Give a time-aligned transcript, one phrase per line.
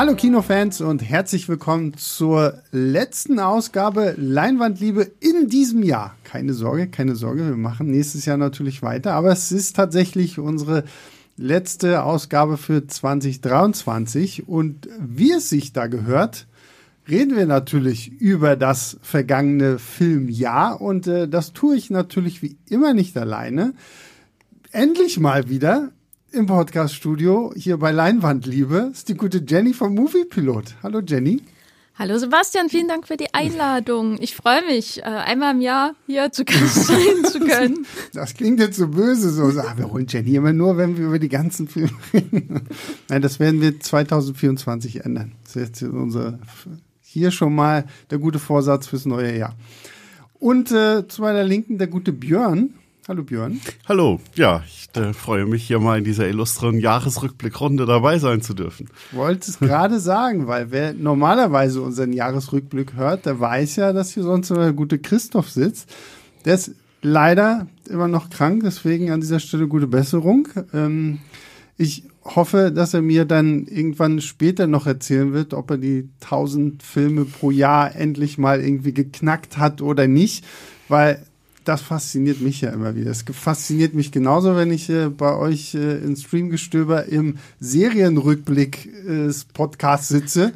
[0.00, 6.16] Hallo Kinofans und herzlich willkommen zur letzten Ausgabe Leinwandliebe in diesem Jahr.
[6.24, 10.84] Keine Sorge, keine Sorge, wir machen nächstes Jahr natürlich weiter, aber es ist tatsächlich unsere
[11.36, 16.46] letzte Ausgabe für 2023 und wie es sich da gehört,
[17.06, 22.94] reden wir natürlich über das vergangene Filmjahr und äh, das tue ich natürlich wie immer
[22.94, 23.74] nicht alleine.
[24.72, 25.90] Endlich mal wieder
[26.32, 30.76] im Podcaststudio hier bei Leinwandliebe ist die gute Jenny vom Moviepilot.
[30.82, 31.42] Hallo Jenny.
[31.96, 34.16] Hallo Sebastian, vielen Dank für die Einladung.
[34.20, 37.84] Ich freue mich, äh, einmal im Jahr hier zu Gast sein zu können.
[38.12, 41.18] Das klingt jetzt so böse, so, ah, wir holen Jenny immer nur, wenn wir über
[41.18, 42.62] die ganzen Filme reden.
[43.08, 45.32] Nein, das werden wir 2024 ändern.
[45.42, 46.38] Das ist jetzt unser,
[47.00, 49.56] hier schon mal der gute Vorsatz fürs neue Jahr.
[50.38, 52.74] Und äh, zu meiner Linken der gute Björn.
[53.10, 53.60] Hallo Björn.
[53.88, 58.54] Hallo, ja, ich äh, freue mich hier mal in dieser illustren Jahresrückblickrunde dabei sein zu
[58.54, 58.88] dürfen.
[59.10, 64.22] Wollte es gerade sagen, weil wer normalerweise unseren Jahresrückblick hört, der weiß ja, dass hier
[64.22, 65.92] sonst immer der gute Christoph sitzt.
[66.44, 70.46] Der ist leider immer noch krank, deswegen an dieser Stelle gute Besserung.
[70.72, 71.18] Ähm,
[71.76, 76.80] ich hoffe, dass er mir dann irgendwann später noch erzählen wird, ob er die 1000
[76.84, 80.44] Filme pro Jahr endlich mal irgendwie geknackt hat oder nicht,
[80.86, 81.26] weil
[81.70, 83.12] das fasziniert mich ja immer wieder.
[83.12, 89.32] Es fasziniert mich genauso, wenn ich äh, bei euch äh, in Streamgestöber im Serienrückblick äh,
[89.54, 90.52] Podcast sitze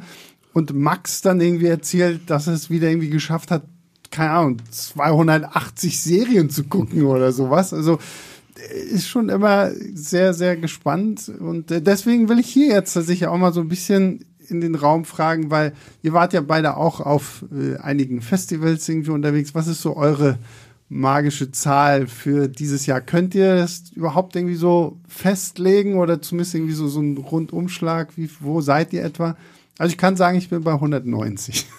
[0.51, 3.63] und Max dann irgendwie erzählt, dass es wieder irgendwie geschafft hat,
[4.11, 7.73] keine Ahnung, 280 Serien zu gucken oder sowas.
[7.73, 7.99] Also
[8.57, 13.29] äh, ist schon immer sehr, sehr gespannt und äh, deswegen will ich hier jetzt tatsächlich
[13.29, 15.71] auch mal so ein bisschen in den Raum fragen, weil
[16.03, 19.55] ihr wart ja beide auch auf äh, einigen Festivals irgendwie unterwegs.
[19.55, 20.37] Was ist so eure
[20.89, 23.01] magische Zahl für dieses Jahr.
[23.01, 28.09] Könnt ihr das überhaupt irgendwie so festlegen oder zumindest irgendwie so, so einen Rundumschlag?
[28.15, 29.35] Wie, wo seid ihr etwa?
[29.77, 31.65] Also ich kann sagen, ich bin bei 190.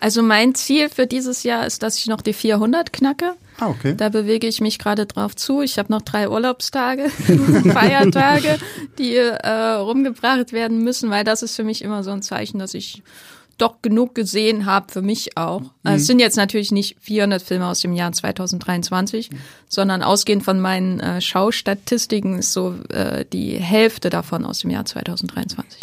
[0.00, 3.34] Also mein Ziel für dieses Jahr ist, dass ich noch die 400 knacke.
[3.58, 3.94] Ah, okay.
[3.94, 5.60] Da bewege ich mich gerade drauf zu.
[5.60, 7.10] Ich habe noch drei Urlaubstage,
[7.72, 8.58] Feiertage,
[8.96, 12.72] die äh, rumgebracht werden müssen, weil das ist für mich immer so ein Zeichen, dass
[12.72, 13.02] ich
[13.60, 15.60] doch genug gesehen habe für mich auch.
[15.60, 15.94] Also mhm.
[15.94, 19.36] Es sind jetzt natürlich nicht 400 Filme aus dem Jahr 2023, mhm.
[19.68, 24.84] sondern ausgehend von meinen äh, Schaustatistiken ist so äh, die Hälfte davon aus dem Jahr
[24.84, 25.80] 2023.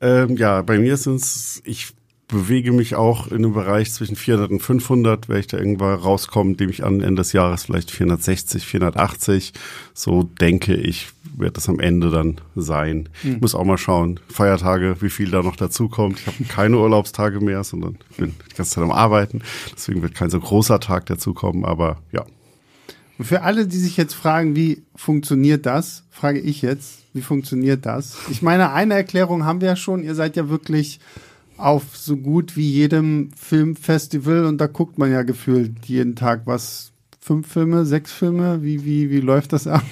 [0.00, 1.88] Ähm, ja, bei mir sind es, ich
[2.34, 6.56] bewege mich auch in einem Bereich zwischen 400 und 500, werde ich da irgendwann rauskommen,
[6.56, 9.52] dem ich an Ende des Jahres vielleicht 460, 480.
[9.94, 13.08] So denke ich, wird das am Ende dann sein.
[13.22, 13.32] Mhm.
[13.34, 16.20] Ich muss auch mal schauen, Feiertage, wie viel da noch dazukommt.
[16.20, 19.42] Ich habe keine Urlaubstage mehr, sondern bin die ganze Zeit am Arbeiten.
[19.74, 22.24] Deswegen wird kein so großer Tag dazukommen, aber ja.
[23.16, 27.86] Und für alle, die sich jetzt fragen, wie funktioniert das, frage ich jetzt, wie funktioniert
[27.86, 28.16] das?
[28.28, 30.02] Ich meine, eine Erklärung haben wir ja schon.
[30.02, 30.98] Ihr seid ja wirklich
[31.56, 36.90] auf so gut wie jedem Filmfestival und da guckt man ja gefühlt jeden Tag was.
[37.20, 38.62] Fünf Filme, sechs Filme?
[38.62, 39.82] Wie, wie, wie läuft das ab?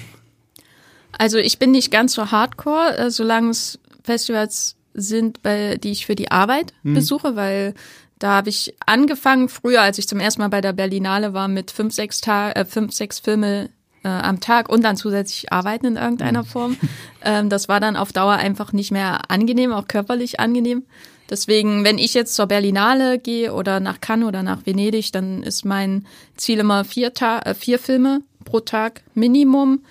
[1.17, 6.05] Also ich bin nicht ganz so hardcore, äh, solange es Festivals sind, bei, die ich
[6.05, 6.93] für die Arbeit hm.
[6.93, 7.73] besuche, weil
[8.19, 11.71] da habe ich angefangen früher, als ich zum ersten Mal bei der Berlinale war, mit
[11.71, 13.69] fünf, sechs, Tag, äh, fünf, sechs Filme
[14.03, 16.47] äh, am Tag und dann zusätzlich arbeiten in irgendeiner hm.
[16.47, 16.77] Form.
[17.25, 20.83] Ähm, das war dann auf Dauer einfach nicht mehr angenehm, auch körperlich angenehm.
[21.29, 25.65] Deswegen, wenn ich jetzt zur Berlinale gehe oder nach Cannes oder nach Venedig, dann ist
[25.65, 29.83] mein Ziel immer vier, Ta äh, vier Filme pro Tag Minimum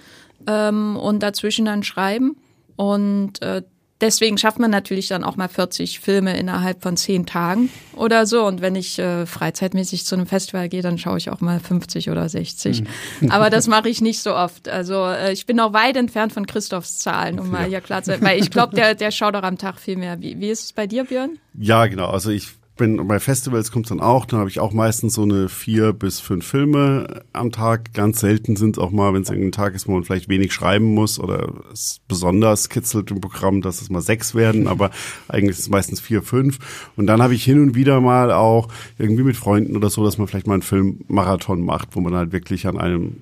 [0.46, 2.36] ähm, und dazwischen dann schreiben.
[2.76, 3.62] Und äh,
[4.02, 8.44] deswegen schafft man natürlich dann auch mal 40 Filme innerhalb von zehn Tagen oder so.
[8.44, 12.10] Und wenn ich äh, freizeitmäßig zu einem Festival gehe, dann schaue ich auch mal 50
[12.10, 12.82] oder 60.
[13.20, 13.30] Mhm.
[13.30, 14.68] Aber das mache ich nicht so oft.
[14.68, 18.10] Also äh, ich bin noch weit entfernt von Christophs Zahlen, um mal hier klar zu
[18.10, 18.20] sein.
[18.22, 20.20] Weil ich glaube, der, der schaut doch am Tag viel mehr.
[20.20, 21.38] Wie, wie ist es bei dir, Björn?
[21.54, 22.08] Ja, genau.
[22.08, 22.48] Also ich
[22.82, 26.18] bin bei Festivals kommt dann auch, dann habe ich auch meistens so eine vier bis
[26.18, 27.94] fünf Filme am Tag.
[27.94, 30.52] Ganz selten sind es auch mal, wenn es irgendein Tag ist, wo man vielleicht wenig
[30.52, 34.90] schreiben muss oder es besonders kitzelt im Programm, dass es mal sechs werden, aber
[35.28, 36.58] eigentlich ist es meistens vier, fünf.
[36.96, 38.66] Und dann habe ich hin und wieder mal auch
[38.98, 42.32] irgendwie mit Freunden oder so, dass man vielleicht mal einen Filmmarathon macht, wo man halt
[42.32, 43.18] wirklich an einem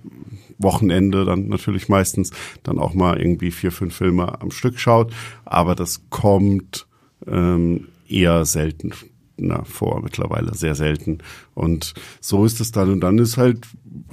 [0.57, 2.31] Wochenende dann natürlich meistens
[2.63, 5.13] dann auch mal irgendwie vier, fünf Filme am Stück schaut.
[5.45, 6.87] Aber das kommt
[7.27, 8.93] ähm, eher selten
[9.41, 11.19] seltener vor, mittlerweile sehr selten.
[11.55, 12.91] Und so ist es dann.
[12.91, 13.67] Und dann ist halt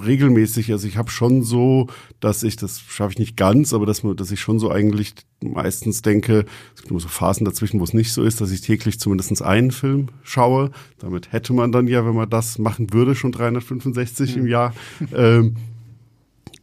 [0.04, 1.88] regelmäßig, also ich habe schon so,
[2.20, 6.02] dass ich, das schaffe ich nicht ganz, aber dass, dass ich schon so eigentlich meistens
[6.02, 6.44] denke,
[6.74, 9.42] es gibt immer so Phasen dazwischen, wo es nicht so ist, dass ich täglich zumindest
[9.42, 10.70] einen Film schaue.
[10.98, 14.42] Damit hätte man dann ja, wenn man das machen würde, schon 365 mhm.
[14.42, 14.74] im Jahr.
[15.14, 15.56] Ähm,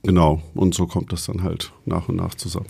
[0.04, 2.68] genau, und so kommt das dann halt nach und nach zusammen.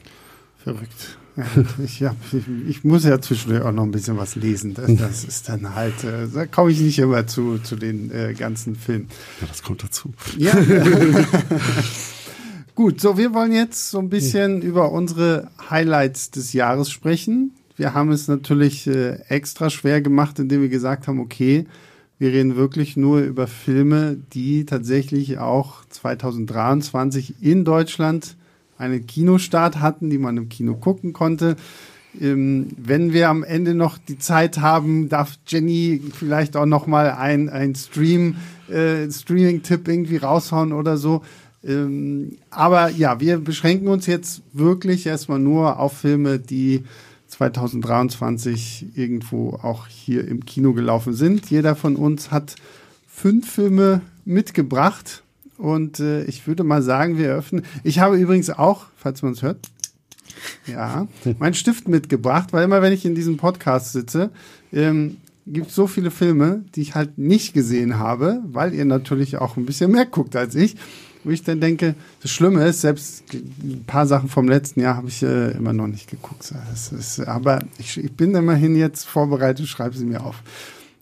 [0.57, 1.17] Verrückt.
[1.83, 4.73] ich, hab, ich, ich, muss ja zwischendurch auch noch ein bisschen was lesen.
[4.73, 8.33] Das, das ist dann halt, äh, da komme ich nicht immer zu, zu den äh,
[8.33, 9.07] ganzen Filmen.
[9.41, 10.13] Ja, das kommt dazu.
[10.37, 10.53] Ja.
[12.75, 17.53] Gut, so wir wollen jetzt so ein bisschen über unsere Highlights des Jahres sprechen.
[17.77, 21.65] Wir haben es natürlich äh, extra schwer gemacht, indem wir gesagt haben, okay,
[22.17, 28.37] wir reden wirklich nur über Filme, die tatsächlich auch 2023 in Deutschland
[28.77, 31.55] einen Kinostart hatten, die man im Kino gucken konnte.
[32.19, 37.11] Ähm, wenn wir am Ende noch die Zeit haben, darf Jenny vielleicht auch noch mal
[37.11, 38.37] ein, ein Stream,
[38.69, 41.23] äh, Streaming-Tipp irgendwie raushauen oder so.
[41.63, 46.83] Ähm, aber ja, wir beschränken uns jetzt wirklich erstmal nur auf Filme, die
[47.27, 51.49] 2023 irgendwo auch hier im Kino gelaufen sind.
[51.49, 52.55] Jeder von uns hat
[53.07, 55.23] fünf Filme mitgebracht
[55.57, 57.63] und äh, ich würde mal sagen, wir öffnen.
[57.83, 59.69] Ich habe übrigens auch, falls man es hört,
[60.67, 61.07] ja,
[61.39, 64.31] meinen Stift mitgebracht, weil immer wenn ich in diesem Podcast sitze,
[64.73, 65.17] ähm,
[65.47, 69.57] gibt es so viele Filme, die ich halt nicht gesehen habe, weil ihr natürlich auch
[69.57, 70.75] ein bisschen mehr guckt als ich.
[71.23, 75.07] Wo ich dann denke, das Schlimme ist, selbst ein paar Sachen vom letzten Jahr habe
[75.07, 76.53] ich äh, immer noch nicht geguckt.
[76.71, 80.43] Ist, aber ich, ich bin immerhin jetzt vorbereitet, schreibe sie mir auf.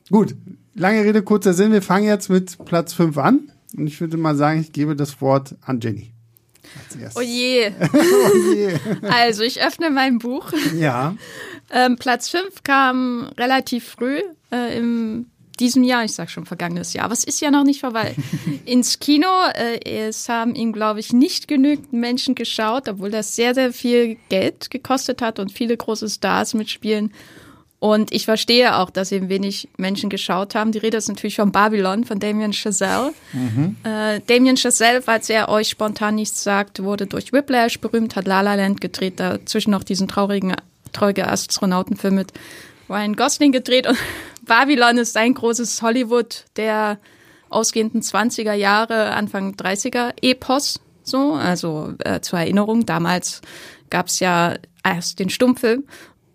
[0.09, 0.33] Gut,
[0.75, 1.73] lange Rede, kurzer Sinn.
[1.73, 3.51] Wir fangen jetzt mit Platz 5 an.
[3.75, 6.11] Und ich würde mal sagen, ich gebe das Wort an Jenny.
[7.15, 7.71] Oh je.
[7.93, 8.73] oh je.
[9.01, 10.51] Also, ich öffne mein Buch.
[10.75, 11.15] Ja.
[11.71, 14.21] Ähm, Platz 5 kam relativ früh
[14.51, 15.27] äh, im
[15.59, 18.15] diesem Jahr, ich sag schon vergangenes Jahr, aber es ist ja noch nicht vorbei,
[18.65, 19.27] ins Kino.
[19.53, 24.17] Äh, es haben ihm, glaube ich, nicht genügend Menschen geschaut, obwohl das sehr, sehr viel
[24.29, 27.13] Geld gekostet hat und viele große Stars mitspielen.
[27.83, 30.71] Und ich verstehe auch, dass eben wenig Menschen geschaut haben.
[30.71, 33.13] Die Rede ist natürlich von Babylon, von Damien Chazelle.
[33.33, 33.75] Mhm.
[33.83, 38.39] Äh, Damien Chazelle, falls er euch spontan nichts sagt, wurde durch Whiplash berühmt, hat La
[38.39, 40.55] La Land gedreht, dazwischen noch diesen traurigen,
[40.93, 42.31] traurigen Astronautenfilm mit
[42.89, 43.85] Ryan Gosling gedreht.
[43.85, 43.97] Und
[44.45, 46.99] Babylon ist ein großes Hollywood der
[47.49, 50.79] ausgehenden 20er Jahre, Anfang 30er Epos.
[51.03, 53.41] So, also äh, zur Erinnerung, damals
[53.89, 54.53] gab es ja
[54.85, 55.83] erst den Stummfilm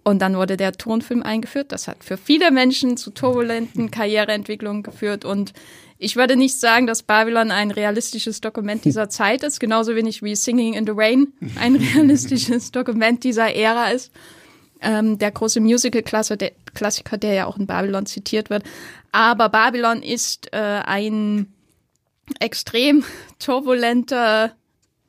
[0.08, 1.70] und dann wurde der Tonfilm eingeführt.
[1.70, 5.26] Das hat für viele Menschen zu turbulenten Karriereentwicklungen geführt.
[5.26, 5.52] Und
[5.98, 10.34] ich würde nicht sagen, dass Babylon ein realistisches Dokument dieser Zeit ist, genauso wenig wie
[10.34, 14.10] Singing in the Rain ein realistisches Dokument dieser Ära ist.
[14.80, 18.62] Ähm, der große Musical-Klassiker, der ja auch in Babylon zitiert wird.
[19.12, 21.52] Aber Babylon ist äh, ein
[22.40, 23.04] extrem
[23.38, 24.52] turbulenter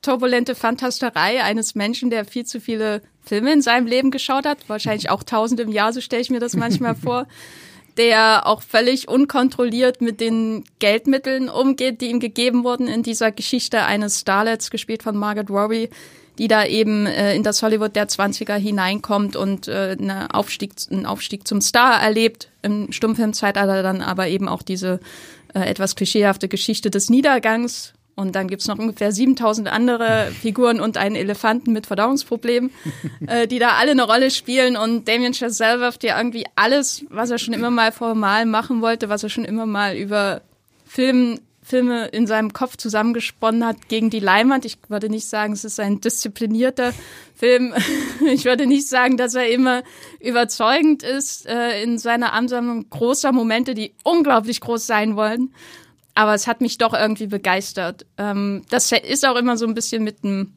[0.02, 5.10] turbulente Fantasterei eines Menschen, der viel zu viele Filme in seinem Leben geschaut hat, wahrscheinlich
[5.10, 7.28] auch tausend im Jahr, so stelle ich mir das manchmal vor,
[7.98, 13.84] der auch völlig unkontrolliert mit den Geldmitteln umgeht, die ihm gegeben wurden in dieser Geschichte
[13.84, 15.90] eines Starlets, gespielt von Margaret Robbie,
[16.38, 21.06] die da eben äh, in das Hollywood der 20er hineinkommt und äh, eine Aufstieg, einen
[21.06, 25.02] Aufstieg zum Star erlebt, im Stummfilmzeitalter dann aber eben auch diese
[25.54, 30.98] äh, etwas klischeehafte Geschichte des Niedergangs und dann gibt's noch ungefähr 7000 andere Figuren und
[30.98, 32.70] einen Elefanten mit Verdauungsproblemen,
[33.28, 34.76] äh, die da alle eine Rolle spielen.
[34.76, 39.08] Und Damien Chazelle wirft ja irgendwie alles, was er schon immer mal formal machen wollte,
[39.08, 40.42] was er schon immer mal über
[40.86, 44.66] Film, Filme in seinem Kopf zusammengesponnen hat, gegen die Leinwand.
[44.66, 46.94] Ich würde nicht sagen, es ist ein disziplinierter
[47.36, 47.74] Film.
[48.34, 49.82] Ich würde nicht sagen, dass er immer
[50.20, 55.52] überzeugend ist äh, in seiner Ansammlung großer Momente, die unglaublich groß sein wollen
[56.16, 58.06] aber es hat mich doch irgendwie begeistert.
[58.18, 60.54] Ähm, das ist auch immer so ein bisschen mit dem,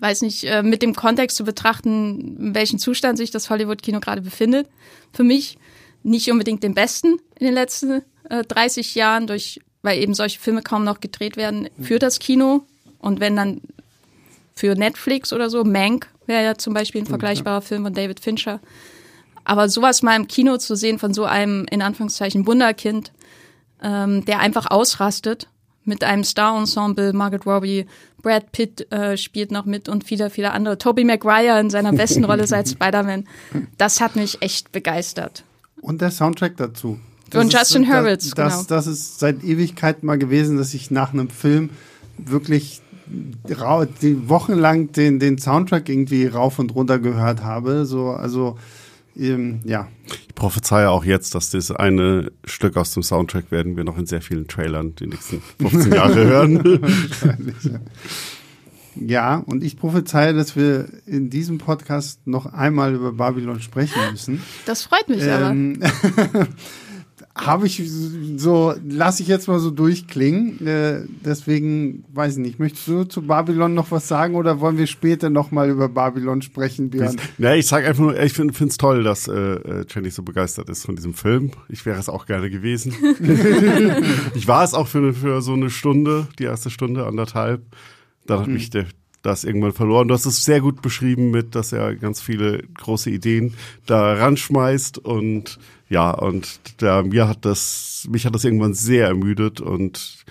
[0.00, 4.22] weiß nicht, äh, mit dem Kontext zu betrachten, in welchem Zustand sich das Hollywood-Kino gerade
[4.22, 4.68] befindet.
[5.12, 5.58] Für mich
[6.02, 10.62] nicht unbedingt den besten in den letzten äh, 30 Jahren, durch, weil eben solche Filme
[10.62, 12.64] kaum noch gedreht werden für das Kino.
[12.98, 13.60] Und wenn dann
[14.54, 18.60] für Netflix oder so, Mank wäre ja zum Beispiel ein vergleichbarer Film von David Fincher.
[19.44, 23.12] Aber sowas mal im Kino zu sehen von so einem, in Anführungszeichen, Wunderkind,
[23.82, 25.48] ähm, der einfach ausrastet
[25.84, 27.12] mit einem Star-Ensemble.
[27.12, 27.86] Margaret Robbie,
[28.22, 30.78] Brad Pitt äh, spielt noch mit und viele, viele andere.
[30.78, 33.24] Tobey Maguire in seiner besten Rolle seit Spider-Man.
[33.78, 35.44] Das hat mich echt begeistert.
[35.80, 36.98] Und der Soundtrack dazu.
[37.30, 38.62] Das und Justin ist, Hurwitz, das, genau.
[38.68, 41.70] Das ist seit Ewigkeiten mal gewesen, dass ich nach einem Film
[42.18, 47.86] wirklich die wochenlang den, den Soundtrack irgendwie rauf und runter gehört habe.
[47.86, 48.58] So, also
[49.16, 49.88] ähm, ja.
[50.06, 54.06] Ich prophezeie auch jetzt, dass das eine Stück aus dem Soundtrack werden wir noch in
[54.06, 56.80] sehr vielen Trailern die nächsten 15 Jahre hören.
[58.94, 64.42] ja, und ich prophezeie, dass wir in diesem Podcast noch einmal über Babylon sprechen müssen.
[64.66, 66.46] Das freut mich ähm, aber.
[67.36, 67.82] habe ich
[68.36, 70.66] so, lasse ich jetzt mal so durchklingen.
[70.66, 74.86] Äh, deswegen, weiß ich nicht, möchtest du zu Babylon noch was sagen oder wollen wir
[74.86, 77.16] später noch mal über Babylon sprechen, Björn?
[77.38, 80.70] Ja, ich sag einfach nur, ich finde es toll, dass äh, äh, Jenny so begeistert
[80.70, 81.50] ist von diesem Film.
[81.68, 82.94] Ich wäre es auch gerne gewesen.
[84.34, 87.62] ich war es auch für, für so eine Stunde, die erste Stunde, anderthalb.
[88.26, 88.54] Da hat mhm.
[88.54, 88.86] mich der,
[89.22, 90.08] das irgendwann verloren.
[90.08, 94.98] Du hast es sehr gut beschrieben mit, dass er ganz viele große Ideen da ranschmeißt
[94.98, 100.24] und ja, und da, mir hat das, mich hat das irgendwann sehr ermüdet und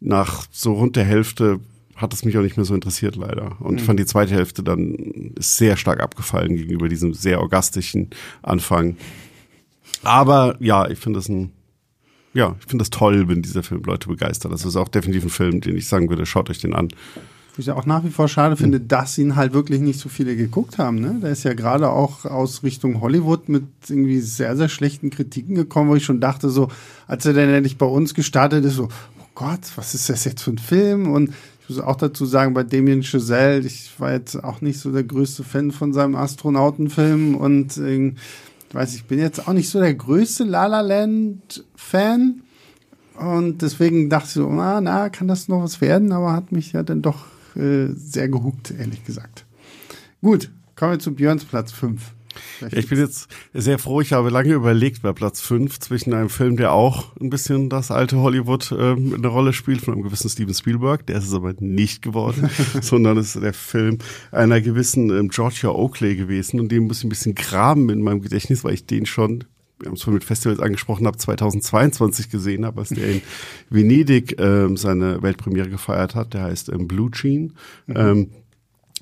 [0.00, 1.60] nach so rund der Hälfte
[1.96, 3.56] hat es mich auch nicht mehr so interessiert leider.
[3.60, 3.84] Und mhm.
[3.84, 8.96] fand die zweite Hälfte dann sehr stark abgefallen gegenüber diesem sehr orgastischen Anfang.
[10.04, 11.50] Aber ja, ich finde das ein,
[12.34, 14.52] ja, ich finde das toll, wenn dieser Film Leute begeistert.
[14.52, 16.88] Das ist auch definitiv ein Film, den ich sagen würde, schaut euch den an
[17.60, 20.36] ich ja auch nach wie vor schade finde, dass ihn halt wirklich nicht so viele
[20.36, 21.00] geguckt haben.
[21.00, 21.18] Ne?
[21.22, 25.90] Der ist ja gerade auch aus Richtung Hollywood mit irgendwie sehr, sehr schlechten Kritiken gekommen,
[25.90, 26.68] wo ich schon dachte, so,
[27.06, 30.42] als er dann endlich bei uns gestartet ist, so, oh Gott, was ist das jetzt
[30.42, 31.10] für ein Film?
[31.10, 31.30] Und
[31.62, 35.04] ich muss auch dazu sagen, bei Damien Chazelle, ich war jetzt auch nicht so der
[35.04, 38.14] größte Fan von seinem Astronautenfilm und äh,
[38.68, 42.42] ich weiß, ich bin jetzt auch nicht so der größte La La Land Fan.
[43.18, 46.12] Und deswegen dachte ich so, na, na, kann das noch was werden?
[46.12, 47.24] Aber hat mich ja dann doch
[47.58, 49.46] äh, sehr gehuckt, ehrlich gesagt.
[50.22, 52.14] Gut, kommen wir zu Björns Platz 5.
[52.60, 56.28] Ja, ich bin jetzt sehr froh, ich habe lange überlegt bei Platz 5 zwischen einem
[56.28, 60.28] Film, der auch ein bisschen das alte Hollywood äh, eine Rolle spielt, von einem gewissen
[60.28, 62.50] Steven Spielberg, der ist es aber nicht geworden,
[62.80, 63.98] sondern es ist der Film
[64.30, 68.22] einer gewissen ähm, Georgia Oakley gewesen und den muss ich ein bisschen graben in meinem
[68.22, 69.44] Gedächtnis, weil ich den schon
[69.78, 73.22] wir haben es vorhin mit Festivals angesprochen habe, 2022 gesehen habe, als der in
[73.70, 76.34] Venedig ähm, seine Weltpremiere gefeiert hat.
[76.34, 77.54] Der heißt ähm, Blue Jean.
[77.86, 77.96] Mhm.
[77.96, 78.30] Ähm,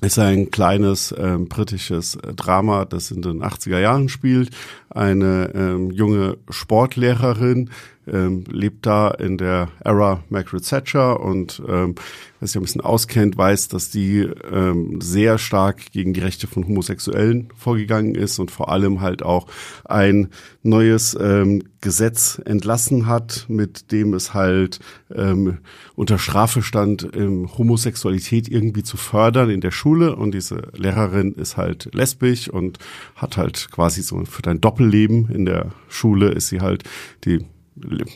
[0.01, 4.51] ist ein kleines ähm, britisches äh, Drama, das in den 80er Jahren spielt.
[4.89, 7.71] Eine ähm, junge Sportlehrerin
[8.11, 11.95] ähm, lebt da in der Era Margaret Thatcher und ähm,
[12.39, 16.67] wer sich ein bisschen auskennt, weiß, dass die ähm, sehr stark gegen die Rechte von
[16.67, 19.47] Homosexuellen vorgegangen ist und vor allem halt auch
[19.85, 20.29] ein
[20.63, 24.79] neues ähm, Gesetz entlassen hat, mit dem es halt
[25.13, 25.59] ähm,
[25.95, 30.15] unter Strafe stand, ähm, Homosexualität irgendwie zu fördern in der Schule.
[30.15, 32.79] Und diese Lehrerin ist halt lesbisch und
[33.15, 36.83] hat halt quasi so für dein Doppelleben in der Schule ist sie halt
[37.25, 37.45] die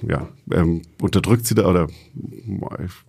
[0.07, 1.87] ja, ähm, unterdrückt sie da oder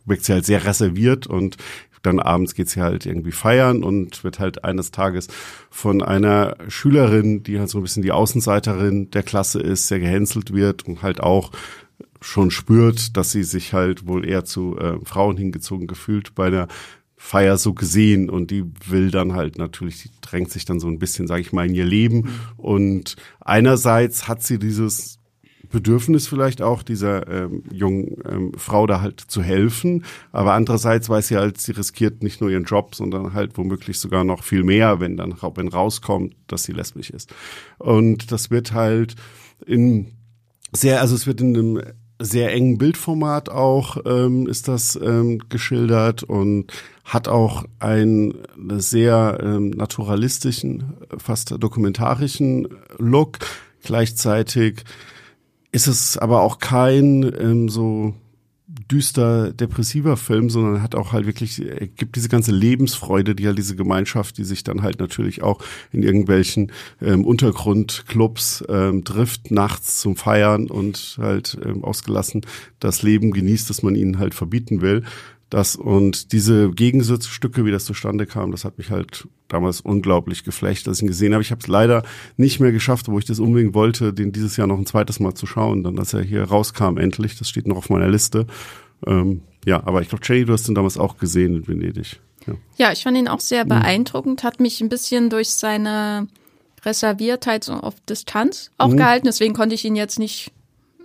[0.04, 1.56] wirkt sie halt sehr reserviert und
[2.02, 5.28] dann abends geht sie halt irgendwie feiern und wird halt eines Tages
[5.70, 10.52] von einer Schülerin, die halt so ein bisschen die Außenseiterin der Klasse ist, sehr gehänselt
[10.52, 11.52] wird und halt auch
[12.20, 16.68] schon spürt, dass sie sich halt wohl eher zu äh, Frauen hingezogen gefühlt bei der
[17.16, 20.98] Feier so gesehen und die will dann halt natürlich, die drängt sich dann so ein
[20.98, 25.20] bisschen, sage ich mal, in ihr Leben und einerseits hat sie dieses
[25.72, 30.04] Bedürfnis vielleicht auch dieser ähm, jungen ähm, Frau da halt zu helfen.
[30.30, 34.22] Aber andererseits weiß sie halt, sie riskiert nicht nur ihren Job, sondern halt womöglich sogar
[34.22, 37.34] noch viel mehr, wenn dann wenn rauskommt, dass sie lesbisch ist.
[37.78, 39.16] Und das wird halt
[39.66, 40.12] in
[40.72, 41.82] sehr, also es wird in einem
[42.20, 46.72] sehr engen Bildformat auch ähm, ist das ähm, geschildert und
[47.04, 48.34] hat auch einen
[48.78, 53.38] sehr ähm, naturalistischen, fast dokumentarischen Look.
[53.82, 54.84] Gleichzeitig
[55.72, 58.14] ist es aber auch kein ähm, so
[58.90, 63.58] düster depressiver Film, sondern hat auch halt wirklich, er gibt diese ganze Lebensfreude, die halt
[63.58, 65.62] diese Gemeinschaft, die sich dann halt natürlich auch
[65.92, 72.42] in irgendwelchen ähm, Untergrundclubs ähm, trifft, nachts zum Feiern und halt ähm, ausgelassen
[72.80, 75.04] das Leben genießt, das man ihnen halt verbieten will.
[75.52, 80.86] Das und diese Gegensatzstücke, wie das zustande kam, das hat mich halt damals unglaublich geflecht,
[80.86, 81.42] dass ich ihn gesehen habe.
[81.42, 82.04] Ich habe es leider
[82.38, 85.34] nicht mehr geschafft, wo ich das unbedingt wollte, den dieses Jahr noch ein zweites Mal
[85.34, 87.36] zu schauen, dann dass er hier rauskam endlich.
[87.36, 88.46] Das steht noch auf meiner Liste.
[89.06, 92.18] Ähm, ja, aber ich glaube, Jenny, du hast ihn damals auch gesehen in Venedig.
[92.46, 93.68] Ja, ja ich fand ihn auch sehr mhm.
[93.68, 96.28] beeindruckend, hat mich ein bisschen durch seine
[96.82, 98.96] Reserviertheit so auf Distanz auch mhm.
[98.96, 99.26] gehalten.
[99.26, 100.50] Deswegen konnte ich ihn jetzt nicht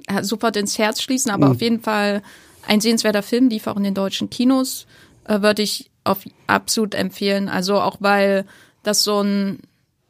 [0.08, 1.51] äh, sofort ins Herz schließen, aber mhm.
[1.51, 2.22] auf jeden Fall
[2.67, 4.86] ein sehenswerter Film, lief auch in den deutschen Kinos,
[5.25, 7.50] äh, würde ich auf absolut empfehlen.
[7.50, 8.45] Also auch weil
[8.83, 9.59] das so ein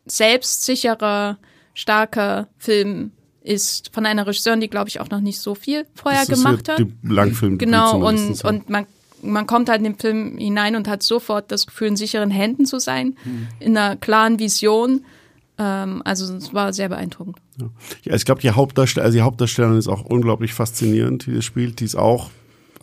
[0.06, 1.38] selbstsicherer,
[1.74, 3.12] starker Film
[3.44, 6.68] ist von einer Regisseurin, die glaube ich auch noch nicht so viel vorher das gemacht
[6.68, 6.82] hat.
[7.04, 7.58] Langfilm.
[7.58, 8.86] Genau und und man
[9.22, 12.66] man kommt halt in den Film hinein und hat sofort das Gefühl, in sicheren Händen
[12.66, 13.48] zu sein, mhm.
[13.60, 15.06] in einer klaren Vision.
[15.58, 17.38] Ähm, also es war sehr beeindruckend.
[17.60, 17.70] Ja,
[18.04, 21.80] ja ich glaube, die Hauptdarstellerin, also die Hauptdarstellerin ist auch unglaublich faszinierend, die das spielt.
[21.80, 22.30] Die ist auch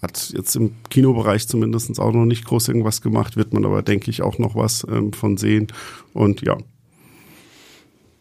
[0.02, 4.10] hat jetzt im Kinobereich zumindest auch noch nicht groß irgendwas gemacht, wird man aber, denke
[4.10, 5.68] ich, auch noch was ähm, von sehen.
[6.12, 6.56] Und ja.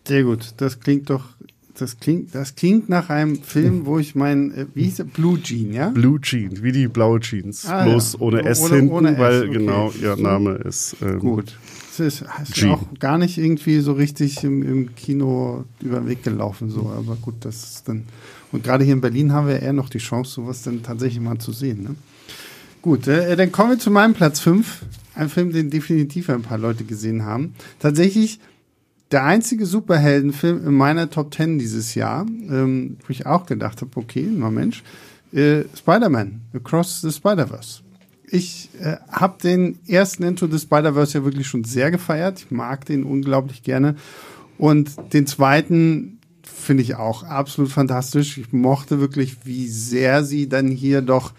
[0.08, 0.53] Sehr gut.
[0.58, 1.24] Das klingt doch
[1.75, 5.03] das klingt, das klingt nach einem Film, wo ich mein, äh, wie hieß der?
[5.06, 5.89] Blue Jean, ja?
[5.89, 7.65] Blue Jeans, wie die blaue Jeans.
[7.65, 8.20] Ah, Bloß ja.
[8.20, 9.51] ohne S Ohne- hinten, ohne S, weil okay.
[9.53, 10.96] genau ihr Name ist.
[11.01, 11.58] Ähm, Gut.
[11.92, 12.68] Es ist, ist G.
[12.70, 16.92] auch gar nicht irgendwie so richtig im, im Kino über den Weg gelaufen, so.
[16.96, 18.03] Aber gut, das ist dann.
[18.53, 21.39] Und gerade hier in Berlin haben wir eher noch die Chance, sowas dann tatsächlich mal
[21.39, 21.83] zu sehen.
[21.83, 21.95] Ne?
[22.81, 24.86] Gut, äh, dann kommen wir zu meinem Platz 5.
[25.15, 27.55] Ein Film, den definitiv ein paar Leute gesehen haben.
[27.79, 28.39] Tatsächlich
[29.12, 33.91] der einzige Superheldenfilm in meiner Top 10 dieses Jahr, ähm, wo ich auch gedacht habe,
[33.95, 34.83] okay, na Mensch,
[35.33, 37.81] äh, Spider-Man, Across the Spider-Verse.
[38.27, 42.39] Ich äh, habe den ersten Into the Spider-Verse ja wirklich schon sehr gefeiert.
[42.39, 43.95] Ich mag den unglaublich gerne.
[44.60, 46.12] Und den zweiten
[46.63, 48.38] finde ich auch absolut fantastisch.
[48.38, 51.34] Ich mochte wirklich, wie sehr sie dann hier doch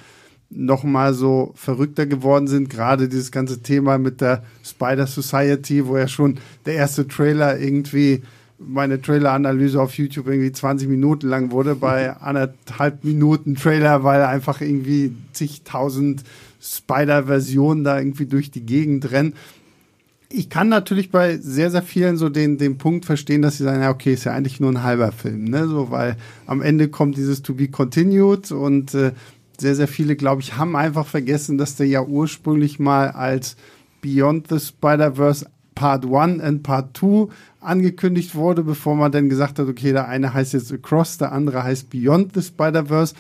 [0.51, 2.71] noch mal so verrückter geworden sind.
[2.71, 8.23] Gerade dieses ganze Thema mit der Spider Society, wo ja schon der erste Trailer irgendwie
[8.59, 14.61] meine Trailer-Analyse auf YouTube irgendwie 20 Minuten lang wurde bei anderthalb Minuten Trailer, weil einfach
[14.61, 16.23] irgendwie zigtausend
[16.61, 19.35] Spider-Versionen da irgendwie durch die Gegend rennen.
[20.37, 23.83] Ich kann natürlich bei sehr, sehr vielen so den, den Punkt verstehen, dass sie sagen,
[23.83, 25.69] ja, okay, ist ja eigentlich nur ein halber Film, ne?
[25.69, 29.13] So, weil am Ende kommt dieses To Be Continued und äh,
[29.61, 33.57] sehr, sehr viele, glaube ich, haben einfach vergessen, dass der ja ursprünglich mal als
[34.03, 37.29] Beyond the Spider-Verse Part 1 und Part 2
[37.61, 41.63] angekündigt wurde, bevor man dann gesagt hat, okay, der eine heißt jetzt Across, der andere
[41.63, 43.15] heißt Beyond the Spider-Verse.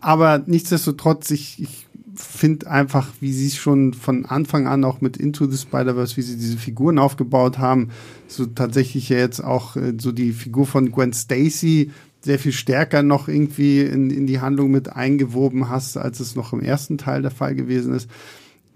[0.00, 5.16] Aber nichtsdestotrotz, ich, ich finde einfach, wie sie es schon von Anfang an auch mit
[5.16, 7.90] Into the Spider-Verse, wie sie diese Figuren aufgebaut haben,
[8.28, 11.90] so tatsächlich ja jetzt auch äh, so die Figur von Gwen Stacy
[12.22, 16.52] sehr viel stärker noch irgendwie in, in die Handlung mit eingewoben hast, als es noch
[16.52, 18.10] im ersten Teil der Fall gewesen ist.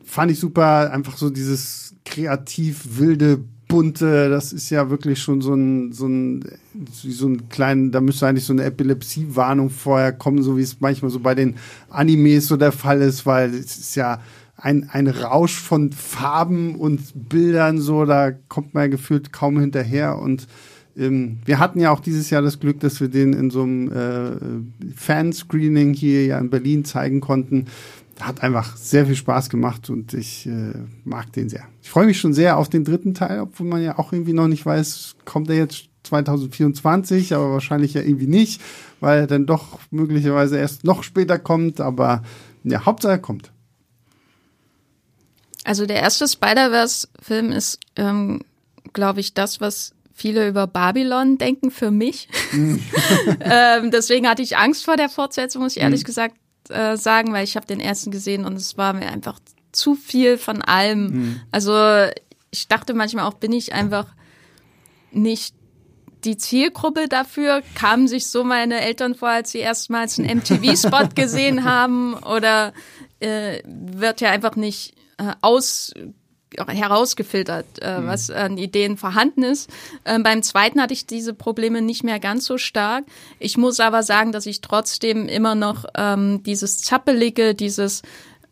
[0.03, 5.54] Fand ich super, einfach so dieses kreativ wilde, bunte, das ist ja wirklich schon so
[5.54, 6.45] ein, so ein,
[6.93, 11.11] so ein kleinen, da müsste eigentlich so eine Epilepsie-Warnung vorher kommen, so wie es manchmal
[11.11, 11.57] so bei den
[11.90, 14.21] Animes so der Fall ist, weil es ist ja
[14.57, 20.18] ein, ein Rausch von Farben und Bildern so, da kommt man ja gefühlt kaum hinterher
[20.18, 20.46] und
[20.96, 23.90] ähm, wir hatten ja auch dieses Jahr das Glück, dass wir den in so einem
[23.90, 27.66] äh, Fanscreening hier ja in Berlin zeigen konnten.
[28.20, 30.72] Hat einfach sehr viel Spaß gemacht und ich äh,
[31.05, 31.64] mag den sehr.
[31.83, 34.46] Ich freue mich schon sehr auf den dritten Teil, obwohl man ja auch irgendwie noch
[34.46, 38.61] nicht weiß, kommt er jetzt 2024, aber wahrscheinlich ja irgendwie nicht,
[39.00, 42.22] weil er dann doch möglicherweise erst noch später kommt, aber
[42.62, 43.50] ja, Hauptsache er kommt.
[45.64, 48.42] Also der erste Spider-Verse-Film ist, ähm,
[48.92, 52.29] glaube ich, das, was viele über Babylon denken für mich.
[52.53, 56.37] ähm, deswegen hatte ich Angst vor der Fortsetzung, muss ich ehrlich gesagt
[56.70, 59.38] äh, sagen, weil ich habe den ersten gesehen und es war mir einfach
[59.72, 61.40] zu viel von allem.
[61.50, 61.74] Also
[62.50, 64.07] ich dachte manchmal auch, bin ich einfach
[65.11, 65.55] nicht
[66.24, 67.62] die Zielgruppe dafür?
[67.74, 72.14] Kamen sich so meine Eltern vor, als sie erstmals einen MTV-Spot gesehen haben?
[72.14, 72.72] Oder
[73.20, 75.92] äh, wird ja einfach nicht äh, aus
[76.67, 78.07] herausgefiltert, äh, Mhm.
[78.07, 79.71] was an Ideen vorhanden ist.
[80.05, 83.05] Ähm, beim zweiten hatte ich diese Probleme nicht mehr ganz so stark.
[83.38, 88.03] Ich muss aber sagen, dass ich trotzdem immer noch ähm, dieses Zappelige, dieses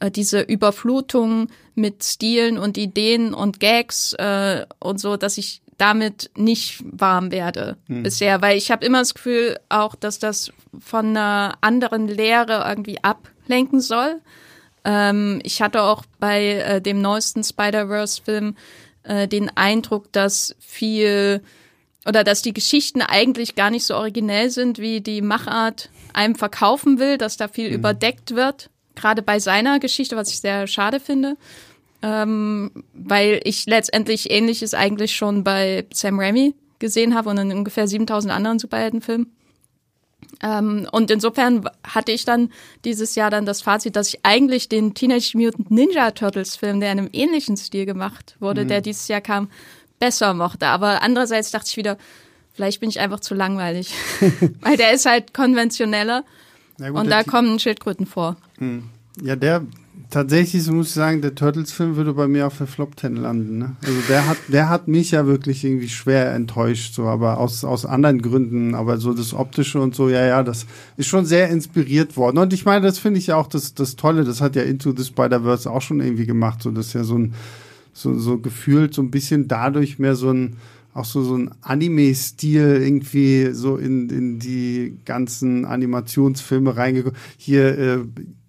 [0.00, 6.30] äh, diese Überflutung mit Stilen und Ideen und Gags äh, und so, dass ich damit
[6.36, 11.54] nicht warm werde bisher, weil ich habe immer das Gefühl auch, dass das von einer
[11.60, 14.20] anderen Lehre irgendwie ablenken soll.
[14.84, 18.56] Ähm, ich hatte auch bei äh, dem neuesten Spider-Verse-Film
[19.04, 21.42] äh, den Eindruck, dass viel
[22.06, 26.98] oder dass die Geschichten eigentlich gar nicht so originell sind, wie die Machart einem verkaufen
[26.98, 28.70] will, dass da viel überdeckt wird.
[28.96, 31.36] Gerade bei seiner Geschichte, was ich sehr schade finde.
[32.02, 37.86] Ähm, weil ich letztendlich Ähnliches eigentlich schon bei Sam Raimi gesehen habe und in ungefähr
[37.86, 39.32] 7000 anderen Superheldenfilmen.
[40.42, 42.50] Ähm, und insofern hatte ich dann
[42.84, 46.92] dieses Jahr dann das Fazit, dass ich eigentlich den Teenage Mutant Ninja Turtles Film, der
[46.92, 49.48] in einem ähnlichen Stil gemacht wurde, der dieses Jahr kam,
[49.98, 50.66] besser mochte.
[50.66, 51.96] Aber andererseits dachte ich wieder,
[52.52, 53.94] vielleicht bin ich einfach zu langweilig.
[54.60, 56.24] Weil der ist halt konventioneller
[56.78, 58.36] gut, und da kommen Schildkröten vor.
[59.22, 59.64] Ja, der
[60.12, 63.58] tatsächlich, so muss ich sagen, der Turtles-Film würde bei mir auf der Flop 10 landen.
[63.58, 63.76] Ne?
[63.82, 67.84] Also der hat, der hat mich ja wirklich irgendwie schwer enttäuscht, so, aber aus, aus
[67.84, 68.74] anderen Gründen.
[68.74, 72.38] Aber so das Optische und so, ja, ja, das ist schon sehr inspiriert worden.
[72.38, 74.94] Und ich meine, das finde ich ja auch das, das Tolle, das hat ja Into
[74.96, 76.62] the Spider-Verse auch schon irgendwie gemacht.
[76.62, 77.34] So, das ist ja so ein,
[77.92, 80.56] so, so gefühlt so ein bisschen dadurch mehr so ein,
[80.94, 87.16] auch so, so ein Anime-Stil irgendwie so in, in die ganzen Animationsfilme reingekommen.
[87.36, 87.98] Hier, äh,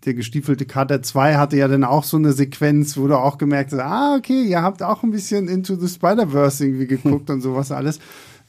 [0.06, 3.72] der gestiefelte Kater 2 hatte ja dann auch so eine Sequenz, wo du auch gemerkt
[3.72, 7.72] hast, ah, okay, ihr habt auch ein bisschen Into the Spider-Verse irgendwie geguckt und sowas
[7.72, 8.00] alles.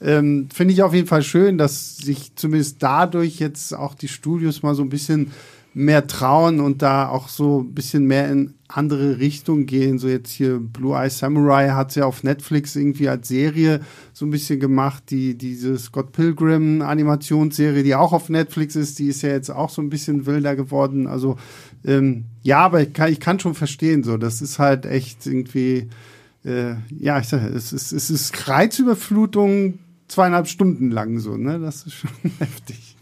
[0.01, 4.61] ähm, finde ich auf jeden Fall schön, dass sich zumindest dadurch jetzt auch die Studios
[4.61, 5.31] mal so ein bisschen
[5.75, 9.99] mehr trauen und da auch so ein bisschen mehr in andere Richtungen gehen.
[9.99, 13.81] So jetzt hier Blue Eye Samurai hat ja auf Netflix irgendwie als Serie
[14.13, 15.03] so ein bisschen gemacht.
[15.09, 19.69] Die, diese Scott Pilgrim Animationsserie, die auch auf Netflix ist, die ist ja jetzt auch
[19.69, 21.07] so ein bisschen wilder geworden.
[21.07, 21.35] Also
[21.83, 25.89] ähm, ja, aber ich kann, ich kann schon verstehen, so das ist halt echt irgendwie,
[26.45, 31.59] äh, ja, ich sage, es ist, es ist Reizüberflutung zweieinhalb Stunden lang so, ne?
[31.59, 32.95] Das ist schon heftig.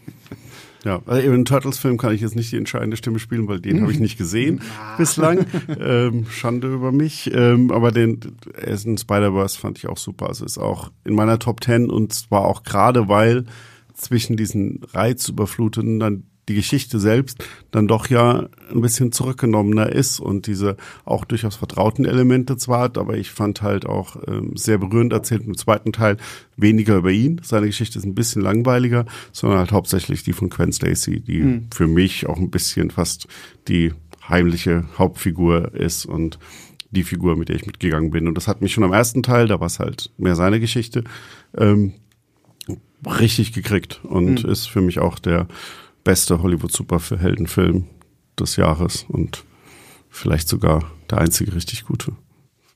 [0.84, 3.90] Ja, also im Turtles-Film kann ich jetzt nicht die entscheidende Stimme spielen, weil den habe
[3.90, 4.60] ich nicht gesehen
[4.98, 5.46] bislang.
[5.80, 7.30] Ähm, Schande über mich.
[7.34, 8.20] Ähm, aber den
[8.54, 10.28] Essen Spider-Verse fand ich auch super.
[10.28, 13.46] Also ist auch in meiner Top Ten und zwar auch gerade, weil
[13.94, 20.46] zwischen diesen Reizüberflutenden dann die Geschichte selbst dann doch ja ein bisschen zurückgenommener ist und
[20.46, 25.12] diese auch durchaus vertrauten Elemente zwar hat, aber ich fand halt auch ähm, sehr berührend
[25.12, 26.16] erzählt im zweiten Teil
[26.56, 27.40] weniger über ihn.
[27.42, 31.66] Seine Geschichte ist ein bisschen langweiliger, sondern halt hauptsächlich die von Gwen Stacy, die mhm.
[31.72, 33.26] für mich auch ein bisschen fast
[33.68, 33.92] die
[34.28, 36.38] heimliche Hauptfigur ist und
[36.90, 38.28] die Figur, mit der ich mitgegangen bin.
[38.28, 41.04] Und das hat mich schon am ersten Teil, da war es halt mehr seine Geschichte,
[41.56, 41.94] ähm,
[43.06, 44.50] richtig gekriegt und mhm.
[44.50, 45.46] ist für mich auch der
[46.04, 47.86] beste Hollywood-Superheldenfilm
[48.38, 49.44] des Jahres und
[50.10, 52.12] vielleicht sogar der einzige richtig gute.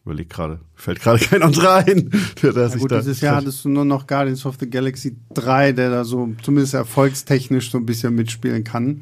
[0.05, 2.11] Überleg gerade, fällt gerade kein anderer ein.
[2.43, 5.73] Der, der ja, gut, dieses Jahr hattest du nur noch Guardians of the Galaxy 3,
[5.73, 9.01] der da so zumindest erfolgstechnisch so ein bisschen mitspielen kann.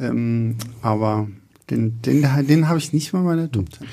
[0.00, 1.28] Ähm, aber
[1.70, 3.86] den, den, den habe ich nicht mal meine Top 10.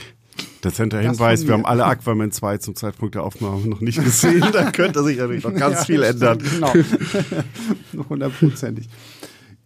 [0.63, 4.43] Dezenter Hinweis, wir haben alle Aquaman 2 zum Zeitpunkt der Aufnahme noch nicht gesehen.
[4.53, 6.39] da könnte sich natürlich noch ganz ja, viel ändern.
[6.39, 6.73] Genau.
[8.09, 8.89] Hundertprozentig.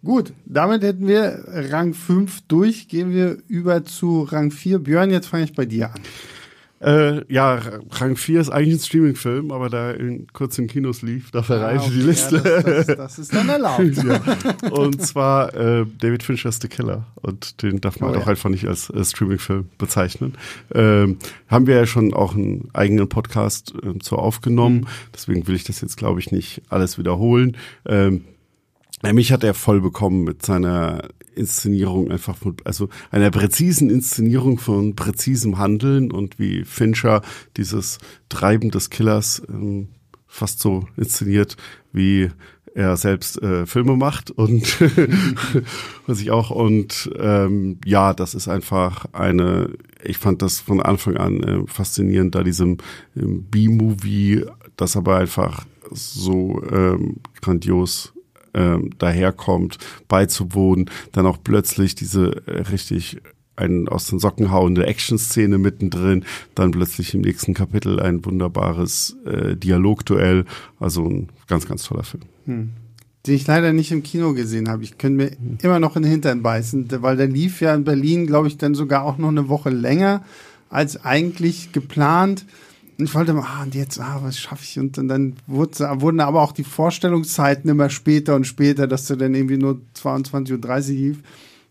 [0.02, 2.88] Gut, damit hätten wir Rang 5 durch.
[2.88, 4.78] Gehen wir über zu Rang 4.
[4.78, 6.00] Björn, jetzt fange ich bei dir an.
[6.82, 7.60] Äh, ja,
[7.90, 11.82] Rang 4 ist eigentlich ein Streaming-Film, aber da in, kurz in Kinos lief, da verreiche
[11.82, 12.36] ah, okay, die Liste.
[12.36, 13.82] Ja, das, das, das, ist dann erlaubt.
[14.62, 14.70] ja.
[14.70, 17.04] Und zwar äh, David Fincher's The Killer.
[17.16, 18.28] Und den darf man oh, doch ja.
[18.28, 20.38] einfach nicht als äh, Streaming-Film bezeichnen.
[20.74, 24.76] Ähm, haben wir ja schon auch einen eigenen Podcast äh, zu aufgenommen.
[24.76, 24.86] Mhm.
[25.14, 27.58] Deswegen will ich das jetzt, glaube ich, nicht alles wiederholen.
[27.86, 28.24] Ähm,
[29.02, 34.58] ja, mich hat er voll bekommen mit seiner Inszenierung einfach von, also einer präzisen Inszenierung
[34.58, 37.22] von präzisem Handeln und wie Fincher
[37.56, 39.88] dieses Treiben des Killers ähm,
[40.26, 41.56] fast so inszeniert,
[41.92, 42.30] wie
[42.74, 44.80] er selbst äh, Filme macht und
[46.06, 49.70] was ich auch und ähm, ja, das ist einfach eine.
[50.04, 52.78] Ich fand das von Anfang an äh, faszinierend, da diesem
[53.16, 54.44] ähm, B-Movie,
[54.76, 58.12] das aber einfach so ähm, grandios
[58.54, 63.20] ähm, daherkommt, beizuwohnen, dann auch plötzlich diese äh, richtig
[63.60, 69.54] ein aus den Socken hauende Action-Szene mittendrin, dann plötzlich im nächsten Kapitel ein wunderbares äh,
[69.56, 70.46] Dialogduell.
[70.78, 72.24] Also ein ganz, ganz toller Film.
[72.46, 72.70] Hm.
[73.26, 74.82] Den ich leider nicht im Kino gesehen habe.
[74.82, 75.58] Ich könnte mir hm.
[75.62, 78.74] immer noch in den Hintern beißen, weil der lief ja in Berlin, glaube ich, dann
[78.74, 80.24] sogar auch noch eine Woche länger
[80.70, 82.46] als eigentlich geplant.
[83.00, 84.78] Und ich wollte mal, ah, und jetzt, ah, was schaffe ich?
[84.78, 89.16] Und, und dann wurde, wurden aber auch die Vorstellungszeiten immer später und später, dass der
[89.16, 91.18] dann irgendwie nur 22.30 Uhr lief.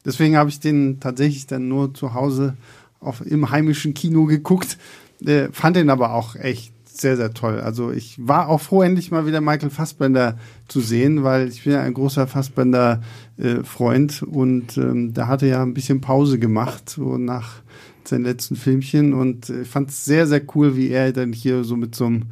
[0.03, 2.57] Deswegen habe ich den tatsächlich dann nur zu Hause
[2.99, 4.79] auf, im heimischen Kino geguckt.
[5.23, 7.61] Äh, fand den aber auch echt sehr, sehr toll.
[7.61, 10.37] Also ich war auch froh, endlich mal wieder Michael Fassbender
[10.67, 15.61] zu sehen, weil ich bin ja ein großer Fassbender-Freund äh, und ähm, da hatte ja
[15.61, 17.61] ein bisschen Pause gemacht, so nach
[18.07, 21.75] sein letzten Filmchen und ich fand es sehr, sehr cool, wie er dann hier so
[21.75, 22.23] mit so einem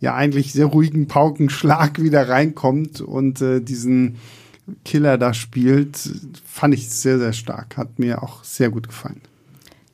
[0.00, 4.16] ja eigentlich sehr ruhigen Paukenschlag wieder reinkommt und äh, diesen
[4.84, 5.98] Killer da spielt,
[6.44, 7.76] fand ich sehr, sehr stark.
[7.76, 9.20] Hat mir auch sehr gut gefallen.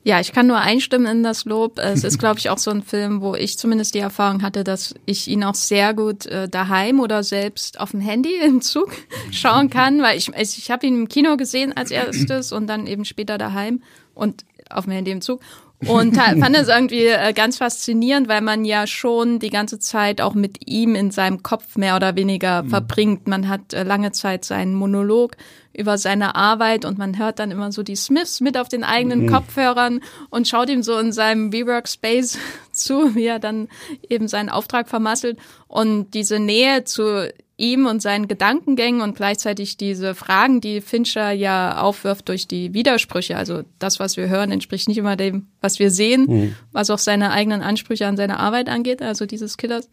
[0.07, 1.79] Ja, ich kann nur einstimmen in das Lob.
[1.79, 4.95] Es ist, glaube ich, auch so ein Film, wo ich zumindest die Erfahrung hatte, dass
[5.05, 8.93] ich ihn auch sehr gut äh, daheim oder selbst auf dem Handy im Zug
[9.31, 13.03] schauen kann, weil ich, ich habe ihn im Kino gesehen als erstes und dann eben
[13.03, 13.81] später daheim.
[14.13, 15.41] Und auf dem Handy im Zug.
[15.85, 20.33] Und fand es irgendwie äh, ganz faszinierend, weil man ja schon die ganze Zeit auch
[20.33, 22.69] mit ihm in seinem Kopf mehr oder weniger mhm.
[22.69, 23.27] verbringt.
[23.27, 25.37] Man hat äh, lange Zeit seinen Monolog
[25.73, 29.23] über seine Arbeit und man hört dann immer so die Smiths mit auf den eigenen
[29.23, 29.31] mhm.
[29.31, 30.01] Kopfhörern
[30.31, 32.39] und schaut ihm so in seinem WeWork-Space
[32.71, 33.67] zu, wie er dann
[34.09, 35.37] eben seinen Auftrag vermasselt.
[35.67, 41.81] Und diese Nähe zu ihm und seinen Gedankengängen und gleichzeitig diese Fragen, die Fincher ja
[41.81, 43.35] aufwirft durch die Widersprüche.
[43.35, 46.55] Also das, was wir hören, entspricht nicht immer dem, was wir sehen, mhm.
[46.71, 49.89] was auch seine eigenen Ansprüche an seine Arbeit angeht, also dieses Killers.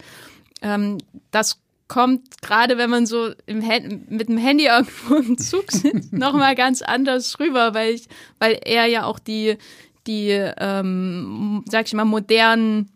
[0.61, 0.99] Ähm,
[1.31, 6.83] das kommt gerade, wenn man so mit dem Handy irgendwo im Zug sitzt, nochmal ganz
[6.83, 9.57] anders rüber, weil ich, weil er ja auch die,
[10.07, 12.91] die, ähm, sag ich mal, modernen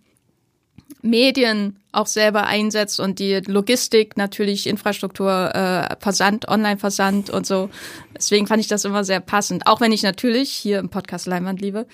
[1.03, 7.71] Medien auch selber einsetzt und die Logistik natürlich Infrastruktur, äh, Versand, Online-Versand und so.
[8.17, 9.67] Deswegen fand ich das immer sehr passend.
[9.67, 11.87] Auch wenn ich natürlich hier im Podcast Leinwand liebe,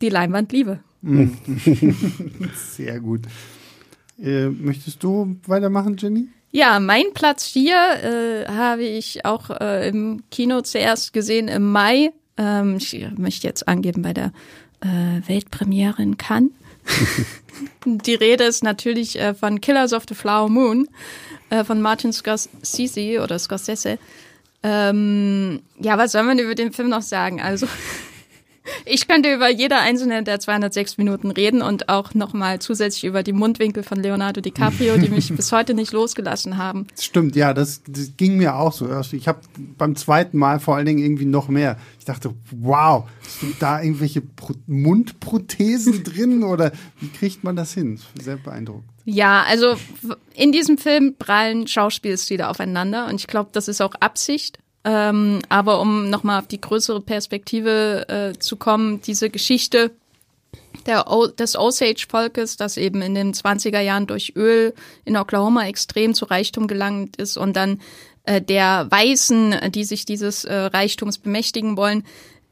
[0.00, 0.80] die Leinwand liebe.
[2.54, 3.22] Sehr gut.
[4.22, 6.28] Äh, möchtest du weitermachen, Jenny?
[6.52, 12.12] Ja, mein Platz 4 äh, habe ich auch äh, im Kino zuerst gesehen im Mai.
[12.36, 14.32] Ähm, ich möchte jetzt angeben bei der
[14.80, 16.50] äh, Weltpremiere in Cannes.
[17.84, 20.88] Die Rede ist natürlich äh, von Killers of the Flower Moon
[21.50, 23.98] äh, von Martin Scorsese oder Scorsese.
[24.62, 27.40] Ähm, ja, was soll man über den Film noch sagen?
[27.40, 27.66] Also
[28.84, 33.32] ich könnte über jede einzelne der 206 Minuten reden und auch nochmal zusätzlich über die
[33.32, 36.86] Mundwinkel von Leonardo DiCaprio, die mich bis heute nicht losgelassen haben.
[36.98, 38.88] Stimmt, ja, das, das ging mir auch so.
[39.12, 39.40] Ich habe
[39.78, 41.78] beim zweiten Mal vor allen Dingen irgendwie noch mehr.
[41.98, 43.08] Ich dachte, wow,
[43.40, 48.00] sind da irgendwelche Pro Mundprothesen drin oder wie kriegt man das hin?
[48.20, 48.84] Sehr beeindruckend.
[49.04, 49.76] Ja, also
[50.34, 54.58] in diesem Film prallen Schauspielstile aufeinander und ich glaube, das ist auch Absicht.
[54.84, 59.90] Ähm, aber um nochmal auf die größere Perspektive äh, zu kommen, diese Geschichte
[61.06, 66.24] o des Osage-Volkes, das eben in den 20er Jahren durch Öl in Oklahoma extrem zu
[66.24, 67.80] Reichtum gelangt ist und dann
[68.24, 72.04] äh, der Weißen, die sich dieses äh, Reichtums bemächtigen wollen,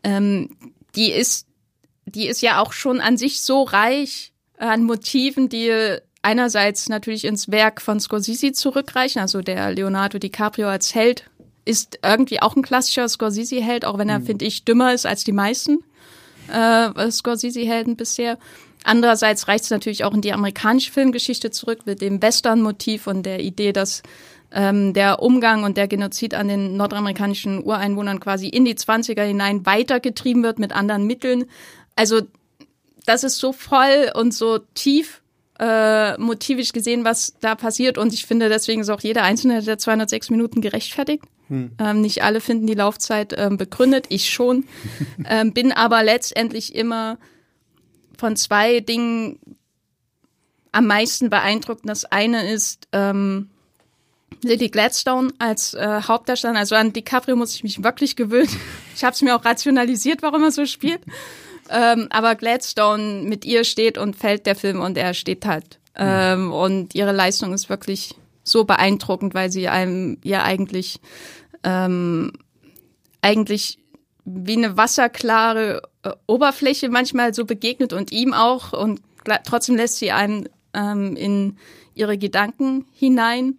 [0.04, 0.50] ähm,
[0.94, 1.46] die ist,
[2.06, 7.50] die ist ja auch schon an sich so reich an Motiven, die einerseits natürlich ins
[7.50, 11.30] Werk von Scorsese zurückreichen, also der Leonardo DiCaprio als Held
[11.68, 14.26] ist irgendwie auch ein klassischer Scorsese-Held, auch wenn er, mhm.
[14.26, 15.84] finde ich, dümmer ist als die meisten
[16.50, 18.38] äh, Scorsese-Helden bisher.
[18.84, 23.40] Andererseits reicht es natürlich auch in die amerikanische Filmgeschichte zurück mit dem Western-Motiv und der
[23.40, 24.02] Idee, dass
[24.50, 29.66] ähm, der Umgang und der Genozid an den nordamerikanischen Ureinwohnern quasi in die 20er hinein
[29.66, 31.44] weitergetrieben wird mit anderen Mitteln.
[31.96, 32.22] Also
[33.04, 35.20] das ist so voll und so tief
[35.58, 37.98] äh, motivisch gesehen, was da passiert.
[37.98, 41.24] Und ich finde, deswegen ist auch jeder einzelne der 206 Minuten gerechtfertigt.
[41.48, 41.72] Hm.
[41.78, 44.64] Ähm, nicht alle finden die Laufzeit ähm, begründet, ich schon.
[45.28, 47.18] ähm, bin aber letztendlich immer
[48.16, 49.38] von zwei Dingen
[50.72, 51.82] am meisten beeindruckt.
[51.84, 53.50] Das eine ist ähm,
[54.42, 56.58] Lily Gladstone als äh, Hauptdarsteller.
[56.58, 58.48] Also an DiCaprio muss ich mich wirklich gewöhnen.
[58.94, 61.00] Ich habe es mir auch rationalisiert, warum er so spielt.
[61.70, 65.78] Ähm, aber Gladstone, mit ihr steht und fällt der Film und er steht halt.
[65.96, 71.00] Ähm, und ihre Leistung ist wirklich so beeindruckend, weil sie einem ja eigentlich
[71.64, 72.32] ähm,
[73.20, 73.78] eigentlich
[74.24, 78.72] wie eine wasserklare äh, Oberfläche manchmal so begegnet und ihm auch.
[78.72, 79.00] Und
[79.44, 81.56] trotzdem lässt sie einen ähm, in
[81.94, 83.58] ihre Gedanken hinein,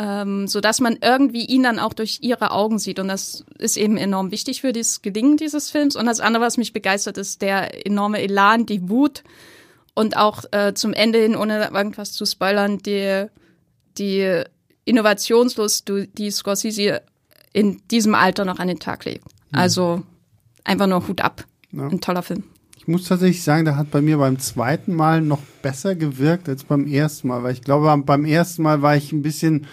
[0.00, 3.76] ähm, so dass man irgendwie ihn dann auch durch ihre Augen sieht und das ist
[3.76, 7.42] eben enorm wichtig für das Gelingen dieses Films und das andere, was mich begeistert, ist
[7.42, 9.22] der enorme Elan, die Wut
[9.92, 13.26] und auch äh, zum Ende hin, ohne irgendwas zu spoilern, die
[13.98, 14.42] die
[14.86, 17.02] Innovationslust, die Scorsese
[17.52, 19.26] in diesem Alter noch an den Tag legt.
[19.50, 19.58] Mhm.
[19.58, 20.02] Also
[20.64, 21.44] einfach nur Hut ab.
[21.72, 21.88] Ja.
[21.88, 22.44] Ein toller Film.
[22.78, 26.64] Ich muss tatsächlich sagen, der hat bei mir beim zweiten Mal noch besser gewirkt als
[26.64, 29.66] beim ersten Mal, weil ich glaube, beim ersten Mal war ich ein bisschen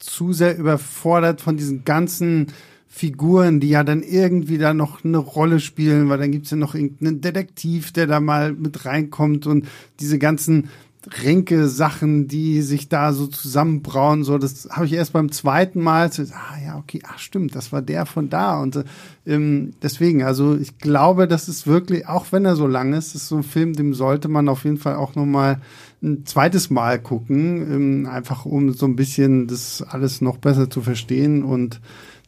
[0.00, 2.48] zu sehr überfordert von diesen ganzen
[2.88, 6.74] Figuren, die ja dann irgendwie da noch eine Rolle spielen, weil dann gibt's ja noch
[6.74, 9.68] irgendeinen Detektiv, der da mal mit reinkommt und
[10.00, 10.70] diese ganzen
[11.08, 16.22] Ränke-Sachen, die sich da so zusammenbrauen, so, das habe ich erst beim zweiten Mal, so,
[16.22, 18.84] ah ja, okay, ach stimmt, das war der von da und
[19.26, 23.28] ähm, deswegen, also ich glaube, das ist wirklich, auch wenn er so lang ist, ist
[23.28, 25.60] so ein Film, dem sollte man auf jeden Fall auch nochmal
[26.02, 30.82] ein zweites Mal gucken, ähm, einfach um so ein bisschen das alles noch besser zu
[30.82, 31.80] verstehen und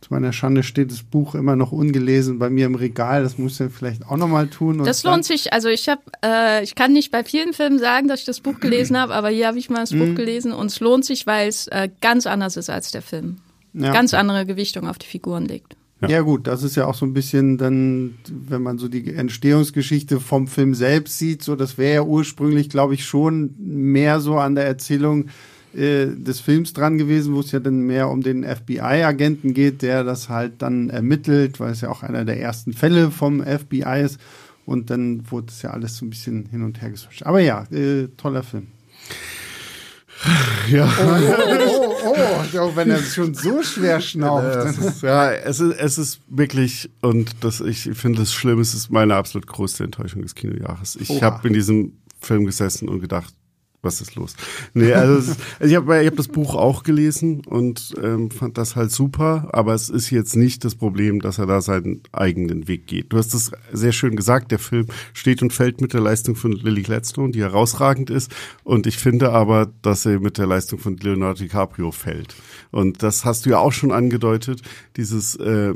[0.03, 3.23] zu meiner Schande steht das Buch immer noch ungelesen bei mir im Regal.
[3.23, 4.83] Das muss ich vielleicht auch nochmal tun.
[4.85, 5.53] das lohnt sich.
[5.53, 8.59] Also ich habe, äh, ich kann nicht bei vielen Filmen sagen, dass ich das Buch
[8.59, 10.17] gelesen habe, aber hier habe ich mal das Buch mhm.
[10.17, 13.37] gelesen und es lohnt sich, weil es äh, ganz anders ist als der Film.
[13.75, 13.93] Ja.
[13.93, 15.77] Ganz andere Gewichtung auf die Figuren legt.
[16.01, 16.09] Ja.
[16.09, 16.21] ja.
[16.23, 20.49] gut, das ist ja auch so ein bisschen dann, wenn man so die Entstehungsgeschichte vom
[20.49, 24.67] Film selbst sieht, so das wäre ja ursprünglich, glaube ich, schon mehr so an der
[24.67, 25.29] Erzählung
[25.75, 30.05] äh, des Films dran gewesen, wo es ja dann mehr um den FBI-Agenten geht, der
[30.05, 34.21] das halt dann ermittelt, weil es ja auch einer der ersten Fälle vom FBI ist.
[34.65, 37.27] Und dann wurde es ja alles so ein bisschen hin und her geswitcht.
[37.27, 38.69] Aber ja, äh, toller Film.
[40.69, 40.87] Ja.
[40.87, 44.55] Oh, oh, oh, oh, oh, wenn er schon so schwer schnauft.
[44.55, 48.61] Ja, es ist, ja, es ist, es ist wirklich, und das, ich finde es schlimm,
[48.61, 50.97] es ist meine absolut größte Enttäuschung des Kinojahres.
[50.97, 53.35] Ich habe in diesem Film gesessen und gedacht,
[53.83, 54.37] was ist los?
[54.75, 58.57] Nee, also, ist, also ich habe ich hab das Buch auch gelesen und ähm, fand
[58.57, 62.69] das halt super, aber es ist jetzt nicht das Problem, dass er da seinen eigenen
[62.69, 63.13] Weg geht.
[63.13, 66.53] Du hast es sehr schön gesagt, der Film steht und fällt mit der Leistung von
[66.53, 68.31] Lily Gladstone, die herausragend ist
[68.63, 72.37] und ich finde aber, dass er mit der Leistung von Leonardo DiCaprio fällt.
[72.71, 74.63] Und das hast du ja auch schon angedeutet,
[74.97, 75.75] dieses äh,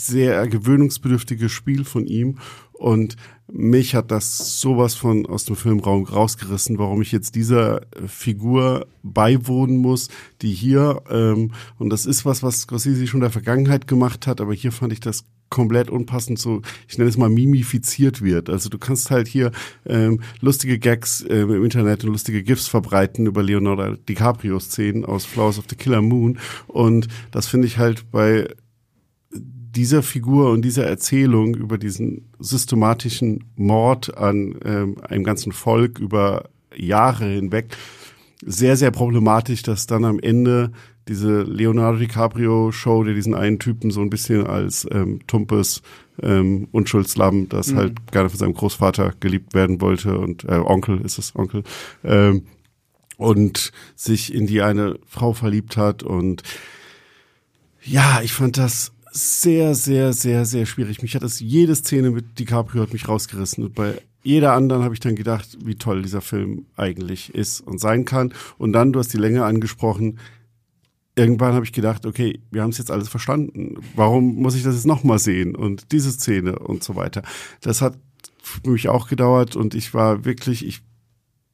[0.00, 2.38] sehr gewöhnungsbedürftige Spiel von ihm
[2.72, 3.16] und
[3.50, 9.78] mich hat das sowas von aus dem Filmraum rausgerissen, warum ich jetzt dieser Figur beiwohnen
[9.78, 10.08] muss,
[10.42, 14.40] die hier, ähm, und das ist was, was Scorsese schon in der Vergangenheit gemacht hat,
[14.40, 18.50] aber hier fand ich das komplett unpassend so, ich nenne es mal mimifiziert wird.
[18.50, 19.50] Also du kannst halt hier
[19.86, 25.58] ähm, lustige Gags äh, im Internet und lustige GIFs verbreiten über Leonardo DiCaprio-Szenen aus Flowers
[25.58, 28.48] of the Killer Moon und das finde ich halt bei
[29.74, 36.48] dieser Figur und dieser Erzählung über diesen systematischen Mord an ähm, einem ganzen Volk über
[36.74, 37.76] Jahre hinweg
[38.44, 40.72] sehr, sehr problematisch, dass dann am Ende
[41.08, 45.82] diese Leonardo DiCaprio Show, der diesen einen Typen so ein bisschen als ähm, tumpes
[46.22, 47.76] ähm, Unschuldslamm, das mhm.
[47.76, 51.62] halt gerne von seinem Großvater geliebt werden wollte und äh, Onkel ist es, Onkel,
[52.04, 52.42] ähm,
[53.16, 56.42] und sich in die eine Frau verliebt hat und
[57.82, 61.02] ja, ich fand das sehr, sehr, sehr, sehr schwierig.
[61.02, 63.64] Mich hat das jede Szene mit DiCaprio hat mich rausgerissen.
[63.64, 67.78] Und bei jeder anderen habe ich dann gedacht, wie toll dieser Film eigentlich ist und
[67.78, 68.32] sein kann.
[68.58, 70.18] Und dann, du hast die Länge angesprochen,
[71.16, 73.76] irgendwann habe ich gedacht, okay, wir haben es jetzt alles verstanden.
[73.94, 75.56] Warum muss ich das jetzt nochmal sehen?
[75.56, 77.22] Und diese Szene und so weiter.
[77.60, 77.98] Das hat
[78.42, 80.80] für mich auch gedauert und ich war wirklich, ich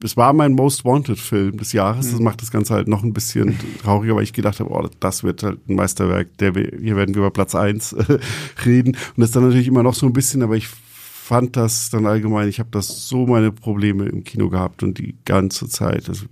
[0.02, 2.10] es war mein Most Wanted Film des Jahres.
[2.10, 2.24] Das mhm.
[2.24, 5.42] macht das Ganze halt noch ein bisschen trauriger, weil ich gedacht habe, oh, das wird
[5.42, 6.36] halt ein Meisterwerk.
[6.38, 8.18] Der, hier werden wir über Platz eins äh,
[8.64, 8.96] reden.
[8.96, 12.04] Und das ist dann natürlich immer noch so ein bisschen, aber ich fand das dann
[12.04, 16.08] allgemein, ich habe das so meine Probleme im Kino gehabt und die ganze Zeit.
[16.08, 16.26] Also,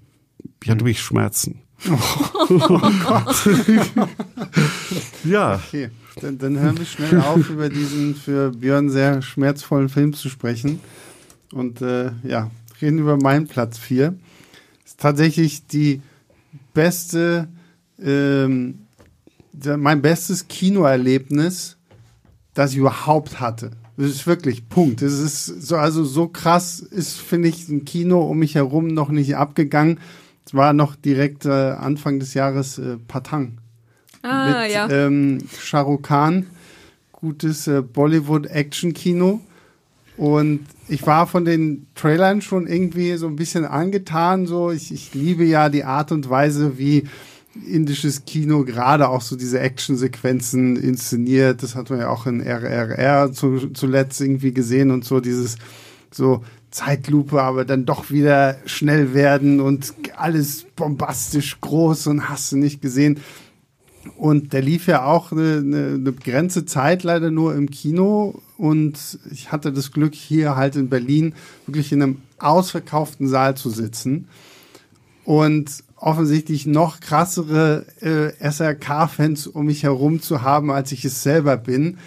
[0.62, 0.88] ich hatte mhm.
[0.88, 1.62] wirklich Schmerzen.
[1.88, 1.98] Oh,
[2.50, 3.48] oh Gott.
[5.24, 5.60] ja.
[5.66, 10.28] Okay, dann, dann hören wir schnell auf, über diesen für Björn sehr schmerzvollen Film zu
[10.28, 10.80] sprechen.
[11.52, 12.50] Und äh, ja,
[12.82, 14.14] reden über meinen Platz 4.
[14.84, 16.02] Ist tatsächlich die
[16.74, 17.48] beste,
[18.02, 18.86] ähm,
[19.76, 21.76] mein bestes Kinoerlebnis,
[22.54, 23.70] das ich überhaupt hatte.
[23.96, 25.02] Das ist wirklich Punkt.
[25.02, 29.10] Das ist so, also so krass ist, finde ich, ein Kino um mich herum noch
[29.10, 30.00] nicht abgegangen.
[30.46, 33.58] Es war noch direkt äh, Anfang des Jahres äh, Patang.
[34.22, 34.88] Ah, mit, ja.
[34.88, 36.46] Ähm, Shah Rukh Khan,
[37.12, 39.40] gutes äh, Bollywood-Action-Kino.
[40.16, 40.60] Und
[40.92, 44.46] ich war von den Trailern schon irgendwie so ein bisschen angetan.
[44.46, 47.04] So, ich, ich liebe ja die Art und Weise, wie
[47.66, 51.62] indisches Kino gerade auch so diese Actionsequenzen inszeniert.
[51.62, 55.56] Das hat man ja auch in RRR zu, zuletzt irgendwie gesehen und so dieses
[56.10, 62.56] so Zeitlupe, aber dann doch wieder schnell werden und alles bombastisch groß und hast du
[62.56, 63.20] nicht gesehen.
[64.16, 68.40] Und der lief ja auch eine, eine, eine begrenzte Zeit leider nur im Kino.
[68.62, 71.34] Und ich hatte das Glück, hier halt in Berlin
[71.66, 74.28] wirklich in einem ausverkauften Saal zu sitzen.
[75.24, 81.56] Und offensichtlich noch krassere äh, SRK-Fans um mich herum zu haben, als ich es selber
[81.56, 81.98] bin.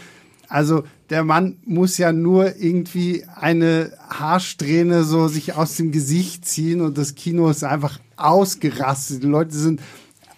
[0.47, 6.79] Also der Mann muss ja nur irgendwie eine Haarsträhne so sich aus dem Gesicht ziehen
[6.79, 9.23] und das Kino ist einfach ausgerastet.
[9.23, 9.81] Die Leute sind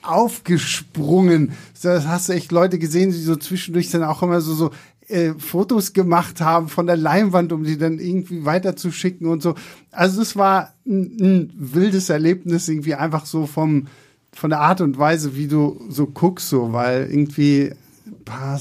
[0.02, 1.52] aufgesprungen.
[1.80, 4.72] Das hast du echt Leute gesehen, die so zwischendurch dann auch immer so, so
[5.08, 9.56] äh, Fotos gemacht haben von der Leinwand, um die dann irgendwie weiterzuschicken und so.
[9.92, 13.88] Also es war ein, ein wildes Erlebnis, irgendwie einfach so vom,
[14.34, 17.72] von der Art und Weise, wie du so guckst, so, weil irgendwie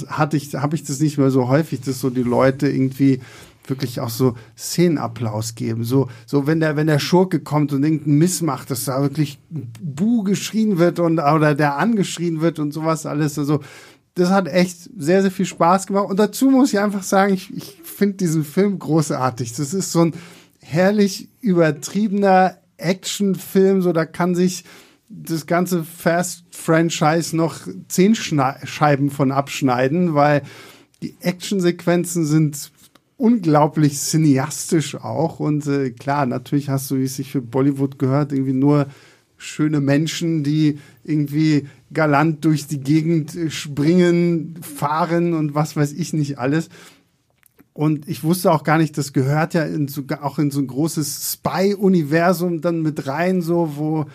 [0.08, 3.20] hatte ich, habe ich das nicht mehr so häufig, dass so die Leute irgendwie
[3.68, 5.84] wirklich auch so Szenenapplaus geben.
[5.84, 9.38] So, so wenn der, wenn der Schurke kommt und irgendeinen Miss macht, dass da wirklich
[9.50, 13.38] Bu geschrien wird und, oder der angeschrien wird und sowas alles.
[13.38, 13.60] Also,
[14.16, 16.08] das hat echt sehr, sehr viel Spaß gemacht.
[16.08, 19.52] Und dazu muss ich einfach sagen, ich, ich finde diesen Film großartig.
[19.52, 20.14] Das ist so ein
[20.58, 23.82] herrlich übertriebener Actionfilm.
[23.82, 24.64] So, da kann sich
[25.10, 30.42] das ganze Fast-Franchise noch zehn Scheiben von abschneiden, weil
[31.02, 32.72] die Actionsequenzen sind
[33.18, 35.40] unglaublich cineastisch auch.
[35.40, 38.86] Und äh, klar, natürlich hast du, wie es sich für Bollywood gehört, irgendwie nur
[39.36, 46.12] schöne Menschen, die irgendwie galant durch die Gegend äh, springen, fahren und was weiß ich
[46.12, 46.68] nicht alles.
[47.72, 50.66] Und ich wusste auch gar nicht, das gehört ja in so, auch in so ein
[50.66, 54.06] großes Spy-Universum dann mit rein, so, wo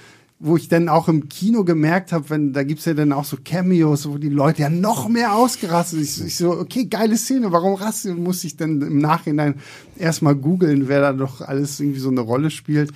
[0.43, 3.37] wo ich dann auch im Kino gemerkt habe, wenn da gibt's ja dann auch so
[3.43, 6.01] Cameos, wo die Leute ja noch mehr ausgerastet.
[6.01, 8.23] Ich, ich so, okay, geile Szene, warum rasten?
[8.23, 9.55] Muss ich dann im Nachhinein
[9.97, 12.91] erstmal googeln, wer da doch alles irgendwie so eine Rolle spielt.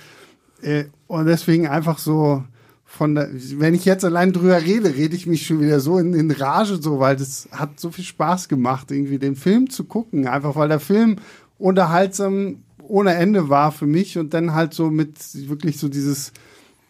[0.60, 2.42] Äh, und deswegen einfach so
[2.86, 3.28] von der,
[3.58, 6.80] wenn ich jetzt allein drüber rede, rede ich mich schon wieder so in, in Rage,
[6.80, 10.28] so, weil das hat so viel Spaß gemacht, irgendwie den Film zu gucken.
[10.28, 11.16] Einfach weil der Film
[11.58, 12.58] unterhaltsam
[12.88, 15.18] ohne Ende war für mich und dann halt so mit
[15.48, 16.32] wirklich so dieses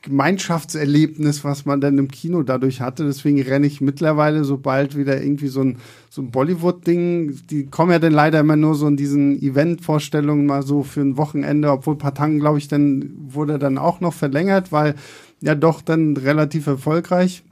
[0.07, 3.05] Gemeinschaftserlebnis, was man dann im Kino dadurch hatte.
[3.05, 5.79] Deswegen renne ich mittlerweile, sobald wieder irgendwie so ein,
[6.11, 10.63] so ein Bollywood-Ding, die kommen ja dann leider immer nur so in diesen Event-Vorstellungen mal
[10.63, 14.95] so für ein Wochenende, obwohl Patang, glaube ich, dann wurde dann auch noch verlängert, weil
[15.41, 17.43] ja doch dann relativ erfolgreich.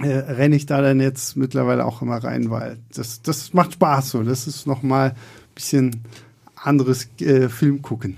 [0.00, 4.10] Äh, renne ich da dann jetzt mittlerweile auch immer rein, weil das, das macht Spaß
[4.10, 4.22] so.
[4.22, 6.02] Das ist nochmal ein bisschen
[6.54, 8.16] anderes äh, Film gucken.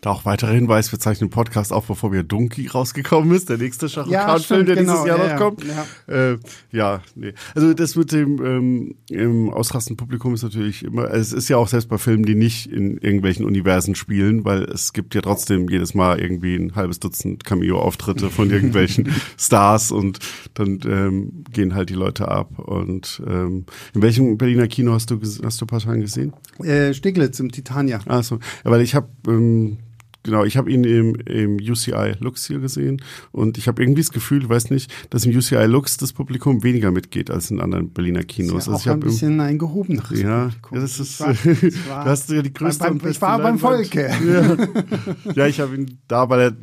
[0.00, 3.58] Da auch weiterer Hinweis, wir zeichnen den Podcast auf, bevor wir Donkey rausgekommen ist, der
[3.58, 5.64] nächste Shah Ja, Khan-Film, der stimmt, dieses genau, Jahr ja, noch ja, kommt.
[6.08, 6.32] ja.
[6.32, 6.38] Äh,
[6.72, 7.34] ja, nee.
[7.54, 11.68] Also das mit dem ähm, im ausrastenden Publikum ist natürlich immer, es ist ja auch
[11.68, 15.92] selbst bei Filmen, die nicht in irgendwelchen Universen spielen, weil es gibt ja trotzdem jedes
[15.92, 20.18] Mal irgendwie ein halbes Dutzend Cameo-Auftritte von irgendwelchen Stars und
[20.54, 22.58] dann ähm, gehen halt die Leute ab.
[22.58, 26.32] Und ähm, in welchem Berliner Kino hast du hast du Parteien gesehen?
[26.60, 28.00] Äh, Stiglitz im Titania.
[28.06, 28.38] Ah, so.
[28.64, 29.76] Ja, weil ich habe ähm,
[30.22, 33.02] genau, ich habe ihn im, im UCI Lux hier gesehen
[33.32, 36.62] und ich habe irgendwie das Gefühl, ich weiß nicht, dass im UCI Lux das Publikum
[36.62, 38.62] weniger mitgeht als in anderen Berliner Kinos.
[38.62, 40.76] Ist ja also auch ich ein bisschen ein gehobeneres ja, Publikum.
[40.76, 43.38] ja, das ist, war- ich war- du hast ja die größte beim, und ich war
[43.38, 43.58] beim.
[43.58, 44.10] Volke.
[44.26, 46.56] Ja, ja ich habe ihn da, weil er,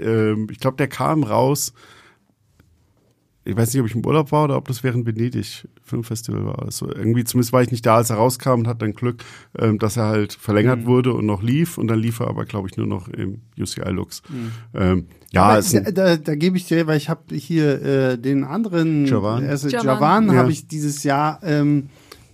[0.00, 1.72] ähm, ich glaube, der kam raus.
[3.46, 6.62] Ich weiß nicht, ob ich im Urlaub war oder ob das während Venedig Filmfestival war.
[6.64, 9.22] Also irgendwie, zumindest war ich nicht da, als er rauskam und hatte dann Glück,
[9.56, 10.86] ähm, dass er halt verlängert Mhm.
[10.86, 11.78] wurde und noch lief.
[11.78, 14.22] Und dann lief er aber, glaube ich, nur noch im UCI Lux.
[14.28, 14.52] Mhm.
[14.74, 18.18] Ähm, ja, Aber ist da, da, da gebe ich dir, weil ich habe hier äh,
[18.18, 19.44] den anderen Javan.
[19.46, 19.86] also Javan.
[19.86, 20.34] Javan Ja.
[20.34, 21.88] habe ich dieses Jahr, ähm,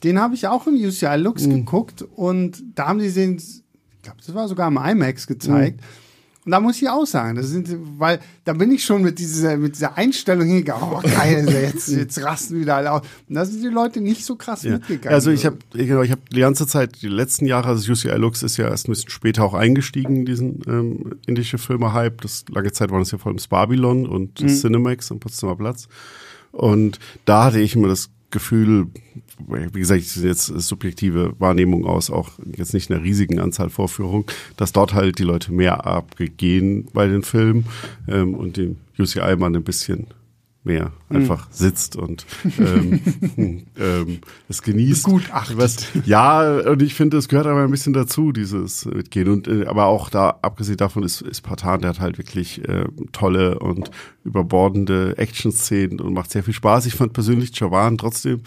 [0.04, 1.50] den habe ich auch im UCI Lux Mhm.
[1.66, 3.62] geguckt und da haben sie den, ich
[4.02, 5.80] glaube, das war sogar im IMAX gezeigt.
[5.80, 5.86] Mhm.
[6.44, 7.68] Und da muss ich auch sagen, das sind,
[7.98, 12.20] weil da bin ich schon mit dieser, mit dieser Einstellung hingegangen, oh geil, jetzt, jetzt
[12.24, 13.02] rasten wieder alle aus.
[13.28, 14.72] Und da sind die Leute nicht so krass Ja.
[14.72, 15.14] mitgegangen.
[15.14, 18.42] Also ich habe genau, ich habe die ganze Zeit, die letzten Jahre, also UCI Lux
[18.42, 22.20] ist ja erst ein bisschen später auch eingestiegen in diesen ähm, indische Filme-Hype.
[22.22, 24.46] Das lange Zeit waren es ja vor allem das Babylon und Mhm.
[24.46, 25.86] das Cinemax am Potsdamer Platz.
[26.50, 28.88] Und da hatte ich immer das Gefühl,
[29.46, 34.24] wie gesagt, jetzt subjektive Wahrnehmung aus, auch jetzt nicht einer riesigen Anzahl Vorführungen,
[34.56, 37.66] dass dort halt die Leute mehr abgehen bei den Filmen
[38.08, 40.08] ähm, und dem UCI mal ein bisschen
[40.64, 42.24] mehr einfach sitzt und
[42.58, 43.00] ähm,
[43.76, 45.06] ähm, es genießt.
[45.06, 45.58] Begutachtet.
[45.58, 49.28] Was, ja, und ich finde, es gehört aber ein bisschen dazu, dieses Mitgehen.
[49.28, 52.84] Und äh, aber auch da, abgesehen davon, ist, ist Patan, der hat halt wirklich äh,
[53.10, 53.90] tolle und
[54.24, 56.86] überbordende Action-Szenen und macht sehr viel Spaß.
[56.86, 58.42] Ich fand persönlich Javan trotzdem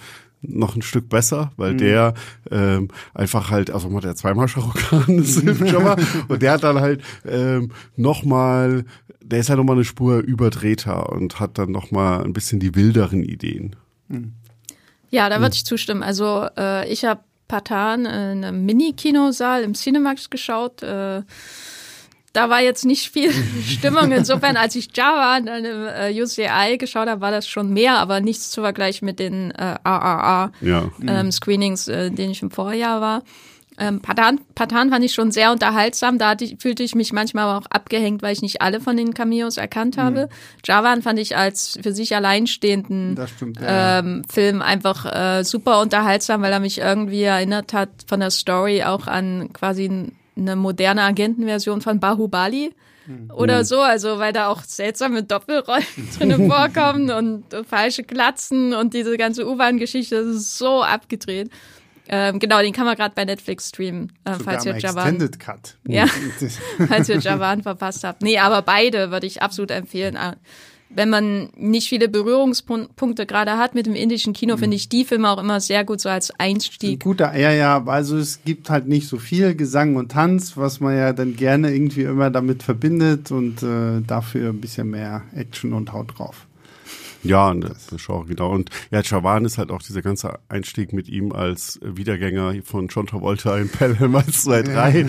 [0.50, 2.14] noch ein Stück besser, weil der
[2.52, 5.96] ähm, einfach halt, also mal der zweimal Shahrukh ist im Jabba
[6.28, 8.86] und der hat dann halt ähm, nochmal,
[9.22, 13.24] der ist halt nochmal eine Spur überdrehter und hat dann nochmal ein bisschen die wilderen
[13.24, 13.76] Ideen.
[15.10, 16.04] Ja, da würde ich zustimmen.
[16.04, 18.12] Also äh, ich habe Patan in
[18.44, 20.82] einem Mini-Kinosaal im Cinemax geschaut.
[20.84, 21.22] Äh,
[22.36, 23.32] da war jetzt nicht viel
[23.68, 24.12] Stimmung.
[24.12, 28.20] Insofern, als ich Java in einem äh, UCI geschaut habe, war das schon mehr, aber
[28.22, 30.92] nichts zu vergleichen mit den äh, AAA Ja.
[31.08, 33.24] ähm, Screenings, äh, in denen ich im Vorjahr war.
[33.78, 36.18] Ähm, Patan, Patan fand ich schon sehr unterhaltsam.
[36.18, 39.14] Da ich, fühlte ich mich manchmal aber auch abgehängt, weil ich nicht alle von den
[39.14, 40.30] Cameos erkannt habe.
[40.64, 44.00] Javan fand ich als für sich alleinstehenden stimmt, ja.
[44.00, 45.06] ähm, Film einfach
[45.40, 49.86] äh, super unterhaltsam, weil er mich irgendwie erinnert hat von der Story auch an quasi
[49.88, 52.74] n- eine moderne Agentenversion von Bahubali
[53.34, 55.86] oder so, also weil da auch seltsame Doppelrollen
[56.18, 61.50] drin vorkommen und falsche Glatzen und diese ganze U-Bahn-Geschichte, das ist so abgedreht.
[62.08, 65.76] Ähm, genau, den kann man gerade bei Netflix streamen, äh, falls ihr Javan, Extended Cut.
[65.88, 66.06] Ja.
[66.88, 68.22] falls ihr Javan verpasst habt.
[68.22, 70.18] Nee, aber beide würde ich absolut empfehlen.
[70.96, 75.30] Wenn man nicht viele Berührungspunkte gerade hat mit dem indischen Kino, finde ich die Filme
[75.30, 77.04] auch immer sehr gut so als Einstieg.
[77.04, 80.96] Guter, ja, ja, also es gibt halt nicht so viel Gesang und Tanz, was man
[80.96, 85.92] ja dann gerne irgendwie immer damit verbindet und äh, dafür ein bisschen mehr Action und
[85.92, 86.48] Haut drauf.
[87.26, 88.52] Ja, und das ist Genre, genau.
[88.52, 92.88] Und ja, Chavan ist halt auch dieser ganze Einstieg mit ihm als äh, Wiedergänger von
[92.88, 95.06] John Travolta in Pelham 1, 2, 3.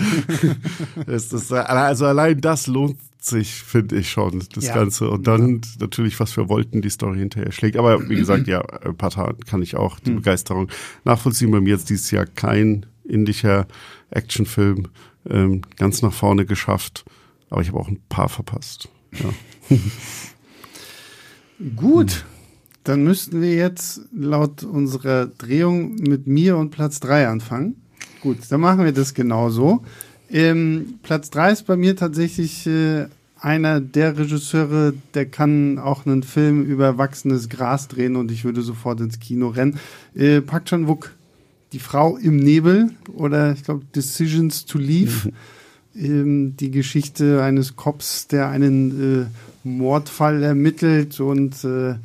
[1.05, 4.75] ist das, also allein das lohnt sich, finde ich schon, das Ja.
[4.75, 5.09] Ganze.
[5.09, 7.77] Und dann natürlich, was für Wolken die Story hinterher schlägt.
[7.77, 10.69] Aber wie gesagt, ja, ein paar Tage kann ich auch die Begeisterung
[11.03, 11.51] nachvollziehen.
[11.51, 13.67] Bei mir jetzt dieses Jahr kein indischer
[14.09, 14.87] Actionfilm
[15.29, 17.05] ähm, ganz nach vorne geschafft.
[17.49, 18.89] Aber ich habe auch ein paar verpasst.
[19.13, 19.77] Ja.
[21.75, 22.25] Gut,
[22.83, 27.81] dann müssten wir jetzt laut unserer Drehung mit mir und Platz 3 anfangen.
[28.21, 29.83] Gut, dann machen wir das genauso.
[30.29, 33.05] Ähm, Platz 3 ist bei mir tatsächlich äh,
[33.39, 38.61] einer der Regisseure, der kann auch einen Film über wachsendes Gras drehen und ich würde
[38.61, 39.79] sofort ins Kino rennen.
[40.15, 41.11] Äh, Park Chan-wook,
[41.73, 45.31] Die Frau im Nebel oder ich glaube Decisions to Leave.
[45.99, 51.95] Ähm, die Geschichte eines Cops, der einen äh, Mordfall ermittelt und äh,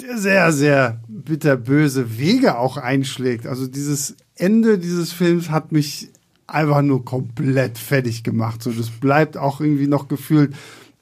[0.00, 3.46] der sehr, sehr bitterböse Wege auch einschlägt.
[3.46, 6.08] Also dieses Ende dieses Films hat mich
[6.52, 8.62] einfach nur komplett fertig gemacht.
[8.62, 10.54] So, das bleibt auch irgendwie noch gefühlt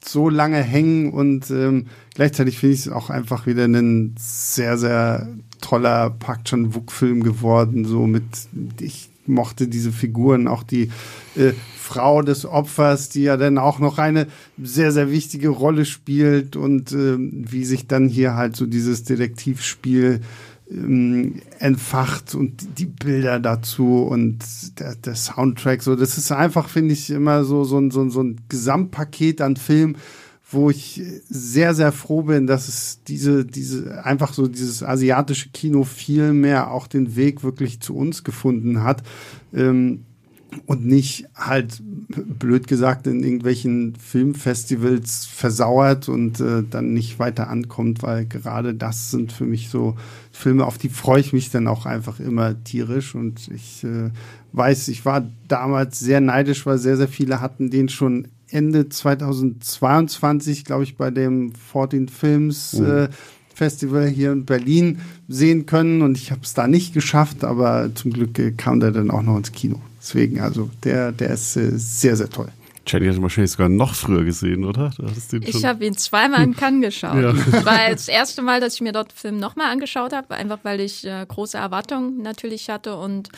[0.03, 5.29] so lange hängen und ähm, gleichzeitig finde ich es auch einfach wieder ein sehr, sehr
[5.61, 7.85] toller Park Chan-wook-Film geworden.
[7.85, 8.25] So mit,
[8.81, 10.91] ich mochte diese Figuren, auch die
[11.37, 14.27] äh, Frau des Opfers, die ja dann auch noch eine
[14.63, 20.21] sehr, sehr wichtige Rolle spielt und äh, wie sich dann hier halt so dieses Detektivspiel
[20.71, 24.39] ähm, entfacht und die Bilder dazu und
[24.79, 25.83] der, der Soundtrack.
[25.83, 29.41] So das ist einfach finde ich immer so so ein, so, ein, so ein Gesamtpaket
[29.41, 29.97] an Film
[30.53, 35.85] wo ich sehr sehr froh bin dass es diese diese einfach so dieses asiatische Kino
[35.85, 39.03] viel mehr auch den Weg wirklich zu uns gefunden hat.
[39.55, 40.05] Ähm,
[40.67, 48.03] und nicht halt blöd gesagt in irgendwelchen Filmfestivals versauert und äh, dann nicht weiter ankommt,
[48.03, 49.97] weil gerade das sind für mich so
[50.41, 54.11] Filme, auf die freue ich mich dann auch einfach immer tierisch und ich äh,
[54.53, 60.65] weiß, ich war damals sehr neidisch, weil sehr, sehr viele hatten den schon Ende 2022,
[60.65, 62.87] glaube ich, bei dem 14 Films mhm.
[62.87, 63.09] äh,
[63.55, 68.13] Festival hier in Berlin sehen können und ich habe es da nicht geschafft, aber zum
[68.13, 69.81] Glück kam der dann auch noch ins Kino.
[70.01, 72.49] Deswegen, also der, der ist äh, sehr, sehr toll.
[72.91, 74.91] Jenny hat ihn wahrscheinlich sogar noch früher gesehen, oder?
[75.41, 77.23] ich habe ihn zweimal in Cannes geschaut.
[77.23, 77.33] Ja.
[77.33, 80.59] Das war das erste Mal, dass ich mir dort den Film nochmal angeschaut habe, einfach
[80.63, 83.29] weil ich äh, große Erwartungen natürlich hatte und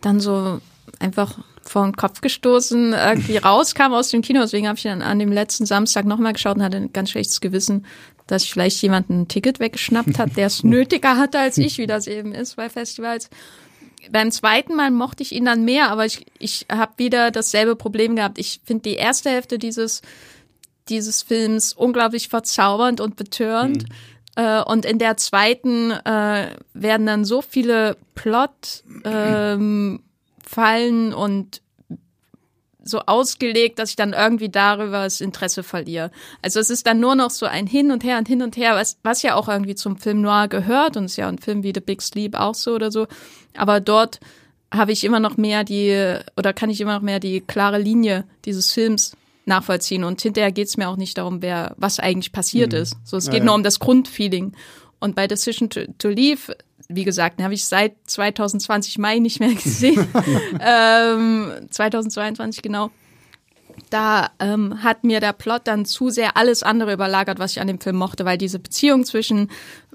[0.00, 0.60] dann so
[0.98, 4.40] einfach vor den Kopf gestoßen irgendwie rauskam aus dem Kino.
[4.40, 7.40] Deswegen habe ich dann an dem letzten Samstag nochmal geschaut und hatte ein ganz schlechtes
[7.40, 7.86] Gewissen,
[8.26, 11.86] dass ich vielleicht jemanden ein Ticket weggeschnappt hat, der es nötiger hatte als ich, wie
[11.86, 13.30] das eben ist bei Festivals
[14.10, 18.16] beim zweiten Mal mochte ich ihn dann mehr, aber ich, ich habe wieder dasselbe Problem
[18.16, 18.38] gehabt.
[18.38, 20.02] Ich finde die erste Hälfte dieses,
[20.88, 23.84] dieses Films unglaublich verzaubernd und betörend.
[23.88, 23.94] Mhm.
[24.36, 30.02] Äh, und in der zweiten äh, werden dann so viele Plot ähm,
[30.44, 31.62] fallen und
[32.84, 36.10] so ausgelegt, dass ich dann irgendwie darüber das Interesse verliere.
[36.42, 38.74] Also es ist dann nur noch so ein Hin und Her und Hin und Her,
[38.74, 41.72] was, was ja auch irgendwie zum Film Noir gehört und ist ja ein Film wie
[41.74, 43.06] The Big Sleep auch so oder so.
[43.56, 44.20] Aber dort
[44.72, 48.24] habe ich immer noch mehr die, oder kann ich immer noch mehr die klare Linie
[48.44, 50.04] dieses Films nachvollziehen.
[50.04, 52.78] Und hinterher geht es mir auch nicht darum, wer, was eigentlich passiert mhm.
[52.78, 52.96] ist.
[53.04, 54.52] So, es geht ja, nur um das Grundfeeling.
[54.98, 56.56] Und bei Decision to, to Leave
[56.94, 60.06] wie gesagt, den habe ich seit 2020 Mai nicht mehr gesehen.
[60.60, 62.90] ähm, 2022 genau.
[63.90, 67.66] Da ähm, hat mir der Plot dann zu sehr alles andere überlagert, was ich an
[67.66, 69.50] dem Film mochte, weil diese Beziehung zwischen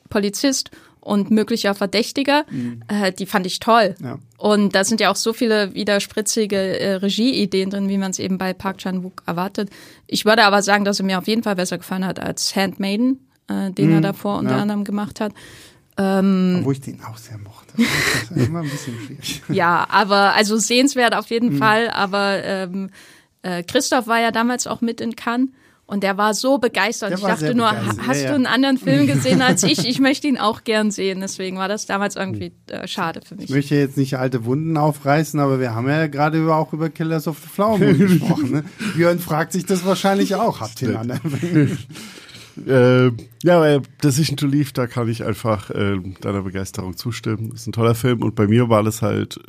[0.10, 0.72] Polizist
[1.08, 2.84] und möglicher Verdächtiger, mhm.
[2.90, 3.96] äh, die fand ich toll.
[4.04, 4.20] Ja.
[4.38, 8.38] Und da sind ja auch so viele widerspritzige äh, Regieideen drin, wie man es eben
[8.38, 9.70] bei Park Chan-wook erwartet.
[10.06, 13.26] Ich würde aber sagen, dass er mir auf jeden Fall besser gefallen hat als Handmaiden,
[13.48, 13.96] äh, den mhm.
[13.96, 14.62] er davor unter ja.
[14.62, 15.32] anderem gemacht hat.
[15.98, 17.74] Ähm, Wo ich den auch sehr mochte.
[17.76, 19.42] Das ist immer ein bisschen schwierig.
[19.50, 21.58] ja, aber also sehenswert auf jeden mhm.
[21.58, 21.90] Fall.
[21.90, 22.90] Aber ähm,
[23.42, 25.50] äh, Christoph war ja damals auch mit in Cannes.
[25.90, 27.12] Und der war so begeistert.
[27.12, 28.08] Der ich dachte nur, begeistert.
[28.08, 28.30] hast ja, ja.
[28.32, 29.88] du einen anderen Film gesehen als ich?
[29.88, 31.22] Ich möchte ihn auch gern sehen.
[31.22, 33.46] Deswegen war das damals irgendwie äh, schade für mich.
[33.46, 36.90] Ich möchte jetzt nicht alte Wunden aufreißen, aber wir haben ja gerade über, auch über
[36.90, 38.52] Killers of the Flower Moon gesprochen.
[38.52, 38.64] Ne?
[38.96, 40.60] Björn fragt sich das wahrscheinlich auch.
[40.60, 41.78] Habt ihr einen anderen Film?
[42.66, 43.12] Äh,
[43.44, 47.52] ja, aber Decision to Leave, da kann ich einfach äh, deiner Begeisterung zustimmen.
[47.54, 49.40] Ist ein toller Film und bei mir war das halt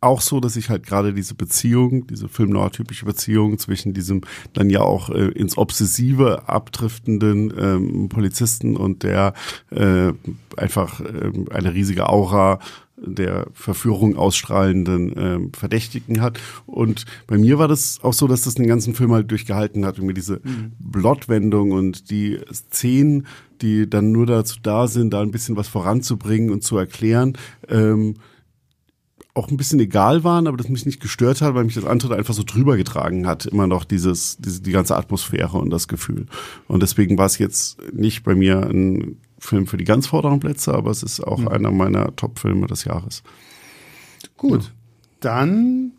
[0.00, 4.80] auch so, dass ich halt gerade diese Beziehung, diese Film-Noir-typische Beziehung zwischen diesem dann ja
[4.80, 9.32] auch äh, ins Obsessive abdriftenden ähm, Polizisten und der
[9.70, 10.12] äh,
[10.56, 12.60] einfach äh, eine riesige Aura
[12.96, 16.40] der Verführung ausstrahlenden ähm, Verdächtigen hat.
[16.66, 19.98] Und bei mir war das auch so, dass das den ganzen Film halt durchgehalten hat,
[19.98, 20.72] irgendwie diese mhm.
[20.78, 23.26] Blottwendung und die Szenen,
[23.60, 27.36] die dann nur dazu da sind, da ein bisschen was voranzubringen und zu erklären.
[27.68, 28.14] Ähm,
[29.36, 32.16] auch ein bisschen egal waren, aber das mich nicht gestört hat, weil mich das andere
[32.16, 36.26] einfach so drüber getragen hat, immer noch dieses, diese, die ganze Atmosphäre und das Gefühl.
[36.68, 40.74] Und deswegen war es jetzt nicht bei mir ein Film für die ganz vorderen Plätze,
[40.74, 41.48] aber es ist auch mhm.
[41.48, 43.22] einer meiner Top-Filme des Jahres.
[44.36, 44.70] Gut, ja.
[45.20, 45.92] dann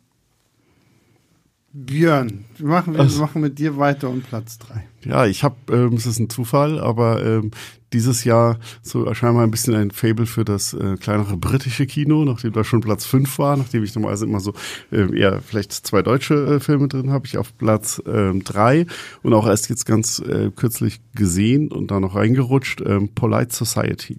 [1.85, 4.87] Björn, wir machen, wir also, machen mit dir weiter und Platz drei.
[5.03, 7.51] Ja, ich habe, ähm, es ist ein Zufall, aber ähm,
[7.93, 12.53] dieses Jahr so scheinbar ein bisschen ein Fable für das äh, kleinere britische Kino, nachdem
[12.53, 14.53] da schon Platz fünf war, nachdem ich normalerweise immer so
[14.91, 18.87] äh, eher vielleicht zwei deutsche äh, Filme drin habe, ich auf Platz ähm, drei
[19.21, 24.17] und auch erst jetzt ganz äh, kürzlich gesehen und da noch reingerutscht, ähm, Polite Society.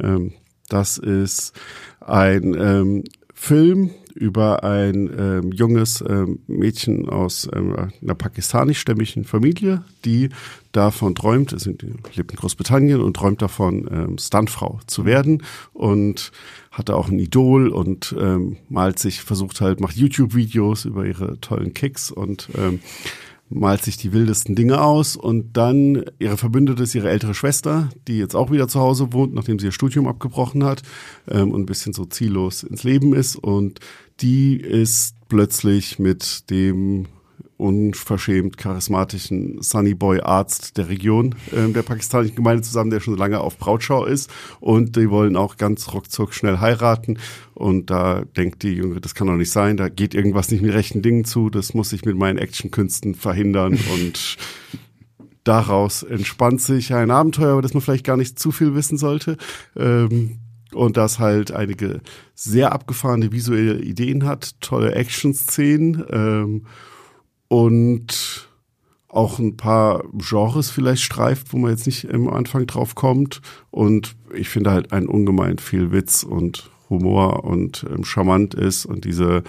[0.00, 0.34] Ähm,
[0.68, 1.52] das ist
[2.00, 10.30] ein ähm, Film über ein ähm, junges ähm, Mädchen aus ähm, einer pakistanischstämmigen Familie, die
[10.72, 15.42] davon träumt, es lebt in Großbritannien und träumt davon, ähm, Stuntfrau zu werden
[15.72, 16.32] und
[16.70, 21.74] hatte auch ein Idol und ähm, malt sich, versucht halt, macht YouTube-Videos über ihre tollen
[21.74, 22.80] Kicks und ähm,
[23.54, 28.18] malt sich die wildesten Dinge aus und dann ihre Verbündete ist ihre ältere Schwester, die
[28.18, 30.82] jetzt auch wieder zu Hause wohnt, nachdem sie ihr Studium abgebrochen hat
[31.28, 33.36] ähm, und ein bisschen so ziellos ins Leben ist.
[33.36, 33.80] Und
[34.20, 37.06] die ist plötzlich mit dem
[37.56, 43.58] unverschämt charismatischen Sunnyboy Arzt der Region äh, der pakistanischen Gemeinde zusammen, der schon lange auf
[43.58, 44.30] Brautschau ist.
[44.60, 47.18] Und die wollen auch ganz ruckzuck schnell heiraten.
[47.54, 50.74] Und da denkt die Junge, das kann doch nicht sein, da geht irgendwas nicht mit
[50.74, 53.78] rechten Dingen zu, das muss ich mit meinen Actionkünsten verhindern.
[53.94, 54.36] Und
[55.44, 59.36] daraus entspannt sich ein Abenteuer, über das man vielleicht gar nicht zu viel wissen sollte.
[59.76, 60.38] Ähm,
[60.74, 62.00] und das halt einige
[62.34, 66.66] sehr abgefahrene visuelle Ideen hat, tolle Action-Szenen ähm,
[67.52, 68.48] und
[69.08, 73.42] auch ein paar Genres vielleicht streift, wo man jetzt nicht am Anfang drauf kommt.
[73.70, 79.04] Und ich finde halt ein ungemein viel Witz und Humor und ähm, charmant ist und
[79.04, 79.42] diese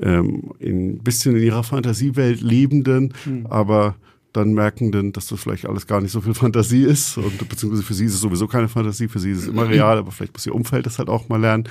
[0.00, 3.46] ähm, ein bisschen in ihrer Fantasiewelt lebenden, mhm.
[3.50, 3.96] aber
[4.32, 7.82] dann merken denn, dass das vielleicht alles gar nicht so viel Fantasie ist und beziehungsweise
[7.82, 10.32] für sie ist es sowieso keine Fantasie, für sie ist es immer real, aber vielleicht
[10.32, 11.64] muss ihr Umfeld das halt auch mal lernen.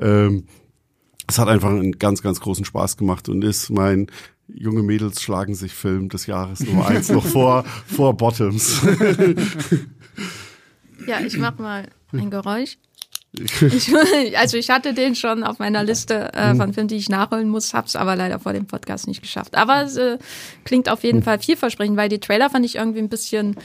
[0.00, 0.44] Ähm,
[1.26, 4.06] es hat einfach einen ganz, ganz großen Spaß gemacht und ist mein
[4.48, 8.82] junge Mädels schlagen sich Film des Jahres Nummer eins noch vor, vor Bottoms.
[11.06, 12.76] ja, ich mach mal ein Geräusch.
[13.60, 13.92] Ich,
[14.36, 16.56] also ich hatte den schon auf meiner Liste äh, mhm.
[16.56, 19.56] von Filmen, die ich nachholen muss, hab's aber leider vor dem Podcast nicht geschafft.
[19.56, 20.18] Aber es äh,
[20.64, 21.22] klingt auf jeden mhm.
[21.24, 23.56] Fall vielversprechend, weil die Trailer fand ich irgendwie ein bisschen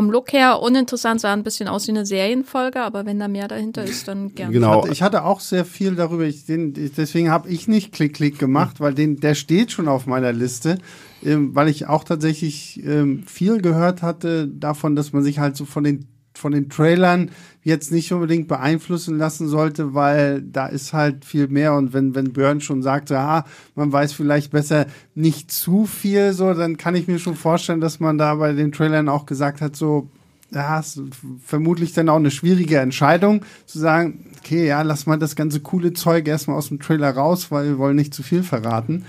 [0.00, 3.48] vom Look her uninteressant, sah ein bisschen aus wie eine Serienfolge, aber wenn da mehr
[3.48, 4.50] dahinter ist, dann gerne.
[4.50, 4.86] Genau.
[4.86, 8.94] Ich hatte, auch sehr viel darüber, ich, den, deswegen habe ich nicht Klick-Klick gemacht, weil
[8.94, 10.78] den, der steht schon auf meiner Liste,
[11.22, 15.66] ähm, weil ich auch tatsächlich ähm, viel gehört hatte davon, dass man sich halt so
[15.66, 16.06] von den
[16.40, 17.30] von den Trailern
[17.62, 22.32] jetzt nicht unbedingt beeinflussen lassen sollte, weil da ist halt viel mehr und wenn, wenn
[22.32, 27.06] Björn schon sagte, ah, man weiß vielleicht besser nicht zu viel, so, dann kann ich
[27.06, 30.08] mir schon vorstellen, dass man da bei den Trailern auch gesagt hat, so,
[30.52, 31.00] ja, ist
[31.44, 35.92] vermutlich dann auch eine schwierige Entscheidung, zu sagen, okay, ja, lass mal das ganze coole
[35.92, 39.04] Zeug erstmal aus dem Trailer raus, weil wir wollen nicht zu viel verraten.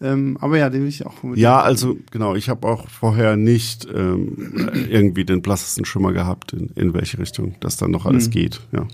[0.00, 1.14] Ähm, aber ja, den will ich auch.
[1.34, 6.70] Ja, also genau, ich habe auch vorher nicht ähm, irgendwie den blassesten Schimmer gehabt, in,
[6.74, 8.32] in welche Richtung das dann noch alles mhm.
[8.32, 8.60] geht.
[8.72, 8.86] Ja.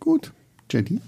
[0.00, 0.32] Gut,
[0.70, 1.00] Jenny.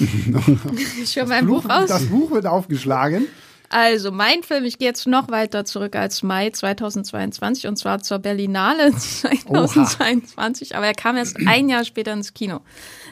[1.02, 1.88] ich höre mein Buch aus.
[1.88, 3.26] Das Buch wird aufgeschlagen.
[3.70, 8.18] Also mein Film, ich gehe jetzt noch weiter zurück als Mai 2022 und zwar zur
[8.18, 10.78] Berlinale 2022, Oha.
[10.78, 12.60] aber er kam erst ein Jahr später ins Kino.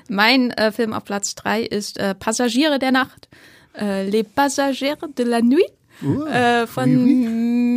[0.08, 3.28] Mein äh, Film auf Platz drei ist äh, Passagiere der Nacht
[3.78, 5.64] äh, Les Passagers de la Nuit.
[6.02, 7.28] Uh, äh, von oui, oui.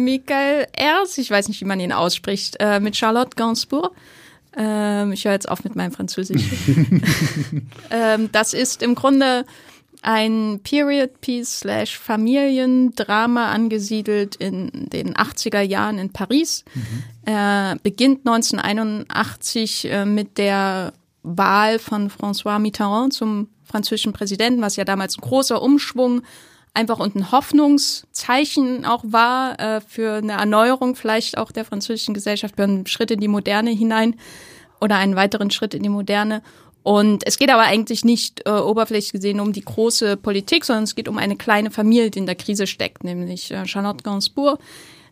[0.06, 3.92] Michael Ers, ich weiß nicht, wie man ihn ausspricht, äh, mit Charlotte Gainsbourg.
[4.58, 6.44] Ähm, ich höre jetzt auf mit meinem Französisch.
[7.92, 9.46] ähm, das ist im Grunde
[10.02, 16.64] ein Period Piece slash Familiendrama angesiedelt in den 80er Jahren in Paris.
[16.74, 17.04] Mhm.
[17.26, 20.94] Er beginnt 1981 äh, mit der
[21.24, 26.22] Wahl von François Mitterrand zum französischen Präsidenten, was ja damals ein großer Umschwung
[26.74, 32.56] einfach und ein Hoffnungszeichen auch war äh, für eine Erneuerung vielleicht auch der französischen Gesellschaft,
[32.56, 34.16] für einen Schritt in die Moderne hinein
[34.80, 36.42] oder einen weiteren Schritt in die Moderne.
[36.84, 40.96] Und es geht aber eigentlich nicht äh, oberflächlich gesehen um die große Politik, sondern es
[40.96, 44.58] geht um eine kleine Familie, die in der Krise steckt, nämlich äh, Charlotte Gainsbourg,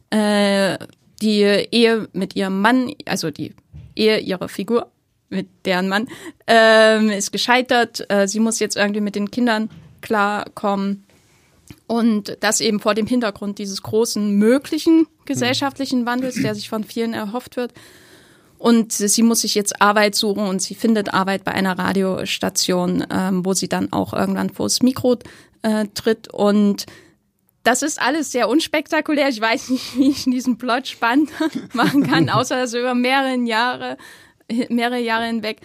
[0.10, 0.78] äh,
[1.22, 3.54] die Ehe mit ihrem Mann, also die
[3.94, 4.88] Ehe ihrer Figur
[5.30, 6.08] mit deren Mann,
[6.48, 8.06] ähm, ist gescheitert.
[8.10, 9.70] Äh, sie muss jetzt irgendwie mit den Kindern
[10.02, 11.06] klarkommen.
[11.88, 17.14] Und das eben vor dem Hintergrund dieses großen möglichen gesellschaftlichen Wandels, der sich von vielen
[17.14, 17.74] erhofft wird.
[18.58, 23.46] Und sie muss sich jetzt Arbeit suchen und sie findet Arbeit bei einer Radiostation, ähm,
[23.46, 25.18] wo sie dann auch irgendwann vors Mikro
[25.64, 26.34] äh, tritt.
[26.34, 26.86] Und
[27.64, 29.28] das ist alles sehr unspektakulär.
[29.28, 31.30] Ich weiß nicht, wie ich diesen Plot spannend
[31.74, 33.98] machen kann, außer dass über mehrere Jahre
[34.70, 35.62] mehrere Jahre hinweg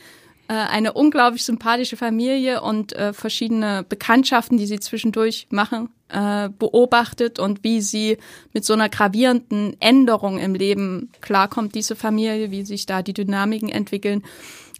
[0.49, 7.39] äh, eine unglaublich sympathische Familie und äh, verschiedene Bekanntschaften, die sie zwischendurch machen, äh, beobachtet
[7.39, 8.16] und wie sie
[8.55, 13.68] mit so einer gravierenden Änderung im Leben klarkommt, diese Familie, wie sich da die Dynamiken
[13.68, 14.22] entwickeln.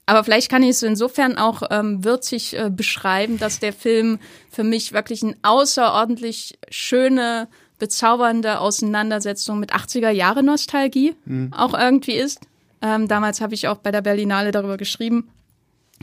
[0.07, 4.20] Aber vielleicht kann ich es insofern auch ähm, würzig äh, beschreiben, dass der Film
[4.51, 7.46] für mich wirklich eine außerordentlich schöne,
[7.78, 11.53] bezaubernde Auseinandersetzung mit 80er Jahre Nostalgie mhm.
[11.53, 12.47] auch irgendwie ist.
[12.82, 15.30] Ähm, damals habe ich auch bei der Berlinale darüber geschrieben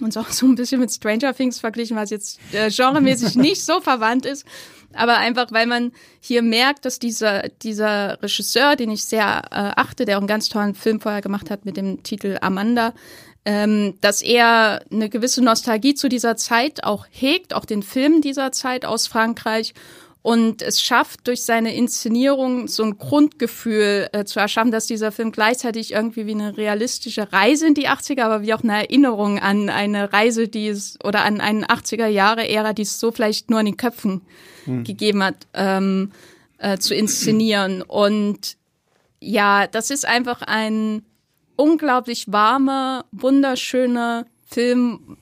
[0.02, 3.64] und es auch so ein bisschen mit Stranger Things verglichen, was jetzt äh, genremäßig nicht
[3.64, 4.46] so verwandt ist.
[4.94, 10.06] Aber einfach, weil man hier merkt, dass dieser, dieser Regisseur, den ich sehr äh, achte,
[10.06, 12.94] der auch einen ganz tollen Film vorher gemacht hat mit dem Titel Amanda,
[13.44, 18.52] ähm, dass er eine gewisse Nostalgie zu dieser Zeit auch hegt, auch den Film dieser
[18.52, 19.74] Zeit aus Frankreich
[20.26, 25.32] und es schafft durch seine Inszenierung so ein Grundgefühl äh, zu erschaffen, dass dieser Film
[25.32, 29.70] gleichzeitig irgendwie wie eine realistische Reise in die 80er, aber wie auch eine Erinnerung an
[29.70, 33.60] eine Reise, die es oder an eine 80er Jahre Ära, die es so vielleicht nur
[33.60, 34.24] in den Köpfen
[34.64, 34.84] hm.
[34.84, 36.12] gegeben hat, ähm,
[36.58, 37.84] äh, zu inszenieren.
[37.84, 38.58] Und
[39.20, 41.04] ja, das ist einfach ein
[41.56, 45.18] unglaublich warmer, wunderschöner Film.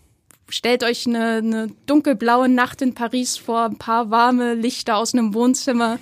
[0.56, 5.34] Stellt euch eine, eine dunkelblaue Nacht in Paris vor, ein paar warme Lichter aus einem
[5.34, 5.98] Wohnzimmer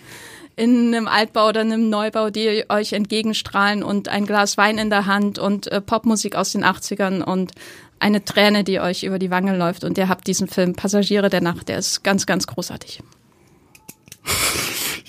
[0.57, 5.05] in einem Altbau oder einem Neubau, die euch entgegenstrahlen und ein Glas Wein in der
[5.05, 7.53] Hand und äh, Popmusik aus den 80ern und
[7.99, 9.85] eine Träne, die euch über die Wange läuft.
[9.85, 13.01] Und ihr habt diesen Film Passagiere der Nacht, der ist ganz, ganz großartig.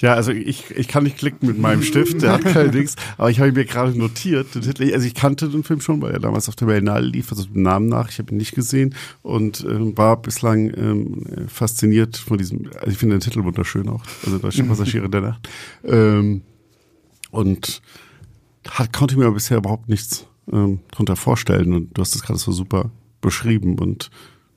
[0.03, 3.31] Ja, also ich, ich kann nicht klicken mit meinem Stift, der hat keine Dings, aber
[3.31, 6.19] ich habe mir gerade notiert, den Titel, also ich kannte den Film schon, weil er
[6.19, 9.65] damals auf der Berlinale lief, also dem Namen nach, ich habe ihn nicht gesehen und
[9.65, 14.39] ähm, war bislang ähm, fasziniert von diesem, also ich finde den Titel wunderschön auch, also
[14.39, 15.49] Deutsche Passagiere der Nacht.
[15.85, 16.43] Ähm,
[17.31, 17.81] und
[18.69, 22.51] hat, konnte mir bisher überhaupt nichts ähm, drunter vorstellen und du hast es gerade so
[22.51, 22.91] super
[23.21, 24.11] beschrieben und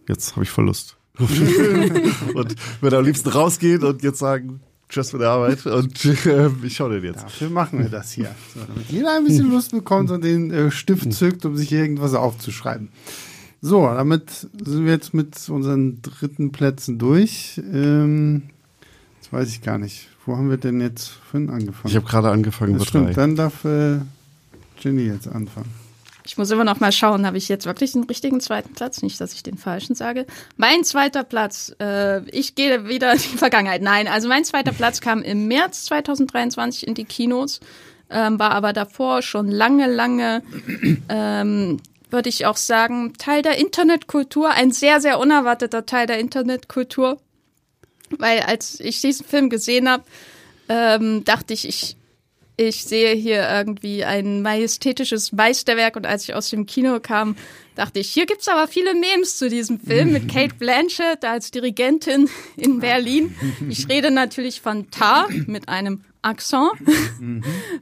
[0.10, 0.98] jetzt habe ich Verlust.
[1.20, 6.76] und würde am liebsten rausgehen und jetzt sagen, Tschüss mit der Arbeit und äh, ich
[6.76, 7.24] schaue den jetzt.
[7.24, 8.34] Dafür machen wir das hier.
[8.54, 12.14] So, damit jeder ein bisschen Lust bekommt und den äh, Stift zückt, um sich irgendwas
[12.14, 12.90] aufzuschreiben.
[13.62, 17.60] So, damit sind wir jetzt mit unseren dritten Plätzen durch.
[17.74, 18.44] Ähm,
[19.20, 20.08] jetzt weiß ich gar nicht.
[20.26, 21.90] Wo haben wir denn jetzt vorhin angefangen?
[21.90, 23.14] Ich habe gerade angefangen das stimmt, drei.
[23.14, 23.98] Dann darf äh,
[24.80, 25.85] Jenny jetzt anfangen.
[26.26, 29.04] Ich muss immer noch mal schauen, habe ich jetzt wirklich den richtigen zweiten Platz?
[29.04, 30.26] Nicht, dass ich den falschen sage.
[30.58, 33.84] Mein zweiter Platz, äh, ich gehe wieder in die Vergangenheit.
[33.84, 37.60] Nein, also mein zweiter Platz kam im März 2023 in die Kinos,
[38.10, 40.42] ähm, war aber davor schon lange, lange,
[41.10, 47.20] ähm, würde ich auch sagen, Teil der Internetkultur, ein sehr, sehr unerwarteter Teil der Internetkultur.
[48.18, 50.04] Weil als ich diesen Film gesehen habe,
[50.70, 51.98] ähm, dachte ich, ich
[52.58, 57.36] ich sehe hier irgendwie ein majestätisches Meisterwerk und als ich aus dem Kino kam,
[57.76, 62.30] dachte ich, hier gibt's aber viele Memes zu diesem Film mit Kate Blanchett als Dirigentin
[62.56, 63.36] in Berlin.
[63.70, 66.72] Ich rede natürlich von Tar mit einem Akzent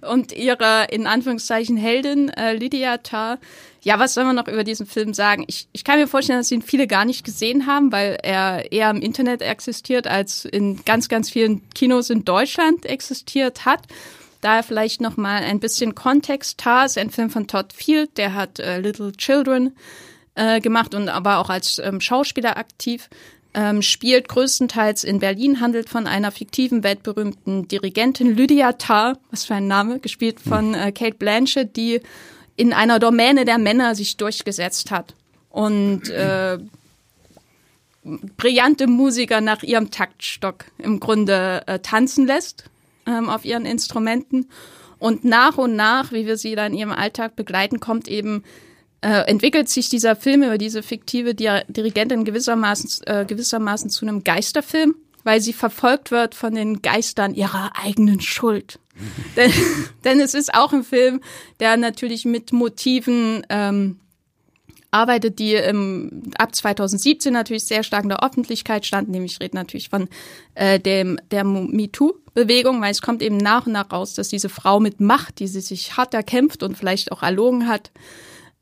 [0.02, 3.40] und ihrer in Anführungszeichen Heldin äh, Lydia Tar.
[3.84, 5.44] Ja, was soll man noch über diesen Film sagen?
[5.48, 8.90] Ich, ich kann mir vorstellen, dass ihn viele gar nicht gesehen haben, weil er eher
[8.90, 13.82] im Internet existiert, als in ganz, ganz vielen Kinos in Deutschland existiert hat.
[14.44, 16.58] Daher vielleicht noch mal ein bisschen Kontext.
[16.58, 19.72] Tar ist ein Film von Todd Field, der hat äh, Little Children
[20.36, 23.10] äh, gemacht und aber auch als ähm, Schauspieler aktiv.
[23.54, 29.54] Ähm, spielt größtenteils in Berlin, handelt von einer fiktiven, weltberühmten Dirigentin Lydia Tarr, was für
[29.56, 32.02] ein Name, gespielt von äh, Kate Blanchett, die
[32.58, 35.16] in einer Domäne der Männer sich durchgesetzt hat
[35.52, 36.58] und äh,
[38.36, 42.66] brillante Musiker nach ihrem Taktstock im Grunde äh, tanzen lässt
[43.06, 44.48] ähm, auf ihren Instrumenten.
[45.00, 48.44] Und nach und nach, wie wir sie da in ihrem Alltag begleiten, kommt eben
[49.02, 54.96] äh, entwickelt sich dieser Film über diese fiktive Dirigentin gewissermaßen, äh, gewissermaßen zu einem Geisterfilm,
[55.26, 58.80] weil sie verfolgt wird von den Geistern ihrer eigenen Schuld.
[59.36, 59.52] denn,
[60.06, 61.20] denn es ist auch ein Film,
[61.60, 64.00] der natürlich mit Motiven ähm,
[64.94, 69.12] arbeitet, die im, ab 2017 natürlich sehr stark in der Öffentlichkeit standen.
[69.12, 70.08] Nämlich ich rede natürlich von
[70.56, 74.80] äh, dem der MeToo-Bewegung, weil es kommt eben nach und nach raus, dass diese Frau
[74.80, 77.92] mit Macht, die sie sich hart erkämpft und vielleicht auch erlogen hat,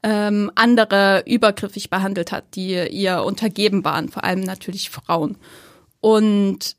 [0.04, 5.38] ähm, andere übergriffig behandelt hat, die ihr untergeben waren, vor allem natürlich Frauen.
[6.00, 6.76] Und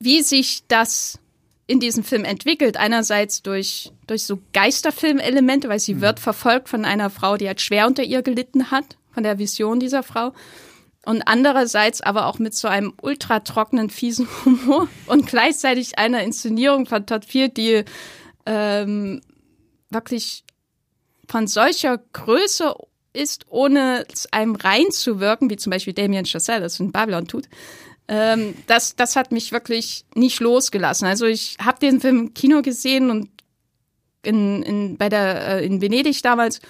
[0.00, 1.20] wie sich das
[1.66, 2.76] in diesem Film entwickelt.
[2.76, 6.00] Einerseits durch, durch so Geisterfilmelemente, weil sie mhm.
[6.00, 9.80] wird verfolgt von einer Frau, die halt schwer unter ihr gelitten hat, von der Vision
[9.80, 10.32] dieser Frau.
[11.06, 16.86] Und andererseits aber auch mit so einem ultra trockenen, fiesen Humor und gleichzeitig einer Inszenierung
[16.86, 17.84] von Todd Field, die
[18.46, 19.20] ähm,
[19.90, 20.44] wirklich
[21.28, 22.74] von solcher Größe
[23.12, 27.48] ist, ohne es einem reinzuwirken, wie zum Beispiel Damien Chazelle das in Babylon tut,
[28.08, 31.06] ähm, das, das hat mich wirklich nicht losgelassen.
[31.06, 33.30] Also ich habe den Film im Kino gesehen und
[34.26, 36.60] in, in, bei der, äh, in Venedig damals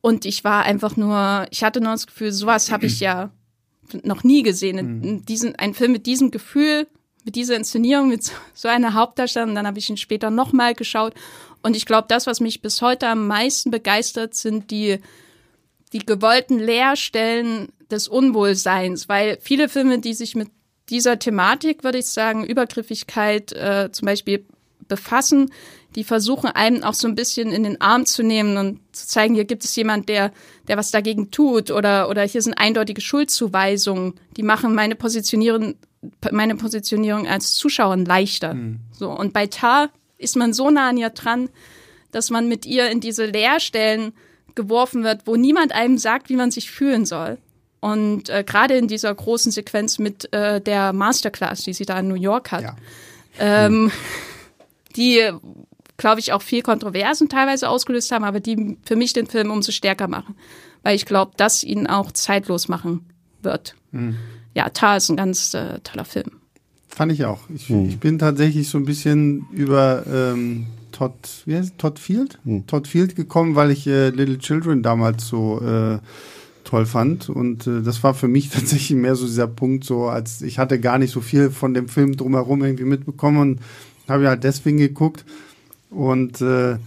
[0.00, 3.30] und ich war einfach nur, ich hatte nur das Gefühl, sowas habe ich ja
[4.02, 5.00] noch nie gesehen.
[5.00, 5.24] Mhm.
[5.24, 6.86] Diesen, ein Film mit diesem Gefühl,
[7.24, 9.54] mit dieser Inszenierung, mit so einer Hauptdarstellung.
[9.54, 11.14] Dann habe ich ihn später nochmal geschaut.
[11.62, 14.98] Und ich glaube, das, was mich bis heute am meisten begeistert, sind die,
[15.92, 19.08] die gewollten Leerstellen des Unwohlseins.
[19.08, 20.48] Weil viele Filme, die sich mit
[20.90, 24.46] dieser Thematik, würde ich sagen, Übergriffigkeit äh, zum Beispiel
[24.86, 25.50] befassen,
[25.94, 29.34] die versuchen einem auch so ein bisschen in den Arm zu nehmen und zu zeigen,
[29.34, 30.32] hier gibt es jemand, der,
[30.68, 35.74] der was dagegen tut oder, oder hier sind eindeutige Schuldzuweisungen, die machen meine Positionierung,
[36.30, 38.54] meine Positionierung als Zuschauerin leichter.
[38.54, 38.80] Mhm.
[38.92, 39.10] So.
[39.10, 41.48] Und bei Tar ist man so nah an ihr dran,
[42.10, 44.12] dass man mit ihr in diese Leerstellen
[44.54, 47.38] geworfen wird, wo niemand einem sagt, wie man sich fühlen soll.
[47.80, 52.08] Und äh, gerade in dieser großen Sequenz mit äh, der Masterclass, die sie da in
[52.08, 52.76] New York hat, ja.
[53.38, 53.92] ähm, mhm.
[54.96, 55.30] die,
[55.98, 59.72] glaube ich, auch viel Kontroversen teilweise ausgelöst haben, aber die für mich den Film umso
[59.72, 60.34] stärker machen,
[60.82, 63.04] weil ich glaube, dass ihn auch zeitlos machen
[63.42, 63.74] wird.
[63.90, 64.16] Mhm.
[64.54, 66.30] Ja, Tar ist ein ganz äh, toller Film.
[66.88, 67.40] Fand ich auch.
[67.54, 67.88] Ich, mhm.
[67.88, 71.12] ich, bin tatsächlich so ein bisschen über ähm, Todd,
[71.44, 72.38] wie heißt Todd Field?
[72.44, 72.66] Mhm.
[72.66, 75.98] Todd Field gekommen, weil ich äh, Little Children damals so äh,
[76.62, 77.28] toll fand.
[77.28, 80.78] Und äh, das war für mich tatsächlich mehr so dieser Punkt, so als ich hatte
[80.78, 83.60] gar nicht so viel von dem Film drumherum irgendwie mitbekommen und
[84.08, 85.24] habe halt deswegen geguckt
[85.90, 86.78] und äh,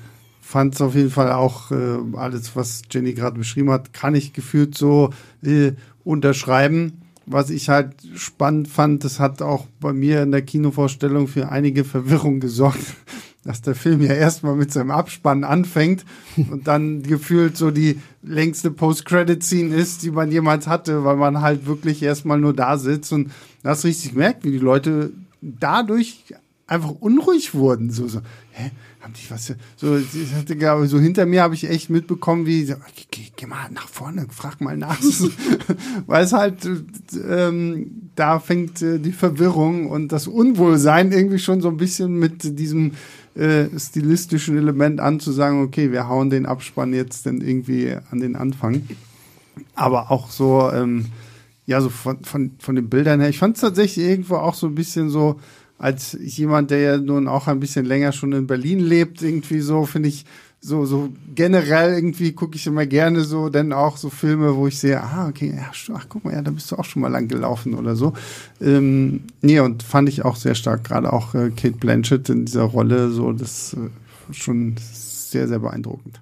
[0.42, 4.34] fand es auf jeden Fall auch äh, alles, was Jenny gerade beschrieben hat, kann ich
[4.34, 5.12] gefühlt so
[5.44, 5.72] äh,
[6.04, 7.02] unterschreiben.
[7.26, 11.86] Was ich halt spannend fand, das hat auch bei mir in der Kinovorstellung für einige
[11.86, 12.84] Verwirrung gesorgt,
[13.44, 16.04] dass der Film ja erstmal mit seinem Abspann anfängt
[16.36, 21.66] und dann gefühlt so die längste Post-Credit-Scene ist, die man jemals hatte, weil man halt
[21.66, 23.32] wirklich erstmal nur da sitzt und
[23.64, 26.26] das richtig merkt, wie die Leute dadurch
[26.68, 27.90] einfach unruhig wurden.
[27.92, 28.22] So, so,
[28.52, 28.72] hä?
[29.02, 29.56] Haben die was?
[29.78, 32.76] So, so hinter mir habe ich echt mitbekommen, wie, so,
[33.10, 35.00] geh, geh, mal nach vorne, frag mal nach.
[36.06, 36.70] Weil es halt,
[37.28, 42.60] ähm, da fängt äh, die Verwirrung und das Unwohlsein irgendwie schon so ein bisschen mit
[42.60, 42.92] diesem
[43.34, 48.20] äh, stilistischen Element an, zu sagen, okay, wir hauen den Abspann jetzt dann irgendwie an
[48.20, 48.88] den Anfang.
[49.74, 51.06] Aber auch so, ähm,
[51.66, 53.30] ja, so von, von, von den Bildern her.
[53.30, 55.40] Ich fand es tatsächlich irgendwo auch so ein bisschen so,
[55.82, 59.86] als jemand, der ja nun auch ein bisschen länger schon in Berlin lebt, irgendwie so,
[59.86, 60.26] finde ich,
[60.60, 64.78] so, so generell irgendwie gucke ich immer gerne so, denn auch so Filme, wo ich
[64.78, 67.28] sehe, ah, okay, ja, ach, guck mal, ja, da bist du auch schon mal lang
[67.28, 68.14] gelaufen oder so.
[68.62, 72.64] Ähm, nee, und fand ich auch sehr stark, gerade auch äh, Kate Blanchett in dieser
[72.64, 76.22] Rolle, so, das äh, schon sehr, sehr beeindruckend.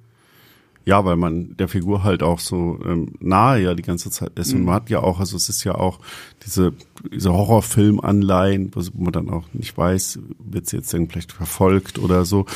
[0.90, 4.54] Ja, weil man der Figur halt auch so ähm, nahe ja die ganze Zeit ist.
[4.54, 4.62] Mhm.
[4.62, 6.00] Und man hat ja auch, also es ist ja auch
[6.44, 6.74] diese,
[7.14, 12.26] diese Horrorfilm-Anleihen, wo man dann auch nicht weiß, wird sie jetzt irgendwie vielleicht verfolgt oder
[12.26, 12.48] so.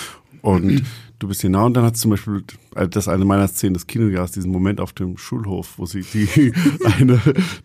[0.41, 0.81] Und
[1.19, 2.43] du bist hier nah und dann hat zum Beispiel,
[2.75, 6.01] äh, das ist eine meiner Szenen des Kinojahres, diesen Moment auf dem Schulhof, wo sie
[6.01, 6.53] die
[6.83, 7.19] eine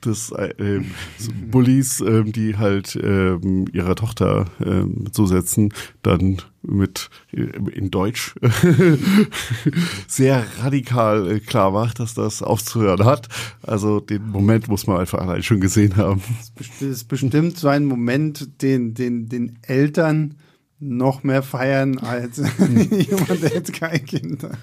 [0.05, 0.80] des äh,
[1.18, 3.36] so Bullies, äh, die halt äh,
[3.72, 5.72] ihrer Tochter äh, zusetzen,
[6.03, 7.40] dann mit äh,
[7.72, 8.34] in Deutsch
[10.07, 13.28] sehr radikal äh, klar macht, dass das aufzuhören hat.
[13.62, 16.22] Also den Moment muss man einfach allein schon gesehen haben.
[16.57, 20.34] Das ist bestimmt so ein Moment, den den den Eltern
[20.81, 22.37] noch mehr feiern als
[22.68, 24.57] jemand, der jetzt kein Kind hat.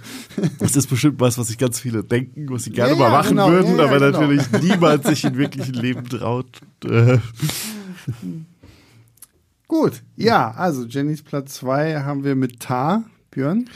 [0.59, 3.32] Das ist bestimmt was, was sich ganz viele denken, was sie gerne ja, mal machen
[3.32, 4.11] genau, würden, ja, aber genau.
[4.11, 6.61] natürlich niemand sich im wirklichen Leben traut.
[9.68, 13.03] Gut, ja, also Jennys Platz 2 haben wir mit Tar.
[13.32, 13.70] Björn?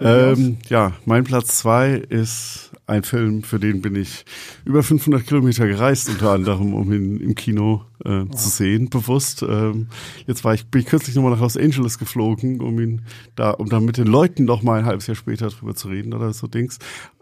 [0.00, 4.24] Ähm, ja, mein Platz 2 ist ein Film, für den bin ich
[4.64, 8.24] über 500 Kilometer gereist, unter anderem, um ihn im Kino äh, oh.
[8.34, 9.42] zu sehen, bewusst.
[9.42, 9.88] Ähm,
[10.26, 13.02] jetzt war ich, bin ich kürzlich nochmal nach Los Angeles geflogen, um ihn
[13.36, 16.14] da, um dann mit den Leuten noch mal ein halbes Jahr später drüber zu reden
[16.14, 16.78] oder so Dings.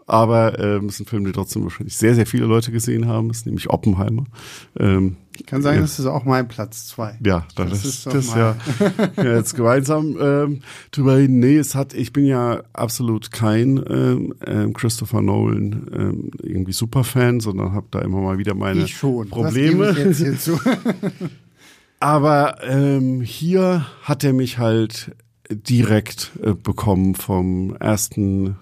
[0.09, 3.29] Aber ähm, ist ein Film, den trotzdem wahrscheinlich sehr, sehr viele Leute gesehen haben.
[3.29, 4.23] ist nämlich Oppenheimer.
[4.79, 5.81] Ähm, ich kann sagen, ja.
[5.81, 7.19] das ist auch mein Platz zwei.
[7.23, 8.55] Ja, das, das ist das ja,
[9.17, 11.39] ja jetzt gemeinsam ähm, drüber reden.
[11.39, 17.41] Nee, es hat, ich bin ja absolut kein ähm, ähm, Christopher Nolan ähm, irgendwie Superfan,
[17.41, 19.27] sondern habe da immer mal wieder meine ich schon.
[19.27, 19.87] Probleme.
[19.87, 20.59] Das ich jetzt hier zu.
[21.99, 25.11] Aber ähm, hier hat er mich halt
[25.49, 28.55] direkt äh, bekommen vom ersten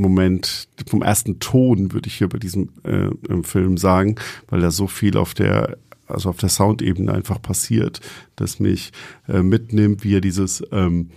[0.00, 4.16] Moment, vom ersten Ton, würde ich hier bei diesem äh, Film sagen,
[4.48, 8.00] weil da so viel auf der also auf der Soundebene einfach passiert,
[8.36, 8.92] dass mich
[9.28, 11.08] äh, mitnimmt, wie er dieses ähm,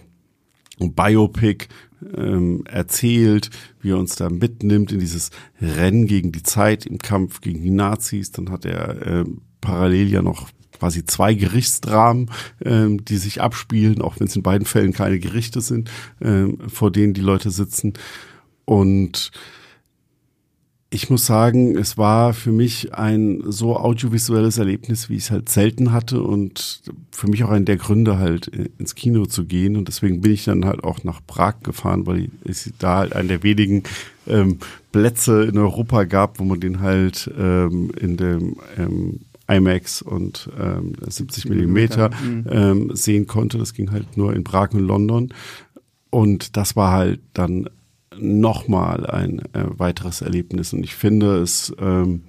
[0.80, 1.68] Biopic
[2.16, 3.50] ähm, erzählt,
[3.82, 7.72] wie er uns da mitnimmt in dieses Rennen gegen die Zeit im Kampf gegen die
[7.72, 8.32] Nazis.
[8.32, 12.30] Dann hat er ähm, parallel ja noch quasi zwei Gerichtsdramen,
[12.64, 15.90] ähm, die sich abspielen, auch wenn es in beiden Fällen keine Gerichte sind,
[16.22, 17.94] ähm, vor denen die Leute sitzen.
[18.66, 19.32] Und
[20.96, 25.50] ich muss sagen, es war für mich ein so audiovisuelles Erlebnis, wie ich es halt
[25.50, 29.90] selten hatte und für mich auch ein der Gründe halt ins Kino zu gehen und
[29.90, 33.44] deswegen bin ich dann halt auch nach Prag gefahren, weil es da halt einen der
[33.44, 33.84] wenigen
[34.26, 34.60] ähm,
[34.94, 40.94] Plätze in Europa gab, wo man den halt ähm, in dem ähm, IMAX und ähm,
[41.06, 42.46] 70 Millimeter mhm.
[42.50, 43.58] ähm, sehen konnte.
[43.58, 45.34] Das ging halt nur in Prag und London
[46.10, 47.70] und das war halt dann
[48.20, 50.74] nochmal ein äh, weiteres Erlebnis.
[50.74, 52.24] Und ich finde es ähm,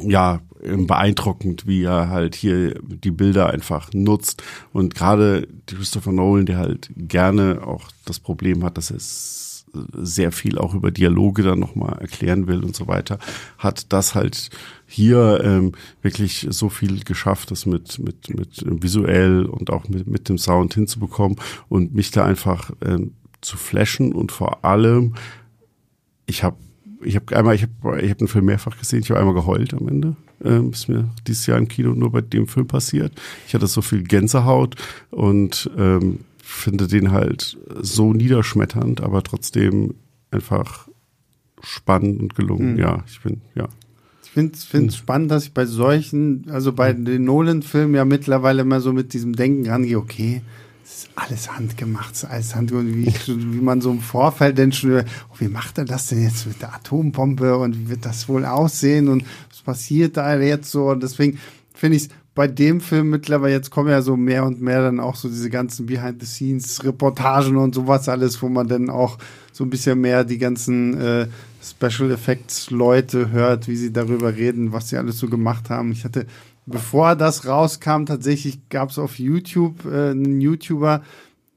[0.00, 4.42] ja beeindruckend, wie er halt hier die Bilder einfach nutzt.
[4.72, 9.44] Und gerade Christopher Nolan, der halt gerne auch das Problem hat, dass es
[9.92, 13.18] sehr viel auch über Dialoge dann nochmal erklären will und so weiter,
[13.58, 14.50] hat das halt
[14.86, 15.72] hier ähm,
[16.02, 20.74] wirklich so viel geschafft, das mit, mit, mit visuell und auch mit, mit dem Sound
[20.74, 21.38] hinzubekommen
[21.68, 23.14] und mich da einfach ähm,
[23.44, 25.14] zu flashen und vor allem,
[26.26, 26.56] ich habe
[27.04, 29.74] ich habe einmal, ich habe ich hab den Film mehrfach gesehen, ich habe einmal geheult
[29.74, 30.16] am Ende.
[30.42, 33.12] Ähm, ist mir dieses Jahr im Kino nur bei dem Film passiert.
[33.46, 34.76] Ich hatte so viel Gänsehaut
[35.10, 39.94] und ähm, finde den halt so niederschmetternd, aber trotzdem
[40.30, 40.88] einfach
[41.62, 42.74] spannend und gelungen.
[42.74, 42.78] Mhm.
[42.78, 43.68] Ja, ich bin, ja.
[44.24, 44.90] Ich finde es mhm.
[44.90, 49.36] spannend, dass ich bei solchen, also bei den Nolan-Filmen ja mittlerweile immer so mit diesem
[49.36, 50.42] Denken rangehe, okay,
[51.16, 55.00] alles handgemacht, alles handgemacht, wie, wie man so im Vorfeld denn schon,
[55.30, 58.44] oh, wie macht er das denn jetzt mit der Atombombe und wie wird das wohl
[58.44, 61.38] aussehen und was passiert da jetzt so und deswegen
[61.72, 64.98] finde ich es bei dem Film mittlerweile, jetzt kommen ja so mehr und mehr dann
[64.98, 69.18] auch so diese ganzen Behind-the-Scenes-Reportagen und sowas alles, wo man dann auch
[69.52, 71.28] so ein bisschen mehr die ganzen äh,
[71.62, 75.92] Special Effects Leute hört, wie sie darüber reden, was sie alles so gemacht haben.
[75.92, 76.26] Ich hatte
[76.66, 81.02] bevor das rauskam, tatsächlich gab es auf YouTube äh, einen YouTuber,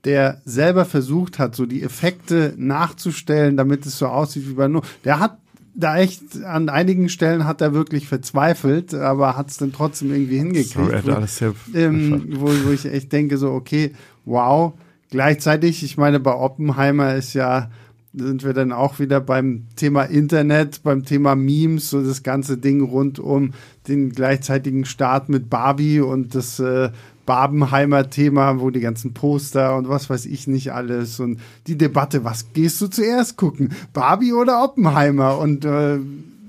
[0.04, 4.84] der selber versucht hat, so die Effekte nachzustellen, damit es so aussieht wie bei nur.
[5.04, 5.38] Der hat
[5.78, 10.38] da echt an einigen Stellen hat er wirklich verzweifelt, aber hat es dann trotzdem irgendwie
[10.38, 10.74] hingekriegt.
[10.74, 11.42] Sorry, wo, alles
[11.74, 13.94] ähm, wo, wo ich echt denke so, okay,
[14.26, 14.74] wow.
[15.10, 17.70] Gleichzeitig, ich meine, bei Oppenheimer ist ja
[18.14, 22.82] sind wir dann auch wieder beim Thema Internet, beim Thema Memes, so das ganze Ding
[22.82, 23.54] rund um
[23.88, 26.90] den gleichzeitigen Start mit Barbie und das äh,
[27.26, 32.24] Barbenheimer Thema, wo die ganzen Poster und was weiß ich nicht alles und die Debatte,
[32.24, 35.38] was gehst du zuerst gucken, Barbie oder Oppenheimer?
[35.38, 36.00] Und äh,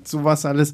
[0.05, 0.73] sowas alles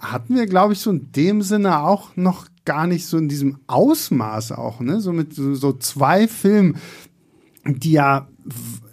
[0.00, 3.58] hatten wir, glaube ich, so in dem Sinne auch noch gar nicht so in diesem
[3.66, 6.76] Ausmaß auch, ne, so mit so, so zwei Filmen,
[7.64, 8.28] die ja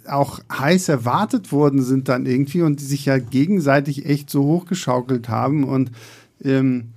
[0.08, 5.28] auch heiß erwartet worden sind dann irgendwie und die sich ja gegenseitig echt so hochgeschaukelt
[5.28, 5.90] haben und
[6.42, 6.92] ähm,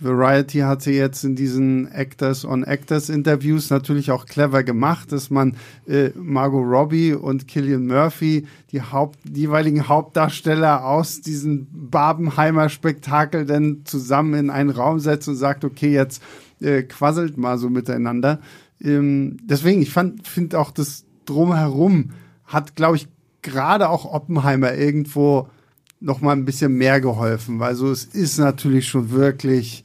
[0.00, 5.56] Variety hatte jetzt in diesen Actors on Actors Interviews natürlich auch clever gemacht, dass man
[5.86, 13.46] äh, Margot Robbie und Killian Murphy, die Haupt, die jeweiligen Hauptdarsteller aus diesem Barbenheimer Spektakel
[13.46, 16.22] dann zusammen in einen Raum setzt und sagt, okay, jetzt
[16.60, 18.40] äh, quasselt mal so miteinander.
[18.80, 22.10] Ähm, deswegen, ich finde auch das drumherum
[22.44, 23.08] hat, glaube ich,
[23.42, 25.48] gerade auch Oppenheimer irgendwo
[26.00, 29.84] noch mal ein bisschen mehr geholfen, weil so es ist natürlich schon wirklich,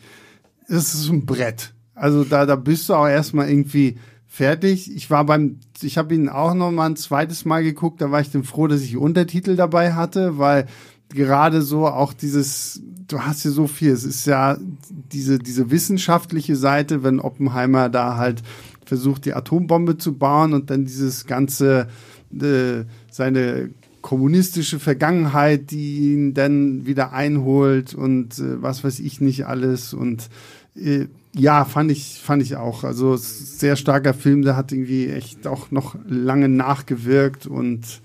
[0.68, 1.74] es ist ein Brett.
[1.96, 3.98] Also da, da bist du auch erstmal irgendwie
[4.28, 4.96] fertig.
[4.96, 8.22] Ich war beim, ich habe ihn auch noch mal ein zweites Mal geguckt, da war
[8.22, 10.68] ich dann froh, dass ich Untertitel dabei hatte, weil
[11.10, 14.58] gerade so auch dieses, du hast ja so viel, es ist ja
[14.90, 18.44] diese, diese wissenschaftliche Seite, wenn Oppenheimer da halt
[18.86, 21.88] versucht, die Atombombe zu bauen und dann dieses ganze,
[22.34, 23.70] äh, seine
[24.02, 30.30] kommunistische Vergangenheit, die ihn dann wieder einholt und äh, was weiß ich nicht alles und
[30.76, 32.84] äh, ja, fand ich, fand ich auch.
[32.84, 38.02] Also sehr starker Film, der hat irgendwie echt auch noch lange nachgewirkt und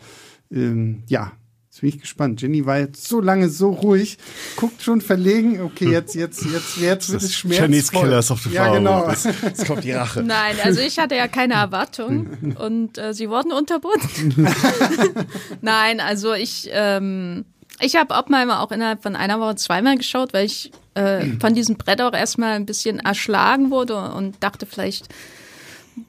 [0.50, 1.32] ähm, ja,
[1.74, 2.40] Jetzt bin ich gespannt.
[2.40, 4.16] Jenny war jetzt so lange so ruhig,
[4.54, 5.60] guckt schon verlegen.
[5.60, 7.66] Okay, jetzt, jetzt, jetzt, jetzt wird es schmerzvoll.
[7.66, 9.08] Chinese Killers auf the Ja, genau.
[9.08, 10.22] Jetzt, kommt die Rache.
[10.22, 14.46] Nein, also ich hatte ja keine Erwartung und äh, sie wurden unterbunden.
[15.62, 17.44] Nein, also ich, ähm,
[17.80, 21.76] ich habe Oppenheimer auch innerhalb von einer Woche zweimal geschaut, weil ich äh, von diesem
[21.76, 25.08] Brett auch erstmal ein bisschen erschlagen wurde und dachte vielleicht,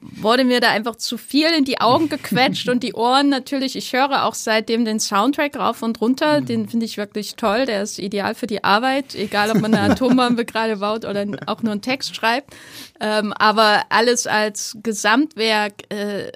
[0.00, 3.76] wurde mir da einfach zu viel in die Augen gequetscht und die Ohren natürlich.
[3.76, 6.40] Ich höre auch seitdem den Soundtrack rauf und runter.
[6.40, 7.66] Den finde ich wirklich toll.
[7.66, 11.62] Der ist ideal für die Arbeit, egal ob man eine Atombombe gerade baut oder auch
[11.62, 12.54] nur einen Text schreibt.
[13.00, 16.32] Ähm, aber alles als Gesamtwerk äh,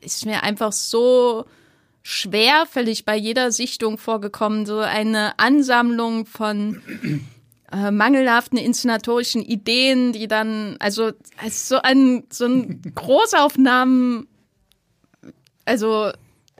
[0.00, 1.44] ist mir einfach so
[2.02, 6.80] schwerfällig bei jeder Sichtung vorgekommen, so eine Ansammlung von
[7.72, 14.26] äh, mangelhaften inszenatorischen Ideen, die dann, also, als so ein, so ein Großaufnahmen,
[15.64, 16.10] also,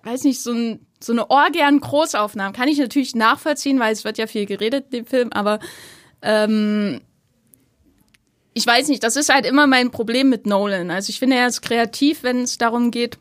[0.02, 4.04] weiß nicht, so ein, so eine Orgie an Großaufnahmen kann ich natürlich nachvollziehen, weil es
[4.04, 5.60] wird ja viel geredet in dem Film, aber
[6.22, 7.00] ähm,
[8.54, 10.90] ich weiß nicht, das ist halt immer mein Problem mit Nolan.
[10.90, 13.18] Also ich finde, er ist kreativ, wenn es darum geht,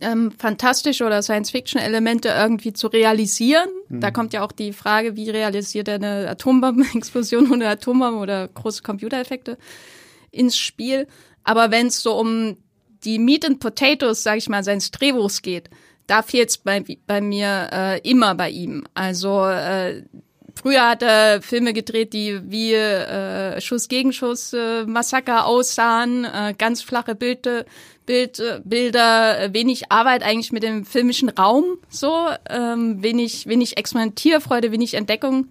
[0.00, 3.68] ähm, fantastische oder Science-Fiction-Elemente irgendwie zu realisieren.
[3.88, 4.00] Mhm.
[4.00, 8.82] Da kommt ja auch die Frage, wie realisiert er eine Atombombenexplosion oder Atombomben oder große
[8.82, 9.58] Computereffekte
[10.30, 11.06] ins Spiel.
[11.44, 12.56] Aber wenn es so um
[13.04, 15.70] die Meat and Potatoes, sage ich mal, seines Drehbuchs geht,
[16.06, 18.84] da fehlt es bei, bei mir äh, immer bei ihm.
[18.94, 20.02] Also äh,
[20.54, 26.54] Früher hat er Filme gedreht, die wie äh, Schuss gegen Schuss, äh, Massaker aussahen, äh,
[26.56, 27.64] ganz flache Bilder,
[28.06, 34.72] Bild, äh, Bilder, wenig Arbeit eigentlich mit dem filmischen Raum, so ähm, wenig, wenig Experimentierfreude,
[34.72, 35.48] wenig Entdeckung,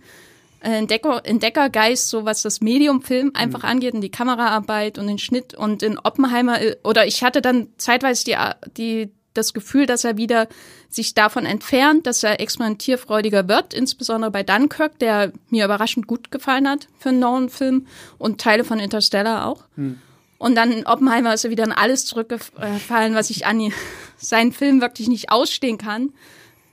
[0.62, 3.70] äh, Entdecker, Entdeckergeist, so was das Medium Film einfach mhm.
[3.70, 7.70] angeht und die Kameraarbeit und den Schnitt und in Oppenheimer äh, oder ich hatte dann
[7.78, 8.38] zeitweise die
[8.78, 10.48] die das Gefühl, dass er wieder
[10.90, 16.68] sich davon entfernt, dass er experimentierfreudiger wird, insbesondere bei Dunkirk, der mir überraschend gut gefallen
[16.68, 17.88] hat für einen neuen Film
[18.18, 19.64] und Teile von Interstellar auch.
[19.76, 20.00] Hm.
[20.42, 23.72] Und dann in Oppenheimer ist er wieder an alles zurückgefallen, was ich an
[24.18, 26.14] seinen Film wirklich nicht ausstehen kann.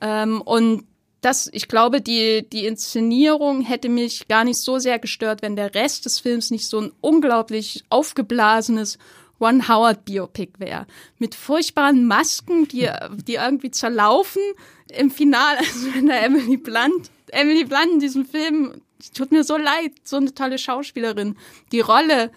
[0.01, 0.87] Ähm, und
[1.21, 5.75] das, ich glaube, die, die Inszenierung hätte mich gar nicht so sehr gestört, wenn der
[5.75, 8.97] Rest des Films nicht so ein unglaublich aufgeblasenes
[9.39, 10.87] One Howard Biopic wäre.
[11.19, 12.89] Mit furchtbaren Masken, die,
[13.27, 14.41] die irgendwie zerlaufen
[14.89, 18.81] im Finale, also wenn der Emily Blunt, Emily Blunt in diesem Film,
[19.13, 21.37] tut mir so leid, so eine tolle Schauspielerin.
[21.71, 22.31] Die Rolle,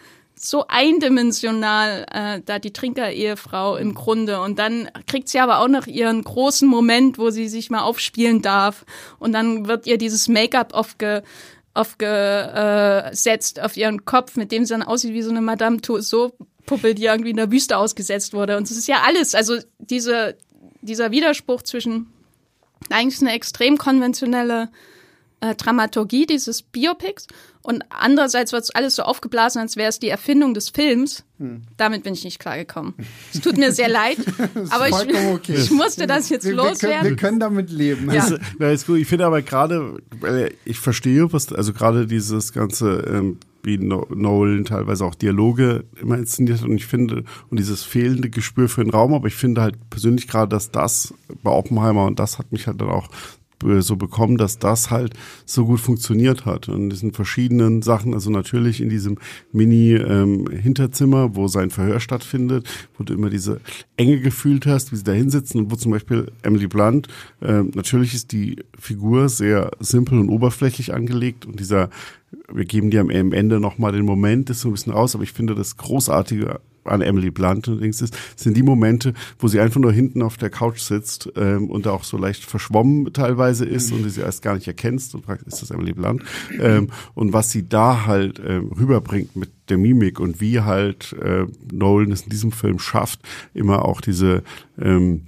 [0.46, 4.42] so eindimensional, äh, da die Trinker-Ehefrau im Grunde.
[4.42, 8.42] Und dann kriegt sie aber auch noch ihren großen Moment, wo sie sich mal aufspielen
[8.42, 8.86] darf.
[9.20, 11.24] Und dann wird ihr dieses Make-up aufge,
[11.74, 16.36] aufgesetzt auf ihren Kopf, mit dem sie dann aussieht wie so eine Madame Tussauds
[16.66, 18.58] Puppe, die irgendwie in der Wüste ausgesetzt wurde.
[18.58, 20.38] Und es ist ja alles, also diese,
[20.82, 22.08] dieser Widerspruch zwischen
[22.90, 24.70] eigentlich eine extrem konventionelle
[25.42, 27.28] äh, Dramaturgie dieses Biopics
[27.64, 31.24] und andererseits wird es alles so aufgeblasen, als wäre es die Erfindung des Films.
[31.38, 31.64] Hm.
[31.78, 32.94] Damit bin ich nicht klargekommen.
[33.34, 34.18] Es tut mir sehr leid,
[34.70, 35.56] aber ich, okay.
[35.56, 36.82] ich, musste das jetzt wir, loswerden.
[36.82, 38.12] Wir können, wir können damit leben.
[38.12, 38.22] Ja.
[38.22, 39.00] Also, na, ist gut.
[39.00, 40.02] Ich finde aber gerade,
[40.66, 46.62] ich verstehe, was, also gerade dieses ganze ähm, wie Nolan teilweise auch Dialoge immer inszeniert
[46.62, 49.90] hat und ich finde, und dieses fehlende Gespür für den Raum, aber ich finde halt
[49.90, 53.10] persönlich gerade, dass das bei Oppenheimer und das hat mich halt dann auch
[53.62, 55.14] so bekommen, dass das halt
[55.46, 56.70] so gut funktioniert hat.
[56.70, 59.18] Und diesen verschiedenen Sachen, also natürlich in diesem
[59.52, 63.62] Mini-Hinterzimmer, ähm, wo sein Verhör stattfindet, wo du immer diese
[63.98, 67.08] Enge gefühlt hast, wie sie da hinsitzen und wo zum Beispiel Emily Blunt,
[67.42, 71.90] äh, natürlich ist die Figur sehr simpel und oberflächlich angelegt und dieser
[72.52, 75.34] wir geben dir am Ende nochmal den Moment, ist so ein bisschen raus, aber ich
[75.34, 79.80] finde das Großartige an Emily Blunt und Dings ist, sind die Momente, wo sie einfach
[79.80, 84.10] nur hinten auf der Couch sitzt ähm, und auch so leicht verschwommen teilweise ist und
[84.10, 86.24] sie erst gar nicht erkennst und fragt, ist das Emily Blunt?
[86.60, 91.46] Ähm, und was sie da halt ähm, rüberbringt mit der Mimik und wie halt äh,
[91.72, 93.22] Nolan es in diesem Film schafft,
[93.54, 94.44] immer auch diese
[94.80, 95.28] ähm,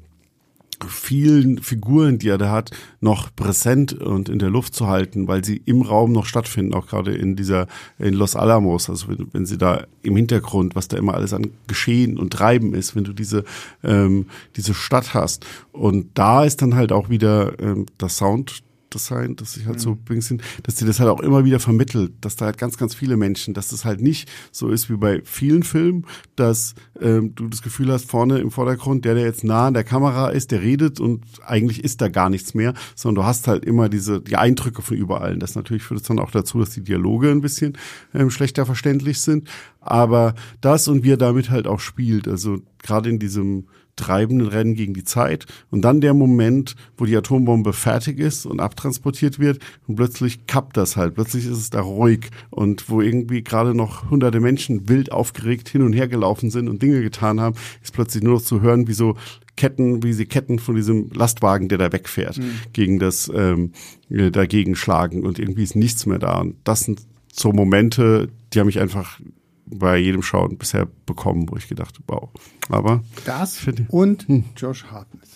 [0.87, 2.71] vielen Figuren, die er da hat,
[3.01, 6.87] noch präsent und in der Luft zu halten, weil sie im Raum noch stattfinden, auch
[6.87, 7.67] gerade in dieser,
[7.99, 11.51] in Los Alamos, also wenn, wenn sie da im Hintergrund, was da immer alles an
[11.67, 13.43] Geschehen und Treiben ist, wenn du diese,
[13.83, 15.45] ähm, diese Stadt hast.
[15.71, 18.63] Und da ist dann halt auch wieder ähm, das Sound
[18.93, 19.79] Design, dass ich halt mhm.
[19.81, 22.95] so sind, dass die das halt auch immer wieder vermittelt, dass da halt ganz, ganz
[22.95, 27.47] viele Menschen, dass das halt nicht so ist wie bei vielen Filmen, dass ähm, du
[27.47, 30.61] das Gefühl hast, vorne im Vordergrund, der, der jetzt nah an der Kamera ist, der
[30.61, 34.37] redet und eigentlich ist da gar nichts mehr, sondern du hast halt immer diese, die
[34.37, 35.37] Eindrücke von überall.
[35.37, 37.77] Das natürlich führt es dann auch dazu, dass die Dialoge ein bisschen
[38.13, 43.09] ähm, schlechter verständlich sind, aber das und wie er damit halt auch spielt, also gerade
[43.09, 43.65] in diesem
[43.95, 45.45] treibenden Rennen gegen die Zeit.
[45.69, 50.77] Und dann der Moment, wo die Atombombe fertig ist und abtransportiert wird und plötzlich kappt
[50.77, 51.15] das halt.
[51.15, 55.83] Plötzlich ist es da ruhig und wo irgendwie gerade noch hunderte Menschen wild aufgeregt hin
[55.83, 58.93] und her gelaufen sind und Dinge getan haben, ist plötzlich nur noch zu hören, wie
[58.93, 59.15] so
[59.55, 62.51] Ketten, wie sie Ketten von diesem Lastwagen, der da wegfährt, mhm.
[62.73, 63.71] gegen das ähm,
[64.09, 66.39] äh, dagegen schlagen und irgendwie ist nichts mehr da.
[66.39, 67.01] Und das sind
[67.31, 69.19] so Momente, die haben mich einfach
[69.65, 72.29] bei jedem Schauen bisher bekommen, wo ich gedacht habe, wow.
[72.69, 73.59] Aber das
[73.89, 74.45] und hm.
[74.55, 75.29] Josh Hartnett.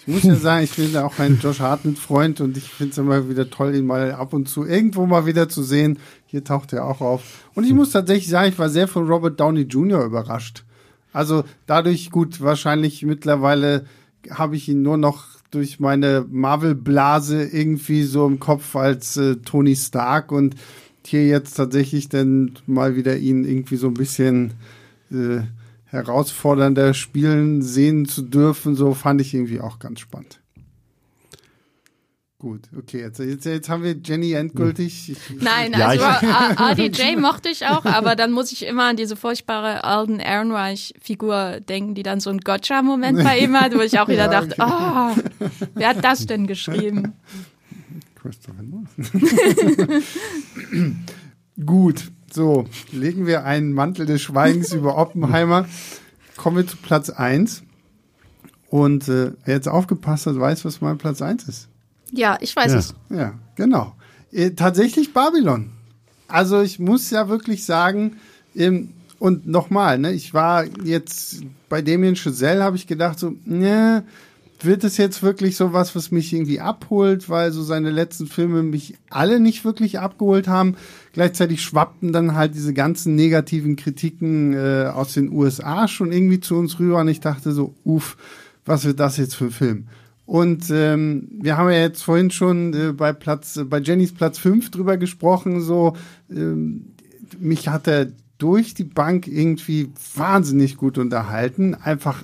[0.00, 3.28] Ich muss ja sagen, ich bin auch ein Josh Hartnett-Freund und ich finde es immer
[3.28, 5.98] wieder toll, ihn mal ab und zu irgendwo mal wieder zu sehen.
[6.26, 7.46] Hier taucht er auch auf.
[7.54, 10.04] Und ich muss tatsächlich sagen, ich war sehr von Robert Downey Jr.
[10.04, 10.64] überrascht.
[11.12, 13.84] Also dadurch gut, wahrscheinlich mittlerweile
[14.30, 19.74] habe ich ihn nur noch durch meine Marvel-Blase irgendwie so im Kopf als äh, Tony
[19.74, 20.54] Stark und
[21.06, 24.54] hier jetzt tatsächlich dann mal wieder ihn irgendwie so ein bisschen
[25.10, 25.40] äh,
[25.86, 30.40] herausfordernder spielen sehen zu dürfen, so fand ich irgendwie auch ganz spannend.
[32.40, 35.14] Gut, okay, jetzt, jetzt, jetzt haben wir Jenny endgültig.
[35.40, 39.84] Nein, also ja, RDJ mochte ich auch, aber dann muss ich immer an diese furchtbare
[39.84, 44.32] Alden Ehrenreich-Figur denken, die dann so einen Gotcha-Moment bei ihm hat, wo ich auch wieder
[44.32, 44.72] ja, dachte, okay.
[44.72, 47.12] oh, wer hat das denn geschrieben?
[48.20, 50.04] Christopher Nolan.
[51.66, 55.66] Gut, so, legen wir einen Mantel des Schweigens über Oppenheimer.
[56.36, 57.62] Kommen wir zu Platz 1.
[58.68, 61.68] Und äh, wer jetzt aufgepasst hat, weiß, was mein Platz 1 ist.
[62.12, 62.78] Ja, ich weiß ja.
[62.78, 62.94] es.
[63.10, 63.94] Ja, genau.
[64.32, 65.70] Äh, tatsächlich Babylon.
[66.28, 68.16] Also ich muss ja wirklich sagen,
[68.54, 74.04] ähm, und nochmal, ne, ich war jetzt bei Damien Chazelle, habe ich gedacht, so, ne,
[74.64, 78.62] wird es jetzt wirklich so was, was mich irgendwie abholt, weil so seine letzten Filme
[78.62, 80.76] mich alle nicht wirklich abgeholt haben.
[81.12, 86.56] Gleichzeitig schwappten dann halt diese ganzen negativen Kritiken äh, aus den USA schon irgendwie zu
[86.56, 88.16] uns rüber und ich dachte so, uff,
[88.64, 89.86] was wird das jetzt für ein Film?
[90.26, 94.38] Und ähm, wir haben ja jetzt vorhin schon äh, bei Platz, äh, bei Jennys Platz
[94.38, 95.96] 5 drüber gesprochen, so
[96.30, 96.92] ähm,
[97.40, 101.74] mich hat er durch die Bank irgendwie wahnsinnig gut unterhalten.
[101.74, 102.22] Einfach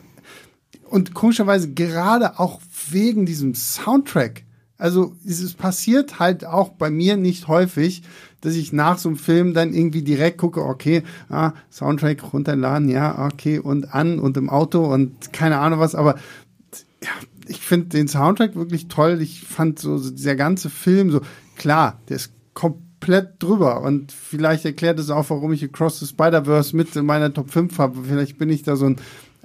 [0.97, 2.59] und komischerweise gerade auch
[2.89, 4.45] wegen diesem Soundtrack.
[4.79, 8.03] Also es passiert halt auch bei mir nicht häufig,
[8.41, 13.27] dass ich nach so einem Film dann irgendwie direkt gucke, okay, ah, Soundtrack runterladen, ja,
[13.27, 16.15] okay, und an und im Auto und keine Ahnung was, aber
[17.03, 17.11] ja,
[17.47, 19.21] ich finde den Soundtrack wirklich toll.
[19.21, 21.21] Ich fand so, so dieser ganze Film so,
[21.57, 26.75] klar, der ist komplett drüber und vielleicht erklärt es auch, warum ich Across the Spider-Verse
[26.75, 27.99] mit in meiner Top 5 habe.
[28.09, 28.97] Vielleicht bin ich da so ein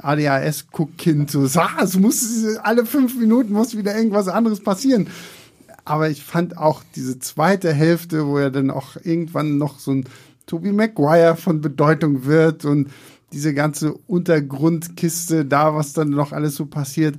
[0.03, 5.07] ADHS-Guckkind, so, ah, es muss, alle fünf Minuten muss wieder irgendwas anderes passieren.
[5.85, 10.05] Aber ich fand auch diese zweite Hälfte, wo er dann auch irgendwann noch so ein
[10.45, 12.89] Toby Maguire von Bedeutung wird und
[13.33, 17.15] diese ganze Untergrundkiste da, was dann noch alles so passiert,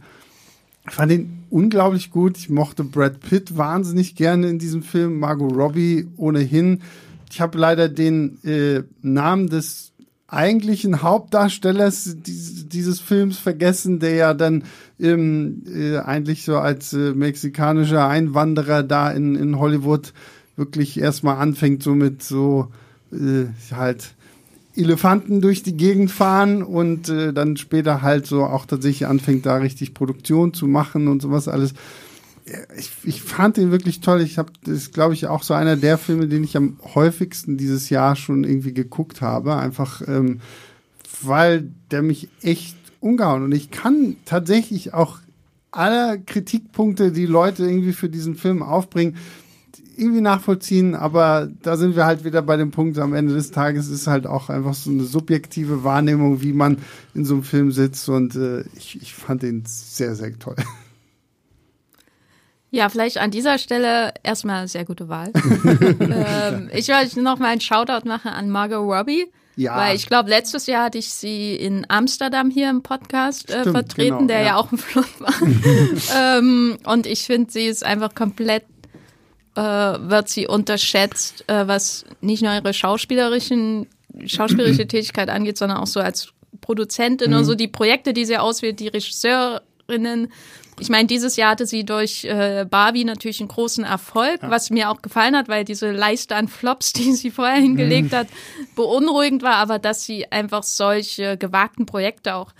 [0.88, 2.36] ich fand ihn unglaublich gut.
[2.36, 6.82] Ich mochte Brad Pitt wahnsinnig gerne in diesem Film, Margot Robbie ohnehin.
[7.30, 9.91] Ich habe leider den äh, Namen des
[10.32, 14.64] eigentlichen Hauptdarstellers dieses, Films vergessen, der ja dann
[14.98, 20.12] ähm, äh, eigentlich so als äh, mexikanischer Einwanderer da in, in Hollywood
[20.56, 22.68] wirklich erstmal anfängt, so mit so
[23.12, 24.14] äh, halt
[24.74, 29.56] Elefanten durch die Gegend fahren und äh, dann später halt so auch tatsächlich anfängt, da
[29.56, 31.74] richtig Produktion zu machen und sowas alles.
[32.76, 34.20] Ich, ich fand den wirklich toll.
[34.20, 37.56] Ich habe, das ist, glaube ich, auch so einer der Filme, den ich am häufigsten
[37.56, 39.56] dieses Jahr schon irgendwie geguckt habe.
[39.56, 40.40] Einfach, ähm,
[41.22, 43.44] weil der mich echt umgehauen.
[43.44, 45.18] Und ich kann tatsächlich auch
[45.70, 49.16] aller Kritikpunkte, die Leute irgendwie für diesen Film aufbringen,
[49.96, 53.88] irgendwie nachvollziehen, aber da sind wir halt wieder bei dem Punkt, am Ende des Tages
[53.88, 56.78] ist halt auch einfach so eine subjektive Wahrnehmung, wie man
[57.14, 60.56] in so einem Film sitzt und äh, ich, ich fand den sehr, sehr toll.
[62.74, 65.30] Ja, vielleicht an dieser Stelle erstmal sehr gute Wahl.
[65.34, 69.26] ähm, ich wollte noch mal einen Shoutout machen an Margot Robbie.
[69.56, 69.76] Ja.
[69.76, 73.76] Weil ich glaube, letztes Jahr hatte ich sie in Amsterdam hier im Podcast äh, Stimmt,
[73.76, 74.46] vertreten, genau, der ja.
[74.46, 74.56] ja.
[74.56, 75.34] auch ein Flug war.
[76.38, 78.64] ähm, und ich finde, sie ist einfach komplett
[79.54, 83.86] äh, wird sie unterschätzt, äh, was nicht nur ihre schauspielerischen,
[84.24, 86.32] schauspielerische Tätigkeit angeht, sondern auch so als
[86.62, 87.36] Produzentin mhm.
[87.36, 88.88] und so die Projekte, die sie auswählt, die
[89.92, 90.32] Regisseurinnen.
[90.80, 94.50] Ich meine, dieses Jahr hatte sie durch äh, Barbie natürlich einen großen Erfolg, ja.
[94.50, 98.16] was mir auch gefallen hat, weil diese Leiste an Flops, die sie vorher hingelegt mhm.
[98.16, 98.28] hat,
[98.74, 102.52] beunruhigend war, aber dass sie einfach solche gewagten Projekte auch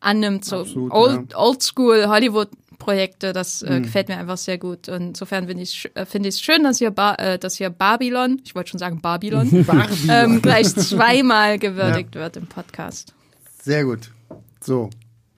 [0.00, 1.38] annimmt, so Absolut, old, ja.
[1.38, 2.48] Oldschool Hollywood
[2.78, 3.32] Projekte.
[3.32, 3.82] Das äh, mhm.
[3.82, 4.88] gefällt mir einfach sehr gut.
[4.88, 7.70] Und insofern finde ich äh, finde ich es schön, dass hier ba äh, dass hier
[7.70, 9.66] Babylon, ich wollte schon sagen Babylon,
[10.08, 12.22] ähm, gleich zweimal gewürdigt ja.
[12.22, 13.14] wird im Podcast.
[13.60, 14.10] Sehr gut.
[14.60, 14.90] So,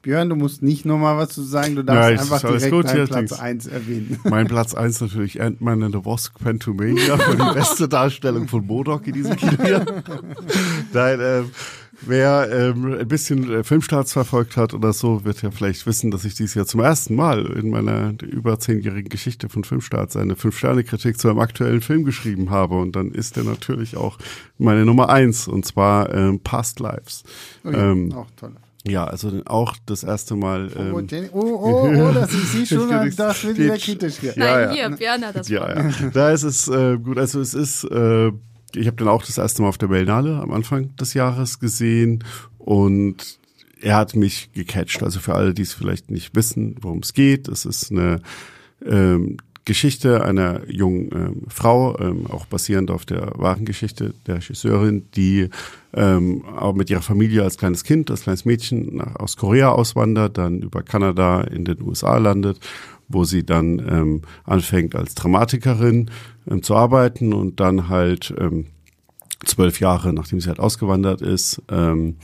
[0.02, 3.06] Björn, du musst nicht nochmal was zu sagen, du darfst ja, einfach direkt gut, deinen
[3.06, 4.18] Platz 1 erwähnen.
[4.24, 9.06] Mein Platz 1 natürlich Ant-Man and the Wasp Quantumania für die beste Darstellung von Modok
[9.06, 9.84] in diesem Kino hier.
[10.92, 11.50] Nein, ähm,
[12.02, 16.24] Wer ähm, ein bisschen äh, Filmstarts verfolgt hat oder so, wird ja vielleicht wissen, dass
[16.24, 21.18] ich dieses Jahr zum ersten Mal in meiner über zehnjährigen Geschichte von Filmstarts eine Fünf-Sterne-Kritik
[21.18, 22.76] zu einem aktuellen Film geschrieben habe.
[22.76, 24.16] Und dann ist der natürlich auch
[24.56, 27.22] meine Nummer eins, und zwar ähm, Past Lives.
[27.64, 28.52] Oh ja, ähm, auch toll.
[28.86, 30.70] Ja, also auch das erste Mal.
[30.74, 34.32] Oh, ähm, oh, oh, oh, das ist sie schon, das wird wieder kritisch hier.
[34.36, 35.90] Nein, ja, hier, Björn hat das Ja, ja.
[36.14, 38.32] Da ist es äh, gut, also es ist äh,
[38.74, 42.24] ich habe den auch das erste Mal auf der Berlinale am Anfang des Jahres gesehen
[42.58, 43.38] und
[43.80, 45.02] er hat mich gecatcht.
[45.02, 48.20] Also für alle, die es vielleicht nicht wissen, worum es geht, es ist eine
[48.84, 55.06] ähm, Geschichte einer jungen ähm, Frau, ähm, auch basierend auf der wahren Geschichte der Regisseurin,
[55.14, 55.48] die
[55.92, 60.38] ähm, auch mit ihrer Familie als kleines Kind, als kleines Mädchen nach, aus Korea auswandert,
[60.38, 62.58] dann über Kanada in den USA landet,
[63.08, 66.10] wo sie dann ähm, anfängt als Dramatikerin
[66.50, 68.66] ähm, zu arbeiten und dann halt ähm,
[69.44, 72.16] zwölf Jahre, nachdem sie halt ausgewandert ist, ähm,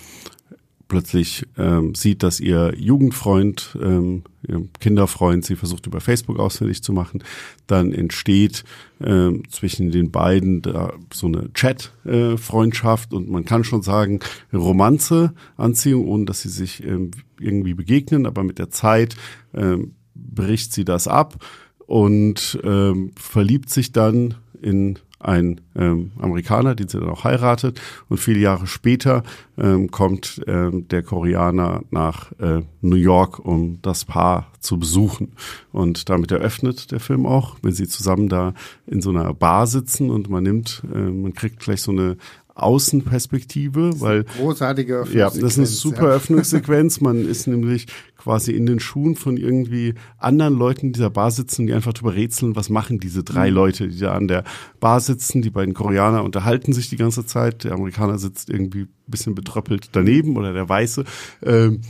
[0.88, 6.92] plötzlich ähm, sieht, dass ihr Jugendfreund, ähm, ihr Kinderfreund sie versucht über Facebook ausfindig zu
[6.92, 7.24] machen,
[7.66, 8.64] dann entsteht
[9.00, 14.20] ähm, zwischen den beiden da so eine Chat-Freundschaft äh, und man kann schon sagen
[14.52, 17.10] Romanze, Anziehung, ohne dass sie sich ähm,
[17.40, 19.16] irgendwie begegnen, aber mit der Zeit
[19.54, 21.44] ähm, bricht sie das ab
[21.86, 27.80] und ähm, verliebt sich dann in ein ähm, Amerikaner, den sie dann auch heiratet.
[28.08, 29.22] Und viele Jahre später
[29.58, 35.32] ähm, kommt ähm, der Koreaner nach äh, New York, um das Paar zu besuchen.
[35.72, 38.54] Und damit eröffnet der Film auch, wenn sie zusammen da
[38.86, 42.16] in so einer Bar sitzen und man nimmt, äh, man kriegt gleich so eine
[42.56, 46.06] Außenperspektive, weil großartige ja, das ist eine super.
[46.06, 47.02] Öffnungssequenz.
[47.02, 51.66] Man ist nämlich quasi in den Schuhen von irgendwie anderen Leuten in dieser Bar sitzen,
[51.66, 53.56] die einfach drüber rätseln, was machen diese drei mhm.
[53.56, 54.44] Leute, die da an der
[54.80, 55.42] Bar sitzen.
[55.42, 57.64] Die beiden Koreaner unterhalten sich die ganze Zeit.
[57.64, 61.04] Der Amerikaner sitzt irgendwie ein bisschen betröppelt daneben oder der Weiße.
[61.44, 61.82] Ähm,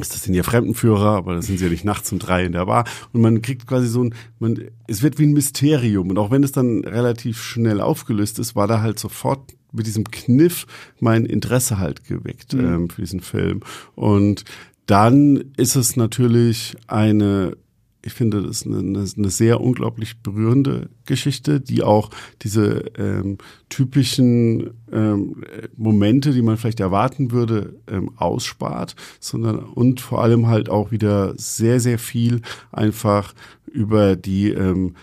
[0.00, 2.52] ist das denn ihr Fremdenführer, aber das sind sie ja nicht nachts um drei in
[2.52, 2.84] der Bar.
[3.12, 6.10] Und man kriegt quasi so ein, man, es wird wie ein Mysterium.
[6.10, 10.04] Und auch wenn es dann relativ schnell aufgelöst ist, war da halt sofort mit diesem
[10.04, 10.66] Kniff
[10.98, 12.64] mein Interesse halt geweckt mhm.
[12.64, 13.60] ähm, für diesen Film.
[13.94, 14.44] Und
[14.86, 17.56] dann ist es natürlich eine
[18.02, 22.10] ich finde, das ist eine, eine, sehr unglaublich berührende Geschichte, die auch
[22.42, 25.42] diese ähm, typischen ähm,
[25.76, 31.34] Momente, die man vielleicht erwarten würde, ähm, ausspart, sondern und vor allem halt auch wieder
[31.36, 32.40] sehr, sehr viel
[32.72, 33.34] einfach
[33.70, 34.94] über die ähm,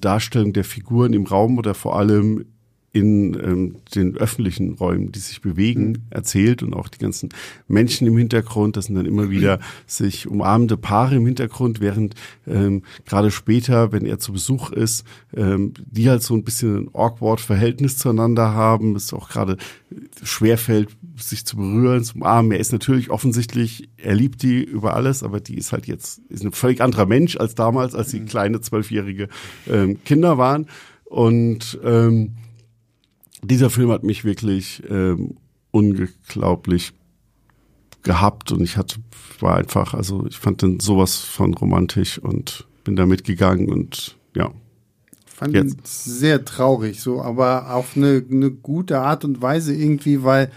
[0.00, 2.44] Darstellung der Figuren im Raum oder vor allem
[2.94, 6.02] in ähm, den öffentlichen Räumen, die sich bewegen, mhm.
[6.10, 7.30] erzählt und auch die ganzen
[7.66, 8.76] Menschen im Hintergrund.
[8.76, 12.14] Das sind dann immer wieder sich umarmende Paare im Hintergrund, während
[12.46, 15.04] ähm, gerade später, wenn er zu Besuch ist,
[15.36, 19.56] ähm, die halt so ein bisschen ein awkward Verhältnis zueinander haben, es auch gerade
[20.22, 22.52] schwerfällt, sich zu berühren, zu umarmen.
[22.52, 26.44] Er ist natürlich offensichtlich, er liebt die über alles, aber die ist halt jetzt ist
[26.44, 28.26] ein völlig anderer Mensch als damals, als sie mhm.
[28.26, 29.28] kleine zwölfjährige
[29.68, 30.66] ähm, Kinder waren.
[31.06, 32.36] Und ähm,
[33.44, 35.36] dieser Film hat mich wirklich ähm,
[35.70, 36.92] unglaublich
[38.02, 38.96] gehabt und ich hatte
[39.40, 44.50] war einfach, also ich fand den sowas von romantisch und bin da mitgegangen und ja.
[45.26, 45.74] Fand Jetzt.
[45.74, 50.50] ihn sehr traurig, so, aber auf eine, eine gute Art und Weise irgendwie, weil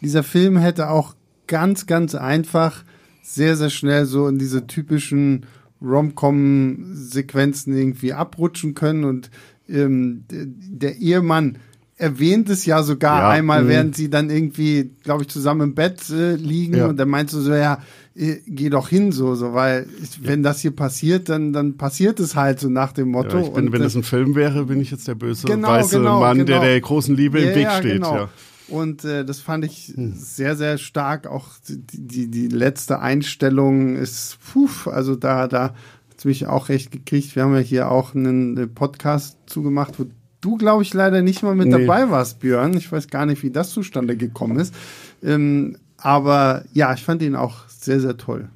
[0.00, 1.14] dieser Film hätte auch
[1.48, 2.84] ganz, ganz einfach
[3.22, 5.46] sehr, sehr schnell so in diese typischen
[5.82, 9.30] Rom-Com-Sequenzen irgendwie abrutschen können und
[9.68, 11.58] ähm, der Ehemann
[11.96, 13.68] erwähnt es ja sogar ja, einmal, mh.
[13.68, 16.86] während sie dann irgendwie, glaube ich, zusammen im Bett äh, liegen ja.
[16.86, 17.78] und dann meinst du so, ja,
[18.14, 22.20] äh, geh doch hin, so, so, weil ich, wenn das hier passiert, dann, dann passiert
[22.20, 23.38] es halt so nach dem Motto.
[23.38, 25.98] Ja, bin, und, wenn das ein Film wäre, bin ich jetzt der böse genau, weiße
[25.98, 26.46] genau, Mann, genau.
[26.46, 27.94] der der großen Liebe im Weg steht.
[27.94, 28.28] Genau.
[28.68, 30.14] Und äh, das fand ich hm.
[30.16, 31.26] sehr, sehr stark.
[31.26, 35.74] Auch die, die, die letzte Einstellung ist, puh, also da, da
[36.10, 37.36] hat mich auch recht gekriegt.
[37.36, 40.06] Wir haben ja hier auch einen Podcast zugemacht, wo
[40.42, 41.86] du, glaube ich, leider nicht mal mit nee.
[41.86, 42.76] dabei warst, Björn.
[42.76, 44.74] Ich weiß gar nicht, wie das zustande gekommen ist.
[45.22, 48.50] Ähm, aber ja, ich fand ihn auch sehr, sehr toll.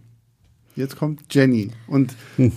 [0.74, 2.14] Jetzt kommt Jenny und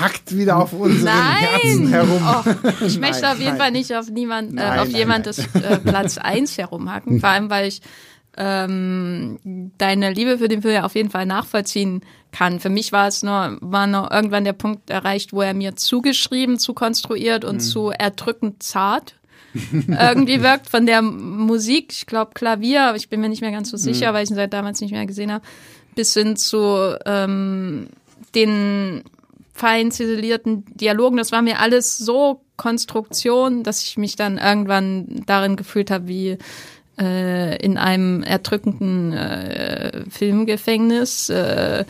[0.00, 1.36] hackt wieder auf unseren nein.
[1.36, 2.20] Herzen herum.
[2.20, 3.58] Oh, ich möchte nein, auf jeden nein.
[3.58, 7.20] Fall nicht auf niemand, äh, auf jemandes äh, Platz 1 herumhacken.
[7.20, 7.80] Vor allem, weil ich
[8.36, 12.60] ähm, deine Liebe für den Film ja auf jeden Fall nachvollziehen kann.
[12.60, 16.58] Für mich war es nur, war noch irgendwann der Punkt erreicht, wo er mir zugeschrieben,
[16.58, 17.60] zu konstruiert und mhm.
[17.60, 19.16] zu erdrückend zart
[19.54, 23.70] irgendwie wirkt von der Musik, ich glaube Klavier, aber ich bin mir nicht mehr ganz
[23.70, 24.14] so sicher, mhm.
[24.14, 25.44] weil ich ihn seit damals nicht mehr gesehen habe,
[25.94, 27.88] bis hin zu ähm,
[28.34, 29.02] den
[29.52, 31.18] fein ziselierten Dialogen.
[31.18, 36.38] Das war mir alles so Konstruktion, dass ich mich dann irgendwann darin gefühlt habe, wie
[37.02, 41.28] äh, in einem erdrückenden äh, Filmgefängnis.
[41.28, 41.84] Äh,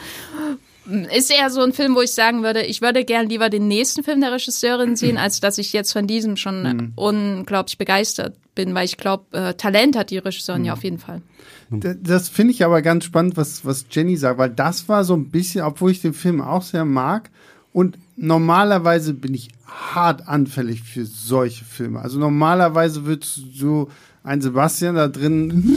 [1.14, 4.02] ist eher so ein Film, wo ich sagen würde, ich würde gern lieber den nächsten
[4.02, 6.92] Film der Regisseurin sehen, als dass ich jetzt von diesem schon mhm.
[6.96, 10.66] unglaublich begeistert bin, weil ich glaube, äh, Talent hat die Regisseurin mhm.
[10.66, 11.22] ja auf jeden Fall.
[11.70, 15.30] Das finde ich aber ganz spannend, was, was Jenny sagt, weil das war so ein
[15.30, 17.30] bisschen, obwohl ich den Film auch sehr mag
[17.72, 22.00] und normalerweise bin ich hart anfällig für solche Filme.
[22.00, 23.88] Also normalerweise wird so
[24.22, 25.76] ein Sebastian da drin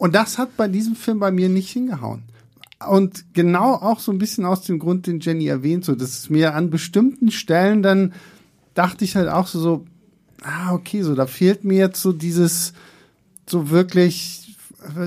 [0.00, 2.22] Und das hat bei diesem Film bei mir nicht hingehauen.
[2.88, 6.30] Und genau auch so ein bisschen aus dem Grund, den Jenny erwähnt, so, dass es
[6.30, 8.14] mir an bestimmten Stellen dann
[8.72, 9.84] dachte ich halt auch so, so,
[10.42, 12.72] ah, okay, so, da fehlt mir jetzt so dieses,
[13.46, 14.56] so wirklich,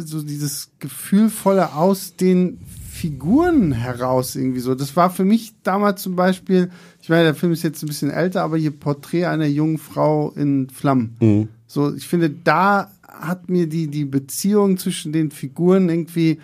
[0.05, 2.59] so dieses gefühlvolle aus den
[3.03, 4.75] Figuren heraus irgendwie so.
[4.75, 6.71] Das war für mich damals zum Beispiel,
[7.01, 10.31] ich meine, der Film ist jetzt ein bisschen älter, aber hier Porträt einer jungen Frau
[10.37, 11.17] in Flammen.
[11.19, 11.49] Mhm.
[11.67, 16.39] So, ich finde, da hat mir die, die Beziehung zwischen den Figuren irgendwie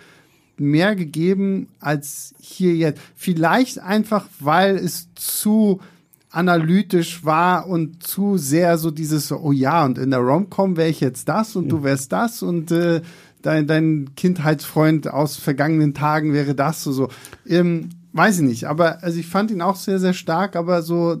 [0.58, 3.00] mehr gegeben als hier jetzt.
[3.16, 5.80] Vielleicht einfach, weil es zu
[6.28, 11.00] analytisch war und zu sehr so dieses, oh ja, und in der Rom-Com wäre ich
[11.00, 13.00] jetzt das und du wärst das und äh,
[13.42, 16.92] dein, dein Kindheitsfreund aus vergangenen Tagen wäre das so.
[16.92, 17.08] so.
[17.46, 21.20] Ähm, weiß ich nicht, aber also ich fand ihn auch sehr, sehr stark, aber so,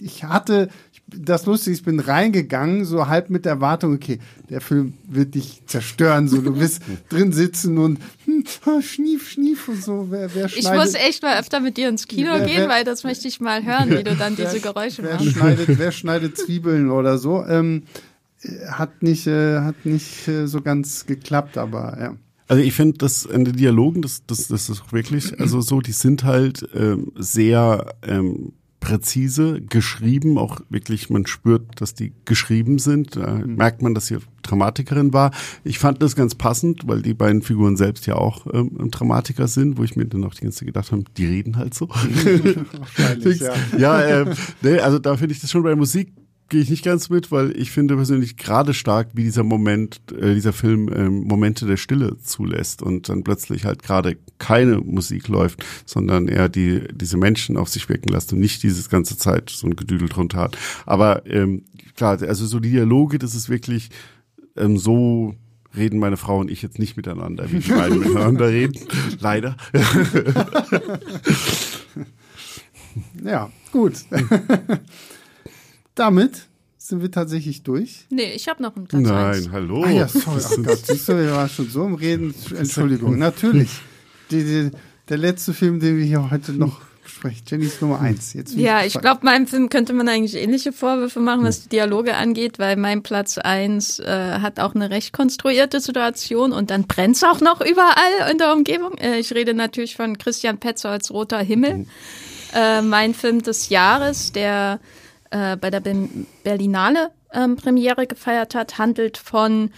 [0.00, 0.68] ich hatte,
[1.06, 4.18] das Lustige, ich bin reingegangen, so halb mit der Erwartung, okay,
[4.48, 8.44] der Film wird dich zerstören, so du wirst drin sitzen und hm,
[8.82, 10.06] schnief, schnief und so.
[10.10, 12.68] Wer, wer schneidet, ich muss echt mal öfter mit dir ins Kino wer, gehen, wer,
[12.68, 15.32] weil das möchte ich mal hören, wie du dann diese Geräusche wer machst.
[15.32, 17.44] Schneidet, wer schneidet Zwiebeln oder so?
[17.44, 17.84] Ähm,
[18.68, 22.16] hat nicht, äh, hat nicht äh, so ganz geklappt, aber ja.
[22.46, 25.92] Also ich finde, dass in den Dialogen, das, das, das ist wirklich, also so, die
[25.92, 28.52] sind halt ähm, sehr ähm,
[28.84, 33.16] präzise geschrieben, auch wirklich, man spürt, dass die geschrieben sind.
[33.16, 33.56] Da mhm.
[33.56, 35.30] merkt man, dass sie Dramatikerin war.
[35.64, 39.78] Ich fand das ganz passend, weil die beiden Figuren selbst ja auch ähm, Dramatiker sind,
[39.78, 41.88] wo ich mir dann auch die ganze Zeit gedacht habe, die reden halt so.
[41.88, 43.40] Wahrscheinlich,
[43.78, 43.78] ja.
[43.78, 46.12] ja äh, nee, also da finde ich das schon bei Musik
[46.48, 50.34] gehe ich nicht ganz mit, weil ich finde persönlich gerade stark, wie dieser Moment, äh,
[50.34, 55.64] dieser Film ähm, Momente der Stille zulässt und dann plötzlich halt gerade keine Musik läuft,
[55.86, 59.66] sondern eher die diese Menschen auf sich wirken lässt und nicht dieses ganze Zeit so
[59.66, 60.58] ein Gedüdel drunter hat.
[60.86, 61.62] Aber ähm,
[61.96, 63.90] klar, also so die Dialoge, das ist wirklich
[64.56, 65.34] ähm, so
[65.76, 68.78] reden meine Frau und ich jetzt nicht miteinander, wie die beiden miteinander reden.
[69.18, 69.56] Leider.
[73.24, 73.94] ja, gut.
[75.94, 76.48] Damit
[76.78, 78.06] sind wir tatsächlich durch.
[78.10, 79.50] Nee, ich habe noch einen Platz Nein, eins.
[79.52, 79.84] hallo.
[79.84, 80.42] Ah ja, sorry.
[80.44, 82.34] Ach Gott, siehst du, wir waren schon so im Reden.
[82.56, 83.70] Entschuldigung, natürlich.
[84.30, 84.70] Die, die,
[85.08, 87.42] der letzte Film, den wir hier heute noch besprechen.
[87.46, 88.32] Jennys Nummer eins.
[88.32, 92.16] Jetzt ja, ich glaube, meinem Film könnte man eigentlich ähnliche Vorwürfe machen, was die Dialoge
[92.16, 97.22] angeht, weil mein Platz eins äh, hat auch eine recht konstruierte Situation und dann brennt's
[97.22, 98.98] auch noch überall in der Umgebung.
[98.98, 101.78] Äh, ich rede natürlich von Christian Petzolds Roter Himmel.
[101.78, 101.86] Mhm.
[102.54, 104.80] Äh, mein Film des Jahres, der
[105.34, 105.82] äh, bei der
[106.44, 109.70] Berlinale ähm, Premiere gefeiert hat, handelt von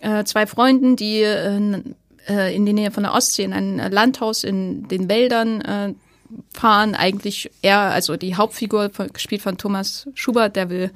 [0.00, 1.82] äh, zwei Freunden, die äh,
[2.28, 5.94] äh in die Nähe von der Ostsee in ein Landhaus in den Wäldern äh,
[6.54, 6.94] fahren.
[6.94, 10.92] Eigentlich er, also die Hauptfigur, von, gespielt von Thomas Schubert, der will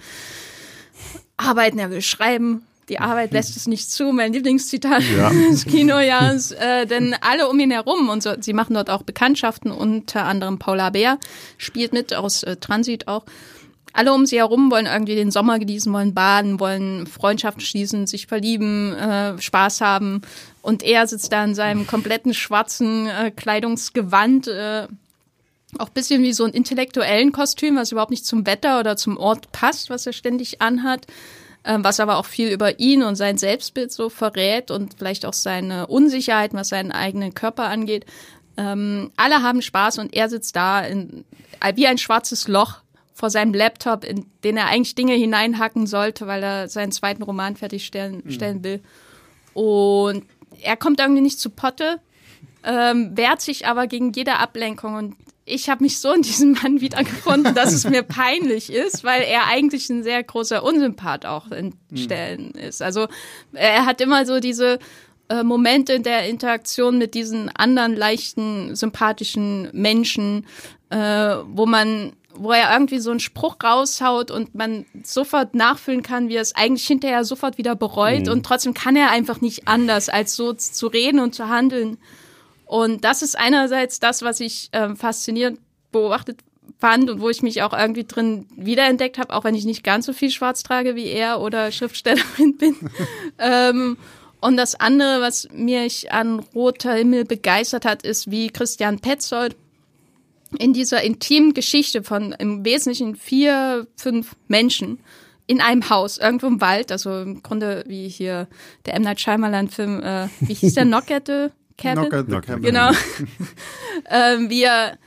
[1.37, 2.63] arbeiten, er will schreiben.
[2.89, 5.31] Die Arbeit lässt es nicht zu, mein Lieblingszitat ja.
[5.51, 6.53] des Kinojahres.
[6.53, 10.61] Äh, denn alle um ihn herum und so, sie machen dort auch Bekanntschaften, unter anderem
[10.61, 11.19] Paula Bär
[11.59, 13.25] spielt mit aus äh, Transit auch
[13.97, 18.27] alle um sie herum wollen irgendwie den Sommer genießen, wollen baden, wollen Freundschaften schließen, sich
[18.27, 20.21] verlieben, äh, Spaß haben.
[20.61, 24.87] Und er sitzt da in seinem kompletten schwarzen äh, Kleidungsgewand, äh,
[25.79, 29.51] auch bisschen wie so ein intellektuellen Kostüm, was überhaupt nicht zum Wetter oder zum Ort
[29.53, 31.07] passt, was er ständig anhat,
[31.63, 35.33] äh, was aber auch viel über ihn und sein Selbstbild so verrät und vielleicht auch
[35.33, 38.05] seine Unsicherheiten, was seinen eigenen Körper angeht.
[38.59, 41.25] Ähm, alle haben Spaß und er sitzt da in,
[41.75, 42.83] wie ein schwarzes Loch
[43.17, 47.57] vor seinem Laptop, in den er eigentlich Dinge hineinhacken sollte, weil er seinen zweiten Roman
[47.57, 48.31] fertigstellen mhm.
[48.31, 48.83] stellen will.
[49.55, 50.27] Und
[50.61, 51.99] er kommt irgendwie nicht zu Potte,
[52.63, 54.97] ähm, wehrt sich aber gegen jede Ablenkung.
[54.97, 55.17] Und
[55.47, 59.47] ich habe mich so in diesem Mann wiedergefunden, dass es mir peinlich ist, weil er
[59.47, 61.97] eigentlich ein sehr großer Unsympath auch in mhm.
[61.97, 62.61] Stellen mhm.
[62.61, 62.83] ist.
[62.83, 63.09] Also
[63.55, 64.79] er hat immer so diese
[65.31, 70.45] äh, Momente in der Interaktion mit diesen anderen leichten, sympathischen Menschen,
[70.91, 76.29] äh, wo man wo er irgendwie so einen Spruch raushaut und man sofort nachfühlen kann,
[76.29, 78.33] wie er es eigentlich hinterher sofort wieder bereut mhm.
[78.33, 81.99] und trotzdem kann er einfach nicht anders, als so zu reden und zu handeln.
[82.65, 85.61] Und das ist einerseits das, was ich äh, faszinierend
[85.93, 86.41] beobachtet
[86.79, 90.07] fand und wo ich mich auch irgendwie drin wiederentdeckt habe, auch wenn ich nicht ganz
[90.07, 92.77] so viel schwarz trage wie er oder Schriftstellerin bin.
[93.39, 93.97] ähm,
[94.41, 99.57] und das andere, was mich an Roter Himmel begeistert hat, ist, wie Christian Petzold
[100.59, 105.01] in dieser intimen Geschichte von im Wesentlichen vier, fünf Menschen
[105.47, 108.49] in einem Haus, irgendwo im Wald, also im Grunde wie hier
[108.85, 109.03] der M.
[109.03, 112.09] Night Shyamalan-Film, äh, wie hieß der, Knock at the Cabin?
[112.09, 112.63] Knock at the Cabin.
[112.63, 112.91] Genau.
[114.11, 114.99] ähm, wie er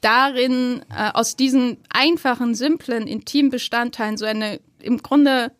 [0.00, 5.50] darin äh, aus diesen einfachen, simplen, intimen Bestandteilen so eine im Grunde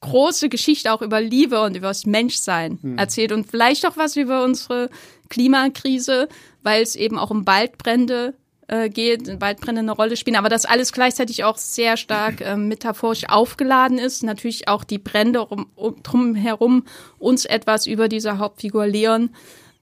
[0.00, 2.98] große Geschichte auch über Liebe und über das Menschsein hm.
[2.98, 4.90] erzählt und vielleicht auch was über unsere
[5.28, 6.28] Klimakrise,
[6.62, 8.34] weil es eben auch um Waldbrände
[8.68, 13.28] äh, geht, Waldbrände eine Rolle spielen, aber das alles gleichzeitig auch sehr stark äh, metaphorisch
[13.28, 14.22] aufgeladen ist.
[14.22, 16.84] Natürlich auch die Brände um, um, drumherum
[17.18, 19.30] uns etwas über diese Hauptfigur Leon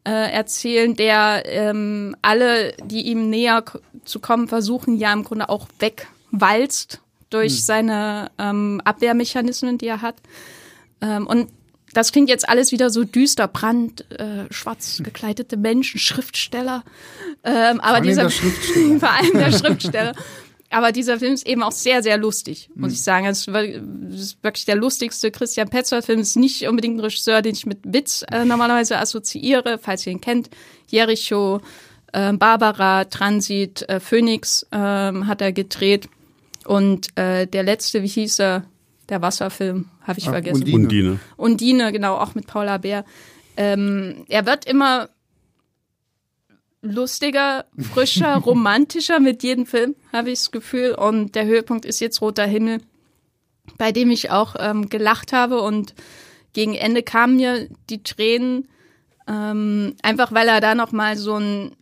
[0.04, 3.64] äh, erzählen, der ähm, alle, die ihm näher
[4.04, 7.58] zu kommen versuchen, ja im Grunde auch wegwalzt durch hm.
[7.58, 10.16] seine ähm, Abwehrmechanismen, die er hat.
[11.00, 11.48] Ähm, und
[11.92, 16.84] das klingt jetzt alles wieder so düster, brand, äh, schwarz gekleidete Menschen, Schriftsteller.
[17.44, 18.98] Ähm, aber dieser Schriftsteller.
[19.00, 20.14] vor allem der Schriftsteller.
[20.68, 22.94] Aber dieser Film ist eben auch sehr, sehr lustig, muss mhm.
[22.94, 23.26] ich sagen.
[23.26, 26.20] Es ist wirklich der lustigste Christian Petzold-Film.
[26.20, 30.20] Ist nicht unbedingt ein Regisseur, den ich mit Witz äh, normalerweise assoziiere, falls ihr ihn
[30.20, 30.50] kennt.
[30.88, 31.60] Jericho,
[32.12, 36.08] äh, Barbara, Transit, äh, Phoenix äh, hat er gedreht.
[36.64, 38.64] Und äh, der letzte, wie hieß er?
[39.08, 40.62] Der Wasserfilm, habe ich Ach, vergessen.
[40.62, 40.78] Undine.
[40.78, 41.20] Undine.
[41.36, 43.04] Undine, genau, auch mit Paula Bär.
[43.56, 45.08] Ähm, er wird immer
[46.82, 50.94] lustiger, frischer, romantischer mit jedem Film, habe ich das Gefühl.
[50.94, 52.80] Und der Höhepunkt ist jetzt Roter Himmel,
[53.78, 55.60] bei dem ich auch ähm, gelacht habe.
[55.60, 55.94] Und
[56.52, 58.68] gegen Ende kamen mir die Tränen,
[59.28, 61.76] ähm, einfach weil er da nochmal so ein,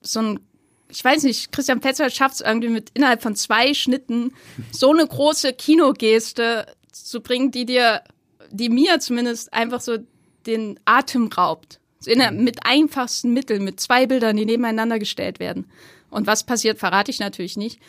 [0.00, 0.40] so ein
[0.88, 4.32] ich weiß nicht, Christian Petzer schafft es irgendwie mit innerhalb von zwei Schnitten
[4.70, 8.02] so eine große Kinogeste zu bringen, die dir,
[8.50, 9.98] die mir zumindest einfach so
[10.46, 11.80] den Atem raubt.
[12.06, 15.66] Der, mit einfachsten Mitteln, mit zwei Bildern, die nebeneinander gestellt werden.
[16.08, 17.80] Und was passiert, verrate ich natürlich nicht.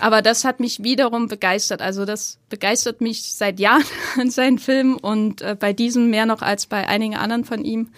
[0.00, 1.82] Aber das hat mich wiederum begeistert.
[1.82, 3.84] Also das begeistert mich seit Jahren
[4.18, 7.90] an seinen Filmen und äh, bei diesem mehr noch als bei einigen anderen von ihm.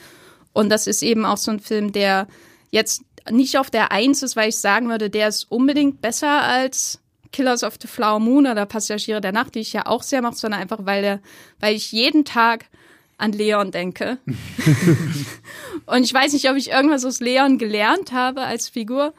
[0.53, 2.27] Und das ist eben auch so ein Film, der
[2.71, 7.01] jetzt nicht auf der Eins ist, weil ich sagen würde, der ist unbedingt besser als
[7.33, 10.37] Killers of the Flower Moon oder Passagiere der Nacht, die ich ja auch sehr mache,
[10.37, 11.21] sondern einfach, weil der,
[11.61, 12.67] weil ich jeden Tag
[13.19, 14.19] an Leon denke.
[15.87, 19.13] und ich weiß nicht, ob ich irgendwas aus Leon gelernt habe als Figur,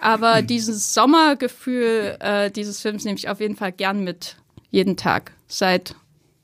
[0.00, 4.36] aber dieses Sommergefühl äh, dieses Films nehme ich auf jeden Fall gern mit,
[4.70, 5.94] jeden Tag, seit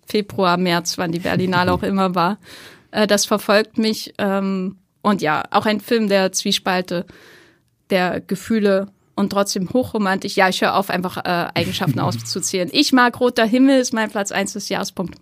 [0.06, 2.38] Februar, März, wann die Berlinale auch immer war.
[2.90, 4.12] Äh, das verfolgt mich.
[4.18, 7.06] Ähm, und ja, auch ein Film der Zwiespalte,
[7.90, 10.36] der Gefühle und trotzdem hochromantisch.
[10.36, 12.70] Ja, ich höre auf, einfach äh, Eigenschaften auszuzählen.
[12.72, 15.16] Ich mag Roter Himmel, ist mein Platz 1 des Jahrespunkt.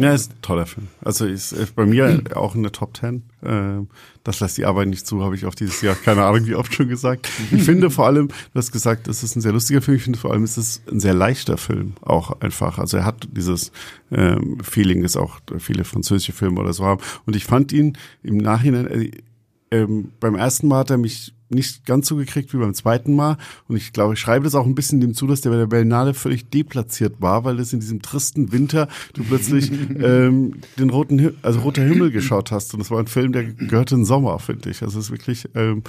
[0.00, 0.88] Ja, ist ein toller Film.
[1.02, 3.22] Also ist, ist bei mir auch in der Top Ten.
[3.42, 3.84] Äh,
[4.24, 6.74] das lässt die Arbeit nicht zu, habe ich auch dieses Jahr keine Ahnung wie oft
[6.74, 7.28] schon gesagt.
[7.50, 9.98] Ich finde vor allem, du hast gesagt, es ist ein sehr lustiger Film.
[9.98, 12.78] Ich finde vor allem, es ist ein sehr leichter Film auch einfach.
[12.78, 13.72] Also er hat dieses
[14.10, 17.02] ähm, Feeling, das auch viele französische Filme oder so haben.
[17.26, 19.10] Und ich fand ihn im Nachhinein, äh,
[19.70, 23.36] ähm, beim ersten Mal hat er mich nicht ganz so gekriegt wie beim zweiten Mal.
[23.68, 25.66] Und ich glaube, ich schreibe das auch ein bisschen dem zu, dass der bei der
[25.66, 29.70] Berlinale völlig deplatziert war, weil es in diesem tristen Winter du plötzlich
[30.00, 32.72] ähm, den roten, also roter Himmel geschaut hast.
[32.72, 34.82] Und das war ein Film, der gehörte in den Sommer, finde ich.
[34.82, 35.82] Also es ist wirklich ähm,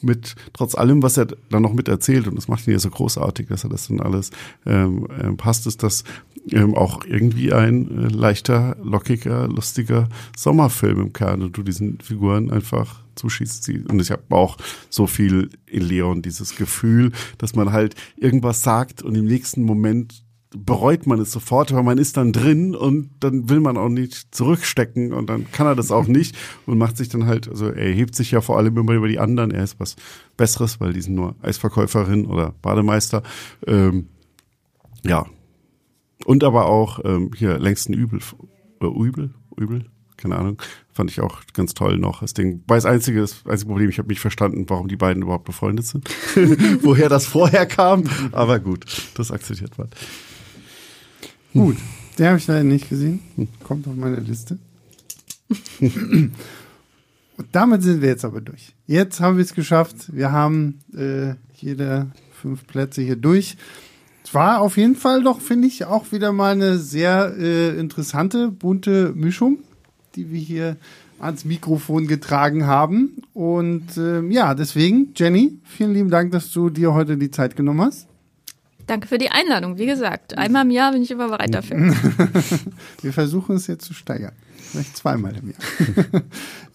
[0.00, 2.90] mit trotz allem, was er dann noch mit erzählt, und das macht ihn ja so
[2.90, 4.30] großartig, dass er das dann alles
[4.66, 6.04] ähm, äh, passt, ist das
[6.50, 12.50] ähm, auch irgendwie ein äh, leichter, lockiger, lustiger Sommerfilm im Kern und du diesen Figuren
[12.50, 13.68] einfach zuschießt.
[13.88, 14.56] Und ich habe auch
[14.90, 20.24] so viel in Leon dieses Gefühl, dass man halt irgendwas sagt und im nächsten Moment
[20.56, 24.34] bereut man es sofort, weil man ist dann drin und dann will man auch nicht
[24.34, 26.36] zurückstecken und dann kann er das auch nicht
[26.66, 29.18] und macht sich dann halt, also er hebt sich ja vor allem immer über die
[29.18, 29.96] anderen, er ist was
[30.36, 33.22] Besseres, weil die sind nur Eisverkäuferin oder Bademeister.
[33.66, 34.08] Ähm,
[35.04, 35.26] ja.
[36.24, 38.20] Und aber auch ähm, hier längsten Übel,
[38.80, 39.86] oder Übel, Übel,
[40.24, 40.56] keine Ahnung,
[40.90, 42.20] fand ich auch ganz toll noch.
[42.22, 45.22] Das Ding, weil das einzige, das einzige Problem, ich habe nicht verstanden, warum die beiden
[45.22, 46.08] überhaupt befreundet sind,
[46.82, 48.86] woher das vorher kam, aber gut,
[49.16, 49.88] das akzeptiert man.
[51.52, 51.76] Gut,
[52.18, 53.20] den habe ich leider nicht gesehen,
[53.62, 54.58] kommt auf meine Liste.
[55.80, 56.32] Und
[57.52, 58.74] damit sind wir jetzt aber durch.
[58.86, 60.14] Jetzt haben wir es geschafft.
[60.14, 63.56] Wir haben äh, jede fünf Plätze hier durch.
[64.24, 68.50] Es war auf jeden Fall doch, finde ich, auch wieder mal eine sehr äh, interessante,
[68.50, 69.58] bunte Mischung
[70.16, 70.76] die wir hier
[71.18, 73.22] ans Mikrofon getragen haben.
[73.32, 77.82] Und äh, ja, deswegen, Jenny, vielen lieben Dank, dass du dir heute die Zeit genommen
[77.82, 78.08] hast.
[78.86, 79.78] Danke für die Einladung.
[79.78, 81.78] Wie gesagt, einmal im Jahr bin ich immer bereit dafür.
[83.02, 84.32] wir versuchen es jetzt zu steigern.
[84.56, 86.22] Vielleicht zweimal im Jahr.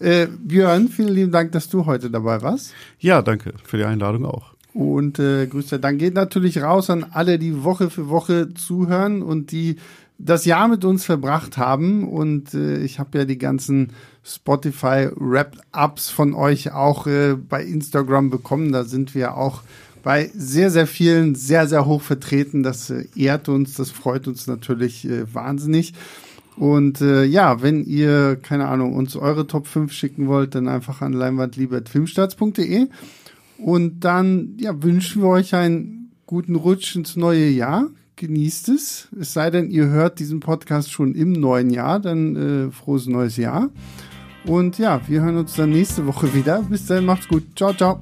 [0.00, 2.72] äh, Björn, vielen lieben Dank, dass du heute dabei warst.
[2.98, 4.54] Ja, danke für die Einladung auch.
[4.72, 9.52] Und äh, Grüße, dann geht natürlich raus an alle, die Woche für Woche zuhören und
[9.52, 9.76] die
[10.22, 13.92] das Jahr mit uns verbracht haben und äh, ich habe ja die ganzen
[14.22, 18.72] Spotify Wrap-Ups von euch auch äh, bei Instagram bekommen.
[18.72, 19.62] Da sind wir auch
[20.02, 22.62] bei sehr, sehr vielen sehr, sehr hoch vertreten.
[22.62, 25.94] Das äh, ehrt uns, das freut uns natürlich äh, wahnsinnig.
[26.56, 31.00] Und äh, ja, wenn ihr, keine Ahnung, uns eure Top 5 schicken wollt, dann einfach
[31.00, 32.88] an leinwandliebe.filmstarts.de.
[33.56, 37.86] Und dann ja, wünschen wir euch einen guten Rutsch ins neue Jahr.
[38.20, 39.08] Genießt es.
[39.18, 43.38] Es sei denn, ihr hört diesen Podcast schon im neuen Jahr, dann äh, frohes neues
[43.38, 43.70] Jahr.
[44.44, 46.60] Und ja, wir hören uns dann nächste Woche wieder.
[46.68, 47.44] Bis dann, macht's gut.
[47.56, 47.98] Ciao, ciao.